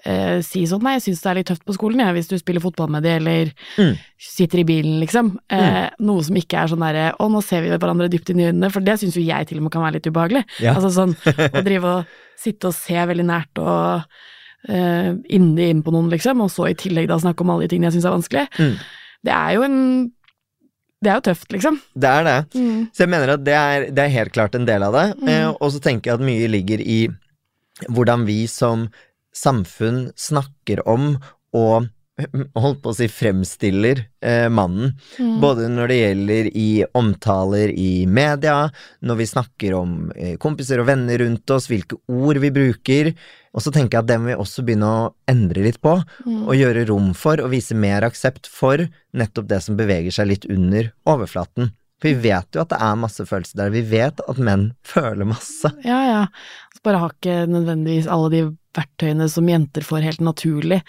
eh, 0.06 0.38
si 0.46 0.62
sånn 0.70 0.86
nei, 0.86 0.94
jeg 1.00 1.08
syns 1.08 1.24
det 1.24 1.32
er 1.32 1.40
litt 1.40 1.50
tøft 1.50 1.66
på 1.68 1.76
skolen, 1.76 2.04
jeg, 2.06 2.16
hvis 2.20 2.30
du 2.30 2.36
spiller 2.40 2.64
fotball 2.64 2.94
med 2.94 3.04
de, 3.04 3.16
eller 3.18 3.52
Mm. 3.76 3.98
sitter 4.22 4.62
i 4.62 4.68
bilen, 4.70 5.00
liksom. 5.02 5.34
Eh, 5.52 5.90
Noe 6.06 6.24
som 6.24 6.38
ikke 6.40 6.62
er 6.62 6.72
sånn 6.72 6.86
derre 6.86 7.08
å, 7.20 7.28
nå 7.34 7.42
ser 7.44 7.66
vi 7.66 7.74
hverandre 7.74 8.08
dypt 8.14 8.30
inn 8.32 8.40
i 8.40 8.48
øynene, 8.52 8.70
for 8.72 8.86
det 8.86 8.96
syns 9.02 9.18
jo 9.18 9.26
jeg 9.26 9.50
til 9.50 9.60
og 9.60 9.66
med 9.68 9.74
kan 9.76 9.84
være 9.84 9.98
litt 9.98 10.08
ubehagelig. 10.08 10.46
Ja. 10.64 10.78
Altså 10.78 10.94
sånn 10.94 11.18
å 11.50 11.64
drive 11.68 11.96
og 11.98 12.16
sitte 12.40 12.70
og 12.70 12.78
se 12.78 12.96
veldig 13.10 13.26
nært 13.28 13.60
og 13.60 14.06
eh, 14.70 15.12
inni 15.36 15.72
inn 15.74 15.82
på 15.84 15.92
noen, 15.94 16.08
liksom, 16.14 16.46
og 16.46 16.54
så 16.54 16.70
i 16.70 16.78
tillegg 16.80 17.10
da 17.12 17.20
snakke 17.22 17.44
om 17.44 17.52
alle 17.56 17.66
de 17.68 17.74
tingene 17.76 17.90
jeg 17.92 17.98
syns 18.00 18.08
er 18.08 18.16
vanskelig. 18.16 18.46
Mm. 18.62 18.78
Det 19.26 19.34
er 19.34 19.56
jo 19.58 19.66
en 19.66 19.78
Det 21.04 21.12
er 21.12 21.20
jo 21.20 21.26
tøft, 21.28 21.50
liksom. 21.54 21.80
Det 21.94 22.10
er 22.10 22.24
det. 22.26 22.38
Så 22.96 23.04
jeg 23.04 23.12
mener 23.12 23.36
at 23.36 23.44
det 23.46 23.56
er, 23.56 23.88
det 23.94 24.06
er 24.06 24.14
helt 24.16 24.34
klart 24.34 24.56
en 24.58 24.68
del 24.68 24.86
av 24.88 24.96
det. 24.96 25.06
Mm. 25.20 25.32
Eh, 25.32 25.50
og 25.54 25.74
så 25.74 25.82
tenker 25.84 26.12
jeg 26.12 26.20
at 26.20 26.26
mye 26.26 26.48
ligger 26.50 26.82
i 26.82 27.00
hvordan 27.92 28.24
vi 28.26 28.46
som 28.50 28.88
samfunn 29.36 30.08
snakker 30.16 30.82
om 30.88 31.18
og 31.56 31.90
holdt 32.64 32.82
på 32.84 32.92
å 32.92 32.96
si 32.96 33.08
fremstiller 33.12 34.04
eh, 34.24 34.48
mannen. 34.50 34.94
Mm. 35.20 35.38
Både 35.44 35.68
når 35.72 35.92
det 35.92 35.98
gjelder 36.00 36.50
i 36.58 36.68
omtaler 36.96 37.74
i 37.76 38.06
media, 38.08 38.70
når 39.06 39.20
vi 39.22 39.28
snakker 39.32 39.76
om 39.78 39.96
eh, 40.16 40.36
kompiser 40.42 40.80
og 40.84 40.88
venner 40.90 41.20
rundt 41.24 41.52
oss, 41.56 41.68
hvilke 41.72 42.00
ord 42.08 42.40
vi 42.44 42.52
bruker. 42.56 43.12
Og 43.56 43.64
så 43.64 43.72
tenker 43.72 43.98
jeg 43.98 44.04
at 44.06 44.10
det 44.12 44.20
må 44.20 44.32
vi 44.32 44.38
også 44.40 44.64
begynne 44.68 44.88
å 44.92 45.08
endre 45.32 45.64
litt 45.68 45.82
på, 45.84 45.96
Mm. 46.26 46.48
og 46.50 46.56
gjøre 46.58 46.88
rom 46.90 47.12
for, 47.16 47.40
og 47.44 47.52
vise 47.54 47.76
mer 47.78 48.04
aksept 48.08 48.48
for 48.52 48.82
nettopp 49.16 49.48
det 49.48 49.60
som 49.64 49.78
beveger 49.78 50.12
seg 50.12 50.28
litt 50.32 50.46
under 50.52 50.90
overflaten. 51.08 51.70
For 52.02 52.10
vi 52.12 52.30
vet 52.32 52.56
jo 52.56 52.64
at 52.64 52.74
det 52.74 52.80
er 52.84 52.98
masse 53.00 53.24
følelser 53.24 53.60
der, 53.62 53.70
vi 53.72 53.84
vet 53.88 54.20
at 54.28 54.40
menn 54.42 54.74
føler 54.84 55.28
masse. 55.30 55.72
Ja, 55.88 56.00
ja. 56.10 56.22
Bare 56.84 57.00
har 57.02 57.14
ikke 57.16 57.46
nødvendigvis 57.50 58.10
alle 58.12 58.30
de 58.34 58.42
verktøyene 58.76 59.30
som 59.32 59.48
jenter 59.50 59.82
får 59.88 60.04
helt 60.12 60.22
naturlig 60.22 60.82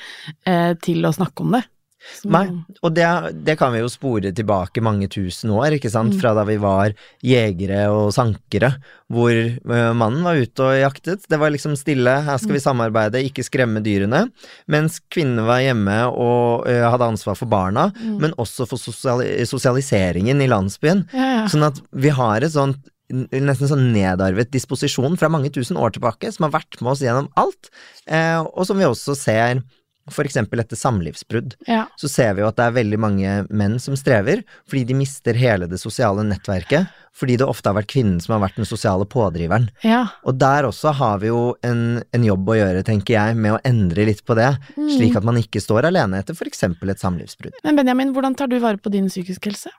eh, 0.46 0.74
til 0.82 1.02
å 1.08 1.14
snakke 1.16 1.40
om 1.46 1.56
det. 1.58 1.64
Så- 2.06 2.28
Nei, 2.30 2.44
og 2.86 2.92
det, 2.94 3.06
det 3.42 3.56
kan 3.58 3.72
vi 3.74 3.80
jo 3.80 3.88
spore 3.90 4.30
tilbake 4.30 4.78
mange 4.84 5.08
tusen 5.10 5.50
år, 5.50 5.74
ikke 5.74 5.90
sant, 5.90 6.12
Mm. 6.14 6.20
fra 6.20 6.34
da 6.38 6.44
vi 6.46 6.54
var 6.62 6.92
jegere 7.24 7.88
og 7.90 8.12
sankere, 8.14 8.76
hvor 9.10 9.32
eh, 9.34 9.92
mannen 9.92 10.22
var 10.22 10.38
ute 10.38 10.62
og 10.62 10.76
jaktet, 10.78 11.24
det 11.28 11.38
var 11.40 11.50
liksom 11.50 11.74
stille, 11.74 12.14
her 12.22 12.38
skal 12.38 12.54
vi 12.54 12.62
samarbeide, 12.62 13.24
ikke 13.26 13.42
skremme 13.42 13.82
dyrene, 13.82 14.28
mens 14.70 15.00
kvinnene 15.10 15.48
var 15.48 15.58
hjemme 15.64 15.96
og 16.12 16.68
eh, 16.70 16.84
hadde 16.86 17.10
ansvar 17.10 17.34
for 17.34 17.50
barna, 17.50 17.88
Mm. 17.98 18.20
men 18.20 18.36
også 18.38 18.68
for 18.70 18.78
sosialiseringen 18.78 20.40
i 20.42 20.46
landsbyen, 20.50 21.06
ja, 21.12 21.26
ja. 21.40 21.46
sånn 21.50 21.66
at 21.66 21.80
vi 21.92 22.08
har 22.14 22.44
et 22.46 22.52
sånt 22.54 22.86
nesten 23.10 23.70
sånn 23.70 23.88
nedarvet 23.94 24.50
disposisjon 24.54 25.16
fra 25.20 25.28
mange 25.32 25.50
tusen 25.54 25.78
år 25.78 25.94
tilbake, 25.96 26.32
som 26.34 26.48
har 26.48 26.56
vært 26.60 26.80
med 26.82 26.92
oss 26.96 27.02
gjennom 27.04 27.28
alt, 27.38 27.70
eh, 28.06 28.40
og 28.42 28.66
som 28.66 28.78
vi 28.78 28.88
også 28.88 29.14
ser 29.18 29.62
for 30.06 30.22
eksempel 30.22 30.60
etter 30.62 30.78
samlivsbrudd 30.78 31.56
ja. 31.66 31.80
så 31.98 32.06
ser 32.06 32.36
vi 32.36 32.44
jo 32.44 32.46
at 32.46 32.54
det 32.60 32.62
er 32.68 32.74
veldig 32.76 32.98
mange 33.02 33.30
menn 33.50 33.72
som 33.82 33.96
strever, 33.98 34.44
fordi 34.70 34.84
de 34.86 34.94
mister 35.00 35.34
hele 35.34 35.66
det 35.66 35.80
sosiale 35.82 36.22
nettverket, 36.22 36.86
fordi 37.16 37.34
det 37.40 37.48
ofte 37.50 37.72
har 37.72 37.74
vært 37.80 37.90
kvinnen 37.90 38.20
som 38.22 38.36
har 38.36 38.44
vært 38.44 38.60
den 38.60 38.68
sosiale 38.70 39.02
pådriveren. 39.10 39.66
ja. 39.82 40.04
Og 40.22 40.38
der 40.38 40.68
også 40.68 40.92
har 40.94 41.18
vi 41.24 41.32
jo 41.32 41.56
en, 41.66 42.04
en 42.14 42.26
jobb 42.28 42.52
å 42.54 42.54
gjøre, 42.54 42.84
tenker 42.86 43.16
jeg, 43.16 43.34
med 43.40 43.56
å 43.56 43.60
endre 43.66 44.06
litt 44.06 44.22
på 44.24 44.36
det, 44.38 44.52
Mm. 44.76 44.90
slik 44.94 45.16
at 45.18 45.24
man 45.26 45.40
ikke 45.40 45.58
står 45.58 45.88
alene 45.90 46.20
etter 46.22 46.36
for 46.38 46.46
eksempel 46.46 46.90
et 46.92 47.02
samlivsbrudd. 47.02 47.58
Men 47.64 47.74
Benjamin, 47.74 48.14
hvordan 48.14 48.36
tar 48.38 48.46
du 48.46 48.60
vare 48.62 48.78
på 48.78 48.92
din 48.94 49.08
psykiske 49.10 49.50
helse? 49.50 49.74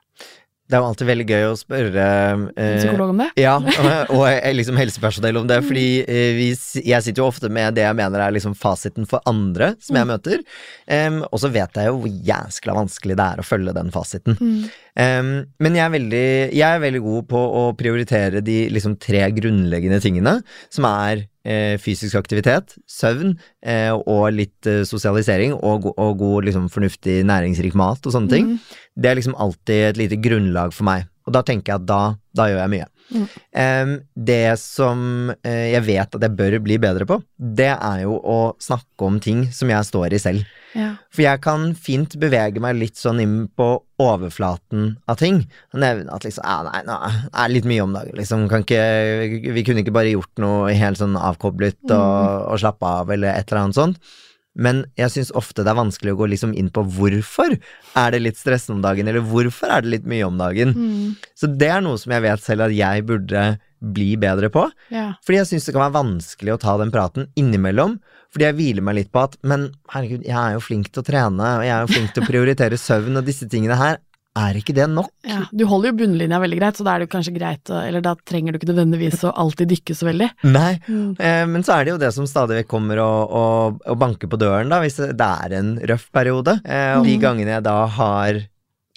Det 0.68 0.76
er 0.76 0.82
jo 0.82 0.88
alltid 0.90 1.08
veldig 1.08 1.24
gøy 1.28 1.44
å 1.48 1.52
spørre 1.56 2.06
eh, 2.52 2.74
psykolog 2.82 3.14
om 3.14 3.22
det? 3.22 3.28
Ja, 3.40 3.54
og, 3.56 3.92
og 4.18 4.24
eh, 4.28 4.52
liksom 4.52 4.76
helsepersonell 4.76 5.40
om 5.40 5.48
det, 5.48 5.62
fordi 5.64 5.86
eh, 6.04 6.32
vi, 6.36 6.48
jeg 6.84 7.04
sitter 7.06 7.22
jo 7.22 7.30
ofte 7.30 7.48
med 7.52 7.78
det 7.78 7.86
jeg 7.86 7.96
mener 7.96 8.20
er 8.20 8.34
liksom 8.36 8.56
fasiten 8.58 9.08
for 9.08 9.24
andre 9.28 9.72
som 9.84 9.96
jeg 9.96 10.10
møter, 10.12 10.44
Em, 10.88 11.20
og 11.26 11.40
så 11.42 11.50
vet 11.52 11.76
jeg 11.76 11.90
jo 11.90 11.98
hvor 12.00 12.12
jæskla 12.30 12.74
vanskelig 12.78 13.16
det 13.18 13.24
er 13.24 13.40
å 13.42 13.46
følge 13.46 13.74
den 13.76 13.90
fasiten. 13.92 14.38
Mm. 14.40 14.62
Em, 15.04 15.32
men 15.60 15.76
jeg 15.76 15.84
er, 15.84 15.92
veldig, 15.94 16.28
jeg 16.56 16.68
er 16.68 16.84
veldig 16.84 17.02
god 17.04 17.26
på 17.28 17.42
å 17.60 17.64
prioritere 17.78 18.42
de 18.44 18.58
liksom 18.72 18.96
tre 19.02 19.26
grunnleggende 19.36 20.00
tingene, 20.04 20.38
som 20.72 20.88
er 20.88 21.26
fysisk 21.80 22.18
aktivitet, 22.18 22.76
søvn 22.90 23.34
eh, 23.64 23.92
og 23.94 24.28
litt 24.36 24.68
eh, 24.68 24.84
sosialisering, 24.88 25.54
og, 25.56 25.90
og 25.94 26.18
god, 26.20 26.48
liksom, 26.48 26.68
fornuftig, 26.72 27.20
næringsrik 27.28 27.76
mat 27.78 28.04
og 28.04 28.14
sånne 28.14 28.32
ting. 28.32 28.52
Mm. 28.54 28.84
Det 28.98 29.10
er 29.10 29.18
liksom 29.20 29.38
alltid 29.38 29.88
et 29.88 30.00
lite 30.02 30.20
grunnlag 30.22 30.74
for 30.76 30.88
meg, 30.88 31.08
og 31.28 31.34
da 31.36 31.44
tenker 31.46 31.74
jeg 31.74 31.82
at 31.82 31.88
da, 31.88 32.02
da 32.36 32.48
gjør 32.50 32.62
jeg 32.64 32.74
mye. 32.76 32.88
Mm. 33.08 33.26
Em, 33.56 33.92
det 34.28 34.58
som 34.60 35.00
eh, 35.40 35.72
jeg 35.72 35.84
vet 35.86 36.16
at 36.18 36.24
jeg 36.26 36.36
bør 36.36 36.58
bli 36.64 36.76
bedre 36.82 37.08
på, 37.08 37.20
det 37.38 37.72
er 37.72 38.04
jo 38.04 38.18
å 38.20 38.38
snakke 38.60 39.08
om 39.08 39.20
ting 39.22 39.46
som 39.54 39.72
jeg 39.72 39.88
står 39.88 40.16
i 40.16 40.22
selv. 40.22 40.57
Ja. 40.78 40.92
For 41.10 41.24
jeg 41.24 41.42
kan 41.44 41.72
fint 41.74 42.14
bevege 42.22 42.62
meg 42.62 42.78
litt 42.78 43.00
sånn 43.00 43.20
inn 43.22 43.36
på 43.58 43.68
overflaten 43.98 44.92
av 45.10 45.18
ting. 45.18 45.42
Nevne 45.74 46.14
at 46.14 46.26
liksom 46.26 46.46
ah, 46.46 46.62
nei, 46.68 46.84
det 46.86 47.34
er 47.42 47.52
litt 47.52 47.68
mye 47.68 47.84
om 47.84 47.96
dagen, 47.96 48.14
liksom. 48.18 48.46
Kan 48.52 48.62
ikke, 48.62 49.50
vi 49.56 49.66
kunne 49.66 49.82
ikke 49.82 49.96
bare 49.96 50.14
gjort 50.14 50.42
noe 50.42 50.72
helt 50.78 51.00
sånn 51.00 51.18
avkoblet 51.18 51.82
og, 51.90 52.48
og 52.52 52.62
slappe 52.62 52.94
av, 53.02 53.12
eller 53.14 53.34
et 53.34 53.50
eller 53.50 53.64
annet 53.66 53.80
sånt. 53.80 54.16
Men 54.58 54.82
jeg 54.98 55.12
syns 55.14 55.30
ofte 55.38 55.62
det 55.62 55.70
er 55.70 55.78
vanskelig 55.78 56.16
å 56.16 56.18
gå 56.18 56.28
liksom 56.32 56.52
inn 56.58 56.70
på 56.74 56.82
hvorfor 56.96 57.54
er 57.54 58.14
det 58.14 58.22
litt 58.24 58.40
stressende 58.40 58.80
om 58.80 58.84
dagen, 58.84 59.06
eller 59.10 59.22
hvorfor 59.22 59.70
er 59.70 59.84
det 59.84 59.92
litt 59.92 60.08
mye 60.10 60.26
om 60.26 60.38
dagen. 60.40 60.74
Mm. 60.74 61.28
Så 61.38 61.50
det 61.60 61.70
er 61.70 61.84
noe 61.84 61.98
som 62.00 62.14
jeg 62.14 62.24
vet 62.26 62.42
selv 62.42 62.66
at 62.66 62.74
jeg 62.74 63.06
burde 63.06 63.44
bli 63.78 64.12
bedre 64.18 64.50
på. 64.50 64.64
Ja. 64.90 65.12
Fordi 65.22 65.38
jeg 65.38 65.50
syns 65.52 65.68
det 65.68 65.76
kan 65.76 65.84
være 65.86 65.98
vanskelig 66.00 66.56
å 66.56 66.62
ta 66.64 66.74
den 66.80 66.90
praten 66.94 67.28
innimellom. 67.38 68.00
Fordi 68.34 68.44
jeg 68.44 68.58
hviler 68.58 68.84
meg 68.84 68.98
litt 68.98 69.12
på 69.14 69.22
at 69.24 69.38
men 69.48 69.70
herregud, 69.94 70.26
jeg 70.26 70.36
er 70.36 70.58
jo 70.58 70.60
flink 70.60 70.90
til 70.92 71.00
å 71.00 71.06
trene, 71.06 71.54
og 71.58 71.64
jeg 71.64 71.72
er 71.72 71.86
jo 71.86 71.94
flink 71.94 72.12
til 72.12 72.24
å 72.24 72.28
prioritere 72.28 72.76
søvn, 72.80 73.16
og 73.16 73.24
disse 73.28 73.48
tingene 73.48 73.78
her. 73.80 73.96
Er 74.38 74.54
ikke 74.54 74.74
det 74.76 74.84
nok? 74.92 75.08
Ja, 75.26 75.40
du 75.50 75.64
holder 75.66 75.88
jo 75.90 75.96
bunnlinja 75.98 76.38
veldig 76.38 76.58
greit, 76.60 76.76
så 76.78 76.84
da 76.86 76.92
er 76.92 77.00
det 77.00 77.08
jo 77.08 77.14
kanskje 77.16 77.32
greit 77.34 77.72
å 77.72 77.78
Eller 77.80 78.04
da 78.04 78.12
trenger 78.28 78.54
du 78.54 78.58
ikke 78.60 78.68
nødvendigvis 78.68 79.24
å 79.26 79.32
alltid 79.34 79.72
dykke 79.72 79.96
så 79.98 80.06
veldig. 80.06 80.28
Nei. 80.46 80.74
Mm. 80.86 81.08
Eh, 81.18 81.46
men 81.50 81.64
så 81.66 81.74
er 81.74 81.88
det 81.88 81.94
jo 81.94 82.02
det 82.04 82.12
som 82.14 82.28
stadig 82.28 82.60
vekk 82.60 82.68
kommer 82.70 83.00
og, 83.02 83.32
og, 83.40 83.80
og 83.88 83.98
banker 83.98 84.30
på 84.30 84.38
døren, 84.38 84.70
da, 84.70 84.78
hvis 84.84 85.00
det 85.00 85.16
er 85.26 85.56
en 85.58 85.72
røff 85.90 86.06
periode. 86.14 86.60
Eh, 86.68 86.92
og 87.00 87.08
de 87.08 87.16
Mm. 87.16 87.24
gangene 87.24 87.56
jeg 87.56 87.66
da 87.66 87.78
har 87.96 88.38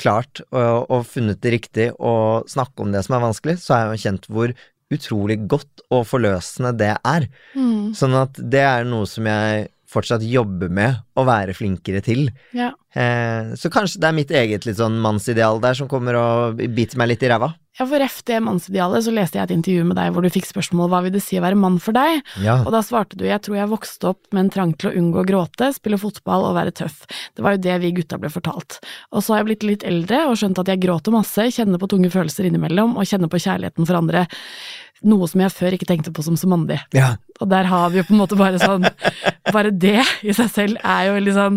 klart 0.01 0.41
og, 0.51 0.91
og 0.91 1.03
funnet 1.05 1.41
det 1.41 1.51
riktig 1.55 1.87
å 1.97 2.43
snakke 2.49 2.81
om 2.81 2.91
det 2.93 3.03
som 3.05 3.15
er 3.17 3.25
vanskelig, 3.25 3.57
så 3.61 3.73
har 3.75 3.81
jeg 3.85 3.91
jo 3.97 4.03
kjent 4.09 4.29
hvor 4.33 4.53
utrolig 4.91 5.37
godt 5.51 5.83
og 5.91 6.05
forløsende 6.09 6.73
det 6.79 6.93
er. 6.95 7.27
Mm. 7.55 7.91
Sånn 7.97 8.17
at 8.19 8.37
det 8.37 8.63
er 8.65 8.87
noe 8.87 9.07
som 9.09 9.27
jeg 9.29 9.69
fortsatt 9.91 10.23
jobbe 10.23 10.69
med 10.71 11.01
å 11.19 11.25
være 11.27 11.53
flinkere 11.57 11.99
til. 12.05 12.29
Ja. 12.55 12.71
Eh, 12.95 13.53
så 13.59 13.69
kanskje 13.71 13.99
det 14.03 14.07
er 14.09 14.15
mitt 14.15 14.31
eget 14.35 14.65
litt 14.67 14.79
sånn 14.79 14.97
mannsideal 15.03 15.59
der 15.63 15.75
som 15.77 15.87
kommer 15.91 16.15
og 16.19 16.61
biter 16.75 16.99
meg 16.99 17.11
litt 17.13 17.23
i 17.23 17.29
ræva. 17.31 17.53
ja, 17.79 17.85
for 17.87 17.97
ref 18.03 18.17
det 18.27 18.41
mannsidealet, 18.43 19.03
så 19.05 19.11
leste 19.15 19.39
jeg 19.39 19.47
et 19.47 19.53
intervju 19.55 19.85
med 19.87 19.95
deg 19.95 20.11
hvor 20.13 20.21
du 20.21 20.29
fikk 20.29 20.45
spørsmål 20.45 20.89
hva 20.91 20.99
vil 21.05 21.13
det 21.15 21.21
si 21.23 21.37
å 21.39 21.41
være 21.43 21.55
mann 21.57 21.79
for 21.79 21.95
deg, 21.95 22.19
Ja. 22.43 22.57
og 22.65 22.71
da 22.75 22.81
svarte 22.83 23.15
du 23.17 23.23
jeg 23.25 23.41
tror 23.41 23.55
jeg 23.57 23.71
vokste 23.71 24.09
opp 24.11 24.19
med 24.35 24.43
en 24.45 24.49
trang 24.51 24.73
til 24.77 24.91
å 24.91 24.95
unngå 24.99 25.23
å 25.23 25.25
gråte, 25.27 25.71
spille 25.73 25.97
fotball 25.97 26.43
og 26.49 26.55
være 26.59 26.75
tøff. 26.75 27.05
Det 27.35 27.41
var 27.43 27.55
jo 27.55 27.63
det 27.63 27.79
vi 27.81 27.93
gutta 27.95 28.19
ble 28.19 28.29
fortalt. 28.29 28.79
Og 29.15 29.23
så 29.23 29.33
har 29.33 29.39
jeg 29.43 29.49
blitt 29.51 29.63
litt 29.63 29.83
eldre 29.87 30.25
og 30.27 30.35
skjønt 30.37 30.59
at 30.59 30.67
jeg 30.67 30.83
gråter 30.83 31.15
masse, 31.15 31.47
kjenner 31.55 31.79
på 31.79 31.87
tunge 31.89 32.11
følelser 32.11 32.47
innimellom 32.51 32.97
og 32.99 33.07
kjenner 33.07 33.31
på 33.31 33.39
kjærligheten 33.39 33.87
for 33.87 33.95
andre. 34.03 34.27
Noe 35.01 35.25
som 35.29 35.41
jeg 35.41 35.53
før 35.55 35.73
ikke 35.77 35.87
tenkte 35.89 36.11
på 36.13 36.23
som 36.25 36.35
så 36.37 36.49
mandig. 36.51 36.77
ja. 36.93 37.15
Og 37.41 37.49
der 37.49 37.65
har 37.65 37.89
vi 37.89 37.97
jo 37.97 38.03
på 38.05 38.13
en 38.13 38.19
måte 38.21 38.37
bare 38.37 38.59
sånn 38.61 38.83
Bare 39.49 39.71
det 39.73 40.03
i 40.21 40.33
seg 40.37 40.51
selv 40.53 40.77
er 40.85 41.07
jo 41.07 41.15
veldig 41.15 41.33
sånn 41.33 41.55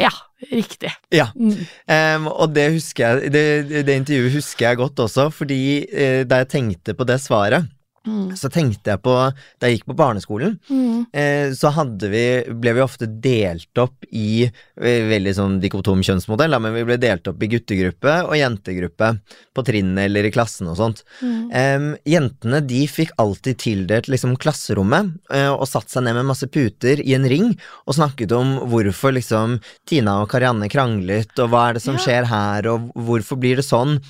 Ja, 0.00 0.10
riktig. 0.50 0.90
Ja. 1.14 1.28
um, 1.38 2.26
og 2.32 2.50
det 2.56 2.64
husker 2.74 3.20
jeg 3.20 3.30
det, 3.36 3.44
det 3.86 3.94
intervjuet 4.00 4.34
husker 4.40 4.66
jeg 4.66 4.80
godt 4.80 5.04
også, 5.06 5.28
fordi 5.30 5.60
uh, 5.86 6.22
da 6.26 6.40
jeg 6.42 6.50
tenkte 6.56 6.96
på 6.98 7.06
det 7.06 7.20
svaret, 7.22 7.68
Mm. 8.06 8.34
så 8.36 8.50
tenkte 8.52 8.90
jeg 8.92 9.00
på 9.00 9.12
Da 9.60 9.66
jeg 9.68 9.78
gikk 9.78 9.86
på 9.88 9.96
barneskolen, 9.96 10.58
Mm. 10.68 11.06
eh, 11.12 11.52
så 11.56 11.70
vi 12.10 12.24
ble 12.52 12.74
vi 12.74 12.80
ofte 12.84 13.06
delt 13.08 13.78
opp 13.78 14.04
i 14.12 14.44
eh, 14.44 15.08
Veldig 15.08 15.34
sånn 15.34 15.60
dikotom 15.60 16.02
kjønnsmodell, 16.04 16.50
da, 16.50 16.58
men 16.58 16.74
vi 16.74 16.84
ble 16.84 16.96
delt 17.00 17.26
opp 17.28 17.42
i 17.42 17.48
guttegruppe 17.48 18.24
og 18.28 18.34
jentegruppe 18.36 19.20
på 19.54 19.64
trinnet 19.64 20.04
eller 20.04 20.24
i 20.24 20.30
klassen 20.34 20.68
og 20.68 20.76
sånt. 20.76 21.02
Mm. 21.22 21.50
Eh, 21.52 21.86
jentene 22.16 22.60
de 22.66 22.82
fikk 22.86 23.14
alltid 23.18 23.58
tildelt 23.58 24.08
liksom 24.12 24.36
klasserommet 24.36 25.14
eh, 25.32 25.48
og 25.52 25.66
satt 25.70 25.88
seg 25.88 26.04
ned 26.04 26.14
med 26.18 26.26
masse 26.26 26.46
puter 26.50 27.00
i 27.00 27.14
en 27.14 27.24
ring 27.28 27.54
og 27.86 27.94
snakket 27.96 28.32
om 28.36 28.58
hvorfor 28.68 29.14
liksom 29.16 29.60
Tina 29.88 30.20
og 30.22 30.28
Karianne 30.32 30.68
kranglet, 30.68 31.32
og 31.38 31.50
hva 31.50 31.68
er 31.70 31.74
det 31.78 31.82
som 31.82 31.94
Ja. 31.96 32.04
skjer 32.04 32.24
her, 32.26 32.66
og 32.68 32.92
hvorfor 32.94 33.38
blir 33.40 33.56
det 33.56 33.64
sånn. 33.64 34.00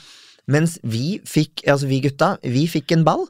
Mens 0.50 0.78
vi 0.84 1.18
fikk, 1.24 1.62
altså 1.66 1.88
vi 1.88 2.00
gutta, 2.04 2.34
vi 2.42 2.66
fikk 2.68 2.92
en 2.92 3.04
ball 3.06 3.26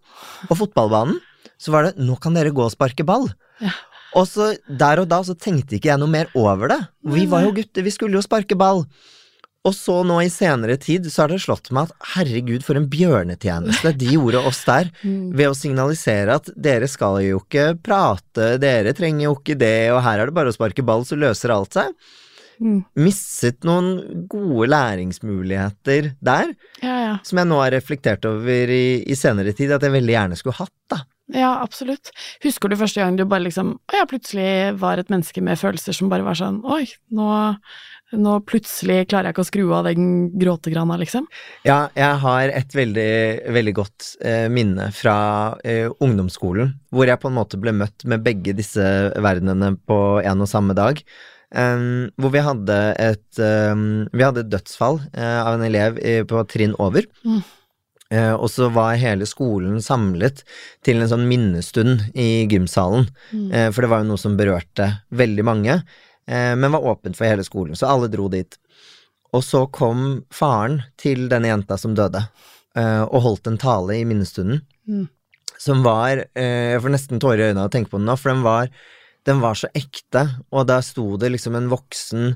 på 0.48 0.56
fotballbanen. 0.58 1.20
Så 1.58 1.70
var 1.72 1.84
det 1.84 1.96
'nå 1.98 2.18
kan 2.20 2.34
dere 2.34 2.50
gå 2.50 2.64
og 2.64 2.72
sparke 2.74 3.04
ball'. 3.06 3.32
Ja. 3.62 3.70
Og 4.14 4.26
så 4.28 4.56
der 4.68 5.00
og 5.00 5.08
da 5.08 5.22
så 5.22 5.34
tenkte 5.38 5.74
ikke 5.78 5.90
jeg 5.90 5.98
noe 5.98 6.08
mer 6.10 6.26
over 6.34 6.68
det. 6.68 6.80
Vi 7.04 7.26
var 7.26 7.42
jo 7.42 7.52
gutter, 7.52 7.82
vi 7.82 7.90
skulle 7.90 8.14
jo 8.14 8.22
sparke 8.22 8.56
ball. 8.56 8.84
Og 9.64 9.72
så 9.72 10.04
nå 10.04 10.20
i 10.20 10.28
senere 10.28 10.76
tid 10.76 11.06
så 11.06 11.22
har 11.22 11.28
det 11.28 11.40
slått 11.40 11.70
meg 11.72 11.88
at 11.88 11.94
herregud, 12.14 12.62
for 12.62 12.76
en 12.76 12.86
bjørnetjeneste 12.86 13.96
de 13.96 14.06
gjorde 14.12 14.44
oss 14.46 14.62
der, 14.64 14.90
Mm. 15.04 15.32
ved 15.34 15.48
å 15.48 15.54
signalisere 15.56 16.34
at 16.34 16.50
dere 16.54 16.86
skal 16.86 17.22
jo 17.24 17.40
ikke 17.40 17.80
prate, 17.82 18.58
dere 18.60 18.92
trenger 18.92 19.24
jo 19.24 19.34
ikke 19.38 19.56
det, 19.58 19.90
og 19.90 20.02
her 20.02 20.18
er 20.20 20.26
det 20.26 20.34
bare 20.34 20.52
å 20.52 20.54
sparke 20.54 20.84
ball, 20.84 21.02
så 21.04 21.16
løser 21.16 21.50
alt 21.50 21.72
seg. 21.72 21.94
Mm. 22.60 22.84
Misset 23.00 23.64
noen 23.66 24.26
gode 24.30 24.68
læringsmuligheter 24.70 26.12
der, 26.24 26.52
Ja, 26.82 26.94
ja. 27.04 27.16
som 27.26 27.40
jeg 27.40 27.50
nå 27.50 27.58
har 27.62 27.74
reflektert 27.74 28.24
over 28.28 28.70
i, 28.70 29.02
i 29.06 29.16
senere 29.18 29.54
tid, 29.56 29.72
at 29.74 29.82
jeg 29.82 29.94
veldig 29.94 30.14
gjerne 30.14 30.38
skulle 30.38 30.58
hatt, 30.60 30.74
da. 30.92 31.02
Ja, 31.32 31.54
absolutt. 31.64 32.10
Husker 32.44 32.68
du 32.68 32.76
første 32.76 33.00
gang 33.00 33.16
du 33.16 33.22
bare 33.24 33.46
liksom 33.46 33.70
Å 33.88 33.94
ja, 33.96 34.04
plutselig 34.04 34.74
var 34.76 35.00
et 35.00 35.08
menneske 35.08 35.40
med 35.40 35.56
følelser 35.56 35.96
som 35.96 36.10
bare 36.12 36.20
var 36.26 36.36
sånn 36.36 36.58
Oi, 36.68 36.82
nå, 37.16 37.28
nå 38.20 38.34
plutselig 38.44 39.06
klarer 39.08 39.30
jeg 39.30 39.32
ikke 39.32 39.44
å 39.46 39.48
skru 39.48 39.62
av 39.72 39.88
den 39.88 40.10
gråtegrana, 40.36 40.98
liksom. 41.00 41.24
Ja, 41.64 41.86
jeg 41.96 42.20
har 42.26 42.52
et 42.52 42.76
veldig, 42.76 43.08
veldig 43.56 43.74
godt 43.80 44.10
eh, 44.20 44.50
minne 44.52 44.90
fra 44.92 45.16
eh, 45.64 45.88
ungdomsskolen, 46.04 46.74
hvor 46.92 47.08
jeg 47.08 47.22
på 47.24 47.32
en 47.32 47.38
måte 47.40 47.56
ble 47.62 47.72
møtt 47.80 48.04
med 48.04 48.20
begge 48.26 48.52
disse 48.60 48.84
verdenene 49.16 49.78
på 49.88 50.20
en 50.20 50.44
og 50.44 50.52
samme 50.52 50.76
dag. 50.76 51.00
Um, 51.54 52.08
hvor 52.18 52.32
vi 52.34 52.40
hadde 52.42 52.76
et 52.98 53.38
um, 53.38 54.08
Vi 54.10 54.24
hadde 54.24 54.42
et 54.42 54.50
dødsfall 54.50 54.96
uh, 55.14 55.40
av 55.44 55.54
en 55.54 55.62
elev 55.62 56.00
i, 56.02 56.16
på 56.26 56.40
trinn 56.50 56.74
over. 56.82 57.06
Mm. 57.22 57.44
Uh, 58.10 58.34
og 58.34 58.48
så 58.50 58.66
var 58.74 58.98
hele 58.98 59.26
skolen 59.26 59.78
samlet 59.82 60.42
til 60.86 60.98
en 60.98 61.10
sånn 61.12 61.28
minnestund 61.30 62.08
i 62.18 62.44
gymsalen. 62.50 63.06
Mm. 63.30 63.46
Uh, 63.52 63.68
for 63.70 63.86
det 63.86 63.92
var 63.92 64.02
jo 64.02 64.08
noe 64.10 64.20
som 64.20 64.34
berørte 64.38 64.90
veldig 65.14 65.46
mange, 65.46 65.78
men 66.24 66.72
var 66.72 66.86
åpent 66.88 67.18
for 67.18 67.28
hele 67.28 67.44
skolen, 67.44 67.76
så 67.76 67.84
alle 67.92 68.06
dro 68.08 68.30
dit. 68.32 68.54
Og 69.36 69.42
så 69.44 69.66
kom 69.68 70.22
faren 70.32 70.78
til 70.96 71.26
denne 71.28 71.50
jenta 71.50 71.76
som 71.76 71.92
døde, 71.92 72.22
og 72.80 73.18
holdt 73.26 73.50
en 73.50 73.58
tale 73.60 73.98
i 73.98 74.06
minnestunden, 74.08 74.62
Mm. 74.88 75.02
som 75.60 75.82
var 75.84 76.24
Jeg 76.32 76.80
får 76.80 76.94
nesten 76.94 77.20
tårer 77.20 77.42
i 77.42 77.46
øynene 77.50 77.66
av 77.66 77.68
å 77.68 77.74
tenke 77.76 77.92
på 77.92 78.00
den 78.00 78.08
nå, 78.08 78.16
for 78.16 78.32
den 78.32 78.40
var, 78.40 78.72
den 79.26 79.40
var 79.40 79.54
så 79.58 79.68
ekte, 79.74 80.26
og 80.52 80.66
der 80.68 80.84
sto 80.84 81.16
det 81.20 81.30
liksom 81.32 81.56
en 81.56 81.70
voksen 81.72 82.34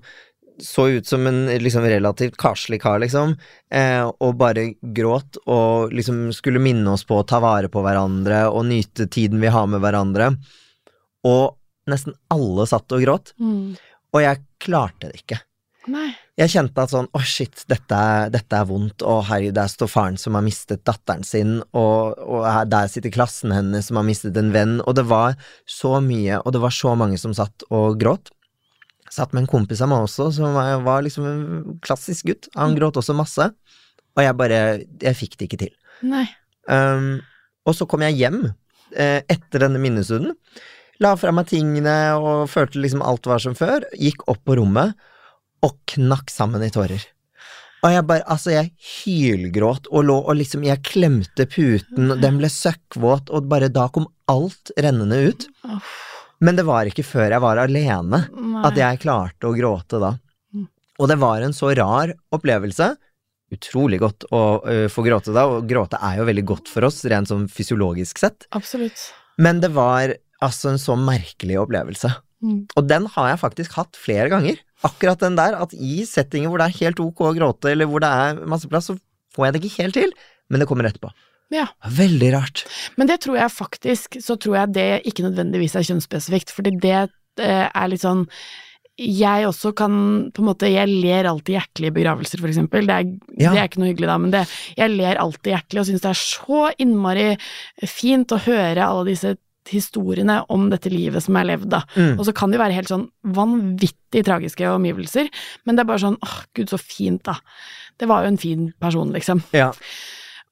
så 0.58 0.88
ut 0.90 1.06
som 1.06 1.26
en 1.30 1.44
liksom 1.62 1.84
relativt 1.86 2.34
karslig 2.40 2.80
kar, 2.82 2.98
liksom, 2.98 3.36
eh, 3.70 4.02
og 4.02 4.32
bare 4.40 4.72
gråt 4.82 5.36
og 5.46 5.92
liksom 5.94 6.32
skulle 6.34 6.58
minne 6.58 6.90
oss 6.96 7.04
på 7.06 7.20
å 7.20 7.26
ta 7.28 7.38
vare 7.44 7.68
på 7.70 7.82
hverandre 7.84 8.40
og 8.50 8.66
nyte 8.66 9.06
tiden 9.06 9.38
vi 9.40 9.52
har 9.54 9.68
med 9.70 9.84
hverandre. 9.84 10.32
Og 11.28 11.54
nesten 11.88 12.16
alle 12.34 12.66
satt 12.66 12.90
og 12.92 13.04
gråt, 13.04 13.32
Mm. 13.38 13.76
og 14.12 14.20
jeg 14.20 14.42
klarte 14.58 15.12
det 15.12 15.22
ikke. 15.22 15.38
Nei. 15.86 16.10
Jeg 16.38 16.52
kjente 16.52 16.82
at 16.84 16.92
sånn, 16.92 17.08
å 17.10 17.20
shit, 17.26 17.64
dette 17.66 17.98
dette 18.30 18.58
er 18.60 18.66
vondt, 18.68 19.02
og 19.02 19.24
herregud, 19.26 19.56
der 19.56 19.70
står 19.72 19.90
faren 19.90 20.18
som 20.20 20.36
har 20.38 20.44
mistet 20.46 20.84
datteren 20.86 21.26
sin, 21.26 21.56
og, 21.74 22.14
og 22.22 22.44
her, 22.46 22.68
der 22.70 22.90
sitter 22.92 23.10
klassen 23.14 23.54
hennes 23.54 23.88
som 23.90 23.98
har 23.98 24.06
mistet 24.06 24.38
en 24.38 24.52
venn, 24.54 24.76
og 24.84 24.94
det 25.00 25.08
var 25.10 25.34
så 25.66 25.96
mye, 26.04 26.38
og 26.44 26.54
det 26.54 26.62
var 26.62 26.76
så 26.76 26.94
mange 27.00 27.18
som 27.18 27.34
satt 27.34 27.66
og 27.74 27.98
gråt. 27.98 28.30
Satt 29.10 29.34
med 29.34 29.44
en 29.44 29.50
kompis 29.50 29.82
av 29.82 29.90
meg 29.90 30.06
også, 30.06 30.28
som 30.38 30.54
var, 30.54 30.76
var 30.86 31.02
liksom 31.02 31.26
en 31.26 31.42
klassisk 31.82 32.30
gutt, 32.30 32.50
han 32.54 32.78
gråt 32.78 33.02
også 33.02 33.18
masse, 33.18 33.50
og 34.14 34.22
jeg 34.22 34.38
bare, 34.38 34.62
jeg 35.02 35.18
fikk 35.18 35.36
det 35.40 35.50
ikke 35.50 35.62
til. 35.66 35.74
Nei. 36.06 36.26
Um, 36.70 37.18
og 37.66 37.74
så 37.74 37.88
kom 37.90 38.06
jeg 38.06 38.18
hjem 38.20 38.42
eh, 38.94 39.24
etter 39.26 39.66
denne 39.66 39.82
minnestunden, 39.82 40.38
la 41.02 41.16
fra 41.18 41.34
meg 41.34 41.50
tingene 41.50 41.98
og 42.18 42.46
følte 42.50 42.78
liksom 42.82 43.02
alt 43.02 43.26
var 43.26 43.42
som 43.42 43.58
før, 43.58 43.90
gikk 43.98 44.28
opp 44.30 44.44
på 44.46 44.62
rommet 44.62 44.94
og 45.64 45.78
knakk 45.94 46.30
sammen 46.32 46.64
i 46.64 46.72
tårer. 46.74 47.02
Og 47.86 47.92
jeg 47.94 48.04
bare, 48.08 48.24
altså 48.26 48.52
jeg 48.52 48.72
hylgråt 48.82 49.86
og 49.92 50.06
lå 50.08 50.16
og 50.18 50.38
liksom, 50.40 50.64
jeg 50.66 50.82
klemte 50.86 51.46
puten, 51.46 52.10
og 52.10 52.22
den 52.22 52.40
ble 52.40 52.50
søkkvåt, 52.50 53.30
og 53.30 53.50
bare 53.50 53.70
da 53.70 53.86
kom 53.94 54.08
alt 54.30 54.72
rennende 54.78 55.20
ut. 55.30 55.46
Men 56.42 56.58
det 56.58 56.66
var 56.66 56.90
ikke 56.90 57.06
før 57.06 57.30
jeg 57.34 57.42
var 57.42 57.60
alene 57.62 58.24
at 58.66 58.78
jeg 58.78 59.02
klarte 59.02 59.48
å 59.48 59.54
gråte 59.54 60.02
da. 60.02 60.12
Mm. 60.54 60.66
Og 60.98 61.10
det 61.10 61.18
var 61.22 61.46
en 61.46 61.54
så 61.54 61.70
rar 61.78 62.14
opplevelse. 62.34 62.92
Utrolig 63.54 64.02
godt 64.02 64.26
å 64.34 64.42
uh, 64.66 64.86
få 64.92 65.06
gråte 65.06 65.34
da, 65.34 65.46
og 65.48 65.66
gråte 65.70 66.02
er 66.04 66.18
jo 66.20 66.26
veldig 66.28 66.46
godt 66.50 66.70
for 66.70 66.86
oss, 66.90 67.00
rent 67.10 67.30
sånn 67.30 67.46
fysiologisk 67.50 68.20
sett. 68.20 68.46
Absolutt. 68.58 69.08
Men 69.38 69.62
det 69.62 69.70
var 69.74 70.16
altså 70.44 70.74
en 70.74 70.82
så 70.82 70.98
merkelig 70.98 71.60
opplevelse. 71.62 72.10
Mm. 72.44 72.60
Og 72.78 72.88
den 72.88 73.06
har 73.14 73.30
jeg 73.32 73.40
faktisk 73.42 73.78
hatt 73.78 73.98
flere 73.98 74.28
ganger. 74.32 74.60
Akkurat 74.86 75.22
den 75.24 75.38
der, 75.38 75.56
at 75.58 75.72
i 75.74 76.04
settinger 76.06 76.52
hvor 76.52 76.62
det 76.62 76.68
er 76.68 76.78
helt 76.84 77.00
ok 77.02 77.24
å 77.26 77.34
gråte, 77.34 77.72
eller 77.72 77.88
hvor 77.90 78.04
det 78.04 78.10
er 78.10 78.42
masse 78.46 78.70
plass, 78.70 78.90
så 78.92 78.98
får 79.34 79.48
jeg 79.48 79.54
det 79.56 79.62
ikke 79.64 79.82
helt 79.82 79.98
til, 79.98 80.14
men 80.48 80.62
det 80.62 80.68
kommer 80.70 80.86
etterpå. 80.88 81.10
Ja. 81.54 81.66
Veldig 81.96 82.30
rart. 82.36 82.64
Men 83.00 83.08
det 83.08 83.22
tror 83.24 83.38
jeg 83.40 83.54
faktisk, 83.54 84.20
så 84.22 84.36
tror 84.40 84.60
jeg 84.60 84.74
det 84.76 84.88
ikke 85.08 85.24
nødvendigvis 85.26 85.74
er 85.80 85.86
kjønnsspesifikt, 85.88 86.52
fordi 86.54 86.74
det 86.82 86.96
eh, 87.00 87.66
er 87.66 87.90
litt 87.90 88.04
sånn 88.04 88.26
jeg 88.98 89.46
også 89.46 89.70
kan 89.78 89.92
på 90.34 90.42
en 90.42 90.48
måte 90.48 90.66
Jeg 90.72 90.90
ler 90.90 91.28
alltid 91.30 91.54
hjertelig 91.54 91.90
i 91.92 91.94
begravelser, 92.00 92.40
for 92.42 92.50
eksempel. 92.50 92.86
Det 92.88 92.94
er, 92.96 93.10
Ja. 93.38 93.52
det 93.54 93.60
er 93.60 93.68
ikke 93.68 93.78
noe 93.78 93.92
hyggelig, 93.92 94.08
da, 94.10 94.16
men 94.18 94.32
det, 94.34 94.40
jeg 94.76 94.90
ler 94.90 95.20
alltid 95.22 95.52
hjertelig 95.54 95.80
og 95.80 95.86
syns 95.86 96.02
det 96.02 96.10
er 96.10 96.18
så 96.18 96.62
innmari 96.82 97.28
fint 97.86 98.34
å 98.34 98.40
høre 98.42 98.82
alle 98.88 99.06
disse 99.12 99.36
historiene 99.72 100.40
om 100.52 100.68
dette 100.72 100.92
livet 100.92 101.24
som 101.24 101.38
er 101.38 101.48
levd, 101.52 101.70
da. 101.74 101.82
Mm. 101.96 102.14
Og 102.16 102.26
så 102.28 102.34
kan 102.36 102.52
de 102.52 102.60
være 102.60 102.76
helt 102.76 102.92
sånn 102.92 103.08
vanvittig 103.36 104.24
tragiske 104.26 104.70
omgivelser, 104.72 105.30
men 105.64 105.76
det 105.76 105.84
er 105.84 105.90
bare 105.90 106.04
sånn 106.04 106.20
åh, 106.24 106.38
gud, 106.56 106.70
så 106.72 106.80
fint, 106.80 107.22
da. 107.28 107.38
Det 107.98 108.08
var 108.10 108.24
jo 108.24 108.32
en 108.32 108.40
fin 108.40 108.70
person, 108.80 109.12
liksom. 109.14 109.42
Ja. 109.56 109.72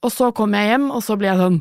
Og 0.05 0.13
så 0.13 0.29
kommer 0.37 0.61
jeg 0.61 0.75
hjem, 0.75 0.91
og 0.93 1.01
så 1.03 1.17
blir 1.19 1.31
jeg 1.33 1.41
sånn 1.41 1.57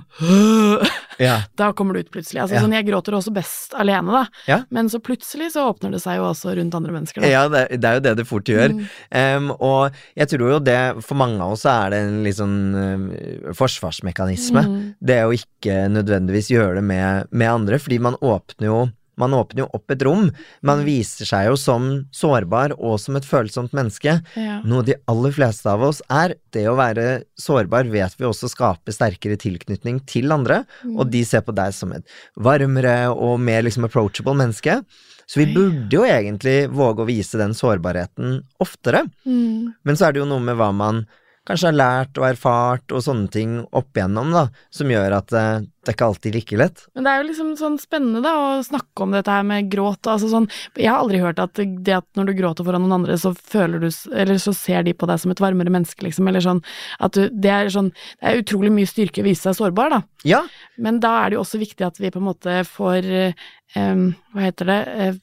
Ja. 1.24 1.38
Da 1.60 1.70
kommer 1.74 1.96
det 1.96 2.06
ut 2.06 2.12
plutselig. 2.12 2.42
Altså, 2.44 2.58
Ja. 2.58 2.62
sånn, 2.66 2.74
jeg 2.76 2.86
gråter 2.90 3.16
også 3.16 3.32
best 3.34 3.74
alene, 3.80 4.12
da. 4.12 4.24
Ja. 4.50 4.58
Men 4.76 4.90
så 4.92 5.00
plutselig 5.00 5.54
så 5.54 5.64
åpner 5.72 5.96
det 5.96 6.02
seg 6.04 6.20
jo 6.20 6.26
også 6.28 6.56
rundt 6.60 6.76
andre 6.76 6.92
mennesker, 6.98 7.24
da. 7.24 7.30
Ja, 7.32 7.46
det, 7.48 7.64
det 7.80 7.90
er 7.90 8.00
jo 8.00 8.04
det 8.10 8.16
det 8.20 8.28
fort 8.28 8.52
gjør. 8.52 8.76
Mm. 8.76 8.84
Um, 9.16 9.48
og 9.56 9.96
jeg 10.20 10.28
tror 10.34 10.52
jo 10.58 10.60
det, 10.60 10.80
for 11.08 11.16
mange 11.22 11.40
av 11.40 11.56
oss 11.56 11.64
er 11.70 11.96
det 11.96 12.02
en 12.04 12.20
litt 12.28 12.38
sånn 12.42 12.60
eh, 12.76 13.54
forsvarsmekanisme. 13.56 14.66
Mm. 14.68 14.78
Det 15.00 15.22
å 15.24 15.32
ikke 15.36 15.86
nødvendigvis 15.96 16.52
gjøre 16.52 16.82
det 16.82 16.86
med, 16.92 17.32
med 17.32 17.54
andre, 17.56 17.80
fordi 17.80 18.02
man 18.04 18.20
åpner 18.20 18.68
jo 18.70 18.84
man 19.18 19.34
åpner 19.34 19.64
jo 19.64 19.70
opp 19.74 19.92
et 19.96 20.02
rom. 20.06 20.30
Man 20.66 20.84
viser 20.86 21.26
seg 21.30 21.48
jo 21.50 21.56
som 21.60 21.86
sårbar 22.16 22.74
og 22.78 22.98
som 23.00 23.16
et 23.16 23.26
følsomt 23.28 23.74
menneske. 23.76 24.18
Ja. 24.36 24.60
Noe 24.68 24.84
de 24.88 24.96
aller 25.12 25.32
fleste 25.36 25.70
av 25.72 25.84
oss 25.88 26.02
er. 26.12 26.36
Det 26.52 26.66
å 26.68 26.76
være 26.78 27.24
sårbar 27.40 27.90
vet 27.92 28.16
vi 28.20 28.26
også 28.28 28.50
skaper 28.52 28.96
sterkere 28.96 29.38
tilknytning 29.42 30.02
til 30.06 30.32
andre, 30.32 30.66
Mm. 30.86 31.00
og 31.00 31.10
de 31.12 31.24
ser 31.26 31.42
på 31.42 31.54
deg 31.56 31.74
som 31.74 31.92
et 31.94 32.04
varmere 32.38 33.10
og 33.12 33.40
mer 33.40 33.64
liksom 33.64 33.86
approachable 33.88 34.36
menneske. 34.38 34.84
Så 35.28 35.40
vi 35.42 35.48
burde 35.56 35.90
jo 35.96 36.04
egentlig 36.06 36.70
våge 36.70 37.02
å 37.02 37.08
vise 37.10 37.38
den 37.42 37.54
sårbarheten 37.58 38.44
oftere. 38.62 39.06
Mm. 39.26 39.74
Men 39.84 39.96
så 39.98 40.08
er 40.08 40.14
det 40.14 40.22
jo 40.22 40.28
noe 40.30 40.40
med 40.44 40.58
hva 40.60 40.72
man 40.76 41.06
kanskje 41.46 41.70
har 41.70 41.78
lært 41.78 42.20
og 42.20 42.28
erfart 42.28 42.94
og 42.96 43.04
sånne 43.06 43.30
ting 43.34 43.56
opp 43.76 43.98
igjennom, 43.98 44.32
da, 44.34 44.48
som 44.74 44.90
gjør 44.92 45.14
at 45.20 45.34
eh, 45.38 45.66
det 45.86 45.92
er 45.92 45.98
ikke 46.00 46.08
alltid 46.08 46.34
like 46.34 46.58
lett. 46.58 46.84
Men 46.98 47.06
det 47.06 47.12
er 47.12 47.20
jo 47.20 47.28
liksom 47.28 47.50
sånn 47.60 47.76
spennende 47.78 48.24
da, 48.26 48.32
å 48.34 48.64
snakke 48.66 49.06
om 49.06 49.12
dette 49.14 49.30
her 49.30 49.44
med 49.46 49.68
gråt. 49.70 50.10
Altså 50.10 50.32
sånn, 50.32 50.48
jeg 50.74 50.90
har 50.90 51.04
aldri 51.04 51.20
hørt 51.22 51.42
at 51.44 51.62
det 51.62 51.94
at 51.94 52.08
når 52.18 52.32
du 52.32 52.34
gråter 52.40 52.66
foran 52.66 52.82
noen 52.82 52.96
andre, 52.98 53.20
så 53.22 53.36
føler 53.38 53.84
du 53.84 53.90
Eller 54.10 54.42
så 54.42 54.56
ser 54.58 54.82
de 54.88 54.96
på 54.98 55.06
deg 55.10 55.22
som 55.22 55.34
et 55.34 55.44
varmere 55.44 55.74
menneske, 55.74 56.02
liksom. 56.08 56.26
Eller 56.32 56.42
sånn 56.42 56.64
at 56.98 57.14
du 57.14 57.30
Det 57.30 57.54
er 57.54 57.70
sånn 57.70 57.92
Det 57.94 58.32
er 58.32 58.42
utrolig 58.42 58.74
mye 58.74 58.90
styrke 58.90 59.22
å 59.22 59.28
vise 59.28 59.46
seg 59.46 59.60
sårbar, 59.60 59.94
da. 59.94 60.02
Ja, 60.26 60.42
Men 60.82 60.98
da 61.04 61.14
er 61.22 61.30
det 61.30 61.38
jo 61.38 61.46
også 61.46 61.62
viktig 61.62 61.86
at 61.86 62.02
vi 62.02 62.10
på 62.10 62.24
en 62.24 62.30
måte 62.32 62.58
får 62.66 63.12
eh, 63.22 63.48
Hva 63.78 64.48
heter 64.48 64.72
det 64.74 64.82
eh, 65.06 65.22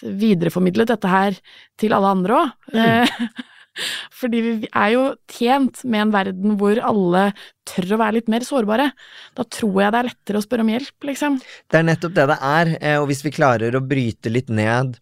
Videreformidlet 0.00 0.88
dette 0.94 1.08
her 1.12 1.34
til 1.76 1.92
alle 1.92 2.14
andre 2.14 2.38
òg. 2.38 2.54
Fordi 4.20 4.40
vi 4.44 4.70
er 4.70 4.94
jo 4.94 5.04
tjent 5.30 5.84
med 5.84 6.06
en 6.06 6.14
verden 6.14 6.56
hvor 6.60 6.80
alle 6.84 7.30
tør 7.68 7.96
å 7.96 8.00
være 8.02 8.18
litt 8.18 8.32
mer 8.32 8.46
sårbare. 8.46 8.90
Da 9.38 9.46
tror 9.46 9.82
jeg 9.84 9.94
det 9.94 10.00
er 10.00 10.10
lettere 10.10 10.40
å 10.40 10.46
spørre 10.46 10.66
om 10.66 10.72
hjelp, 10.72 10.96
liksom. 11.10 11.38
det 11.70 11.80
er 11.80 11.86
nettopp 11.86 12.16
det 12.16 12.26
det 12.32 12.40
er, 12.50 12.74
eh, 12.80 12.98
og 13.00 13.08
hvis 13.10 13.24
vi 13.26 13.34
klarer 13.34 13.76
å 13.76 13.84
bryte 13.84 14.32
litt 14.32 14.50
ned 14.52 14.98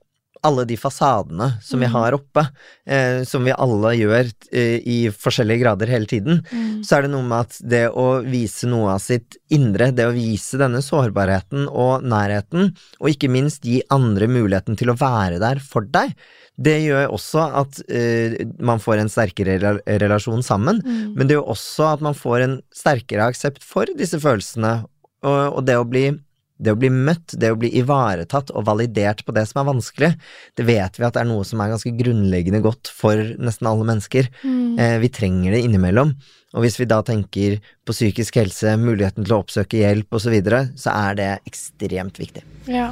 alle 0.46 0.64
de 0.68 0.76
fasadene 0.76 1.50
som 1.62 1.80
vi 1.80 1.86
Mm. 1.86 1.92
har 1.92 2.12
oppe, 2.16 2.42
eh, 2.86 3.24
som 3.24 3.44
vi 3.44 3.52
alle 3.52 3.94
gjør 3.96 4.32
eh, 4.52 4.78
i 4.86 4.98
forskjellige 5.10 5.60
grader 5.62 5.86
hele 5.88 6.06
tiden, 6.06 6.42
så 6.84 6.96
er 6.98 7.02
det 7.02 7.10
noe 7.10 7.22
med 7.26 7.40
at 7.46 7.58
det 7.62 7.84
å 7.90 8.22
vise 8.24 8.66
noe 8.68 8.94
av 8.94 9.00
sitt 9.00 9.36
indre, 9.50 9.90
det 9.94 10.06
å 10.06 10.12
vise 10.14 10.58
denne 10.58 10.78
sårbarheten 10.84 11.68
og 11.68 12.02
nærheten, 12.04 12.74
og 13.00 13.08
ikke 13.10 13.30
minst 13.30 13.62
gi 13.64 13.80
andre 13.90 14.28
muligheten 14.28 14.76
til 14.76 14.90
å 14.90 14.96
være 14.98 15.38
der 15.40 15.58
for 15.58 15.82
deg, 15.82 16.14
det 16.60 16.80
gjør 16.82 17.12
også 17.14 17.42
at 17.54 17.82
eh, 17.88 18.44
man 18.58 18.78
får 18.82 18.98
en 18.98 19.08
sterkere 19.12 19.78
relasjon 19.86 20.42
sammen, 20.42 20.82
Mm. 20.84 21.14
men 21.16 21.26
det 21.26 21.36
gjør 21.36 21.52
også 21.54 21.92
at 21.92 22.00
man 22.00 22.14
får 22.14 22.40
en 22.42 22.56
sterkere 22.74 23.28
aksept 23.30 23.62
for 23.62 23.86
disse 23.96 24.18
følelsene, 24.18 24.84
og, 25.22 25.56
og 25.58 25.64
det 25.66 25.76
å 25.78 25.84
bli 25.88 26.08
det 26.58 26.74
å 26.74 26.78
bli 26.78 26.90
møtt, 26.92 27.36
det 27.38 27.52
å 27.54 27.58
bli 27.58 27.70
ivaretatt 27.80 28.50
og 28.50 28.66
validert 28.66 29.24
på 29.26 29.34
det 29.36 29.46
som 29.48 29.62
er 29.62 29.68
vanskelig, 29.70 30.10
det 30.58 30.66
vet 30.66 30.98
vi 30.98 31.06
at 31.06 31.14
det 31.14 31.22
er 31.22 31.30
noe 31.30 31.46
som 31.46 31.62
er 31.62 31.72
ganske 31.72 31.94
grunnleggende 31.98 32.62
godt 32.64 32.90
for 32.90 33.22
nesten 33.38 33.70
alle 33.70 33.86
mennesker. 33.88 34.30
Mm. 34.42 34.74
Eh, 34.78 34.96
vi 35.04 35.12
trenger 35.14 35.54
det 35.54 35.62
innimellom. 35.66 36.16
Og 36.56 36.64
hvis 36.64 36.78
vi 36.80 36.88
da 36.88 37.02
tenker 37.04 37.58
på 37.86 37.94
psykisk 37.94 38.40
helse, 38.40 38.74
muligheten 38.80 39.26
til 39.26 39.36
å 39.36 39.42
oppsøke 39.44 39.82
hjelp 39.82 40.16
osv., 40.16 40.28
så, 40.28 40.34
videre, 40.34 40.66
så 40.76 40.96
er 40.96 41.18
det 41.20 41.32
ekstremt 41.48 42.20
viktig. 42.20 42.44
Ja. 42.68 42.90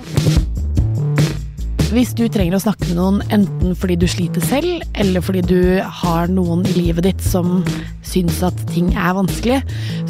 Hvis 1.86 2.10
du 2.18 2.24
trenger 2.26 2.56
å 2.56 2.62
snakke 2.64 2.88
med 2.88 2.96
noen 2.98 3.20
enten 3.34 3.76
fordi 3.78 3.94
du 4.00 4.06
sliter 4.10 4.42
selv, 4.42 4.82
eller 4.98 5.22
fordi 5.22 5.42
du 5.46 5.60
har 6.00 6.26
noen 6.32 6.64
i 6.66 6.74
livet 6.74 7.06
ditt 7.06 7.22
som 7.22 7.60
syns 8.06 8.40
at 8.46 8.58
ting 8.72 8.90
er 8.98 9.14
vanskelig, 9.14 9.60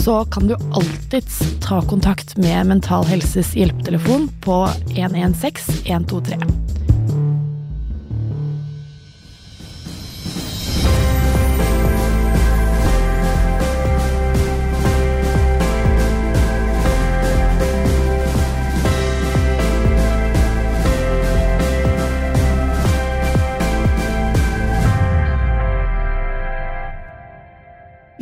så 0.01 0.22
kan 0.33 0.49
du 0.49 0.57
alltids 0.72 1.43
ta 1.64 1.83
kontakt 1.91 2.33
med 2.41 2.72
Mental 2.72 3.05
Helses 3.11 3.53
hjelpetelefon 3.59 4.31
på 4.47 4.62
116 4.97 5.85
123. 5.85 6.41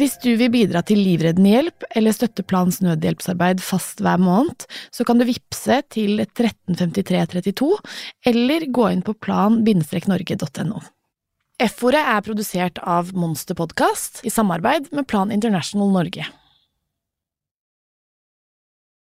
Hvis 0.05 0.19
du 0.21 0.35
vil 0.37 0.51
bidra 0.53 0.83
til 0.85 0.99
livreddende 1.01 1.49
hjelp 1.49 1.85
eller 1.97 2.13
støtte 2.13 2.43
Plans 2.45 2.77
nødhjelpsarbeid 2.85 3.63
fast 3.65 4.03
hver 4.05 4.19
måned, 4.21 4.67
så 4.93 5.01
kan 5.09 5.17
du 5.17 5.25
vippse 5.25 5.79
til 5.95 6.21
135332, 6.21 7.71
eller 8.29 8.67
gå 8.69 8.91
inn 8.93 9.01
på 9.07 9.15
plan-norge.no. 9.25 10.83
F-ordet 11.71 12.05
er 12.05 12.21
produsert 12.27 12.83
av 12.85 13.15
Monster 13.17 13.57
Podcast 13.57 14.21
i 14.29 14.35
samarbeid 14.35 14.93
med 14.93 15.09
Plan 15.09 15.33
International 15.33 15.89
Norge. 15.97 16.29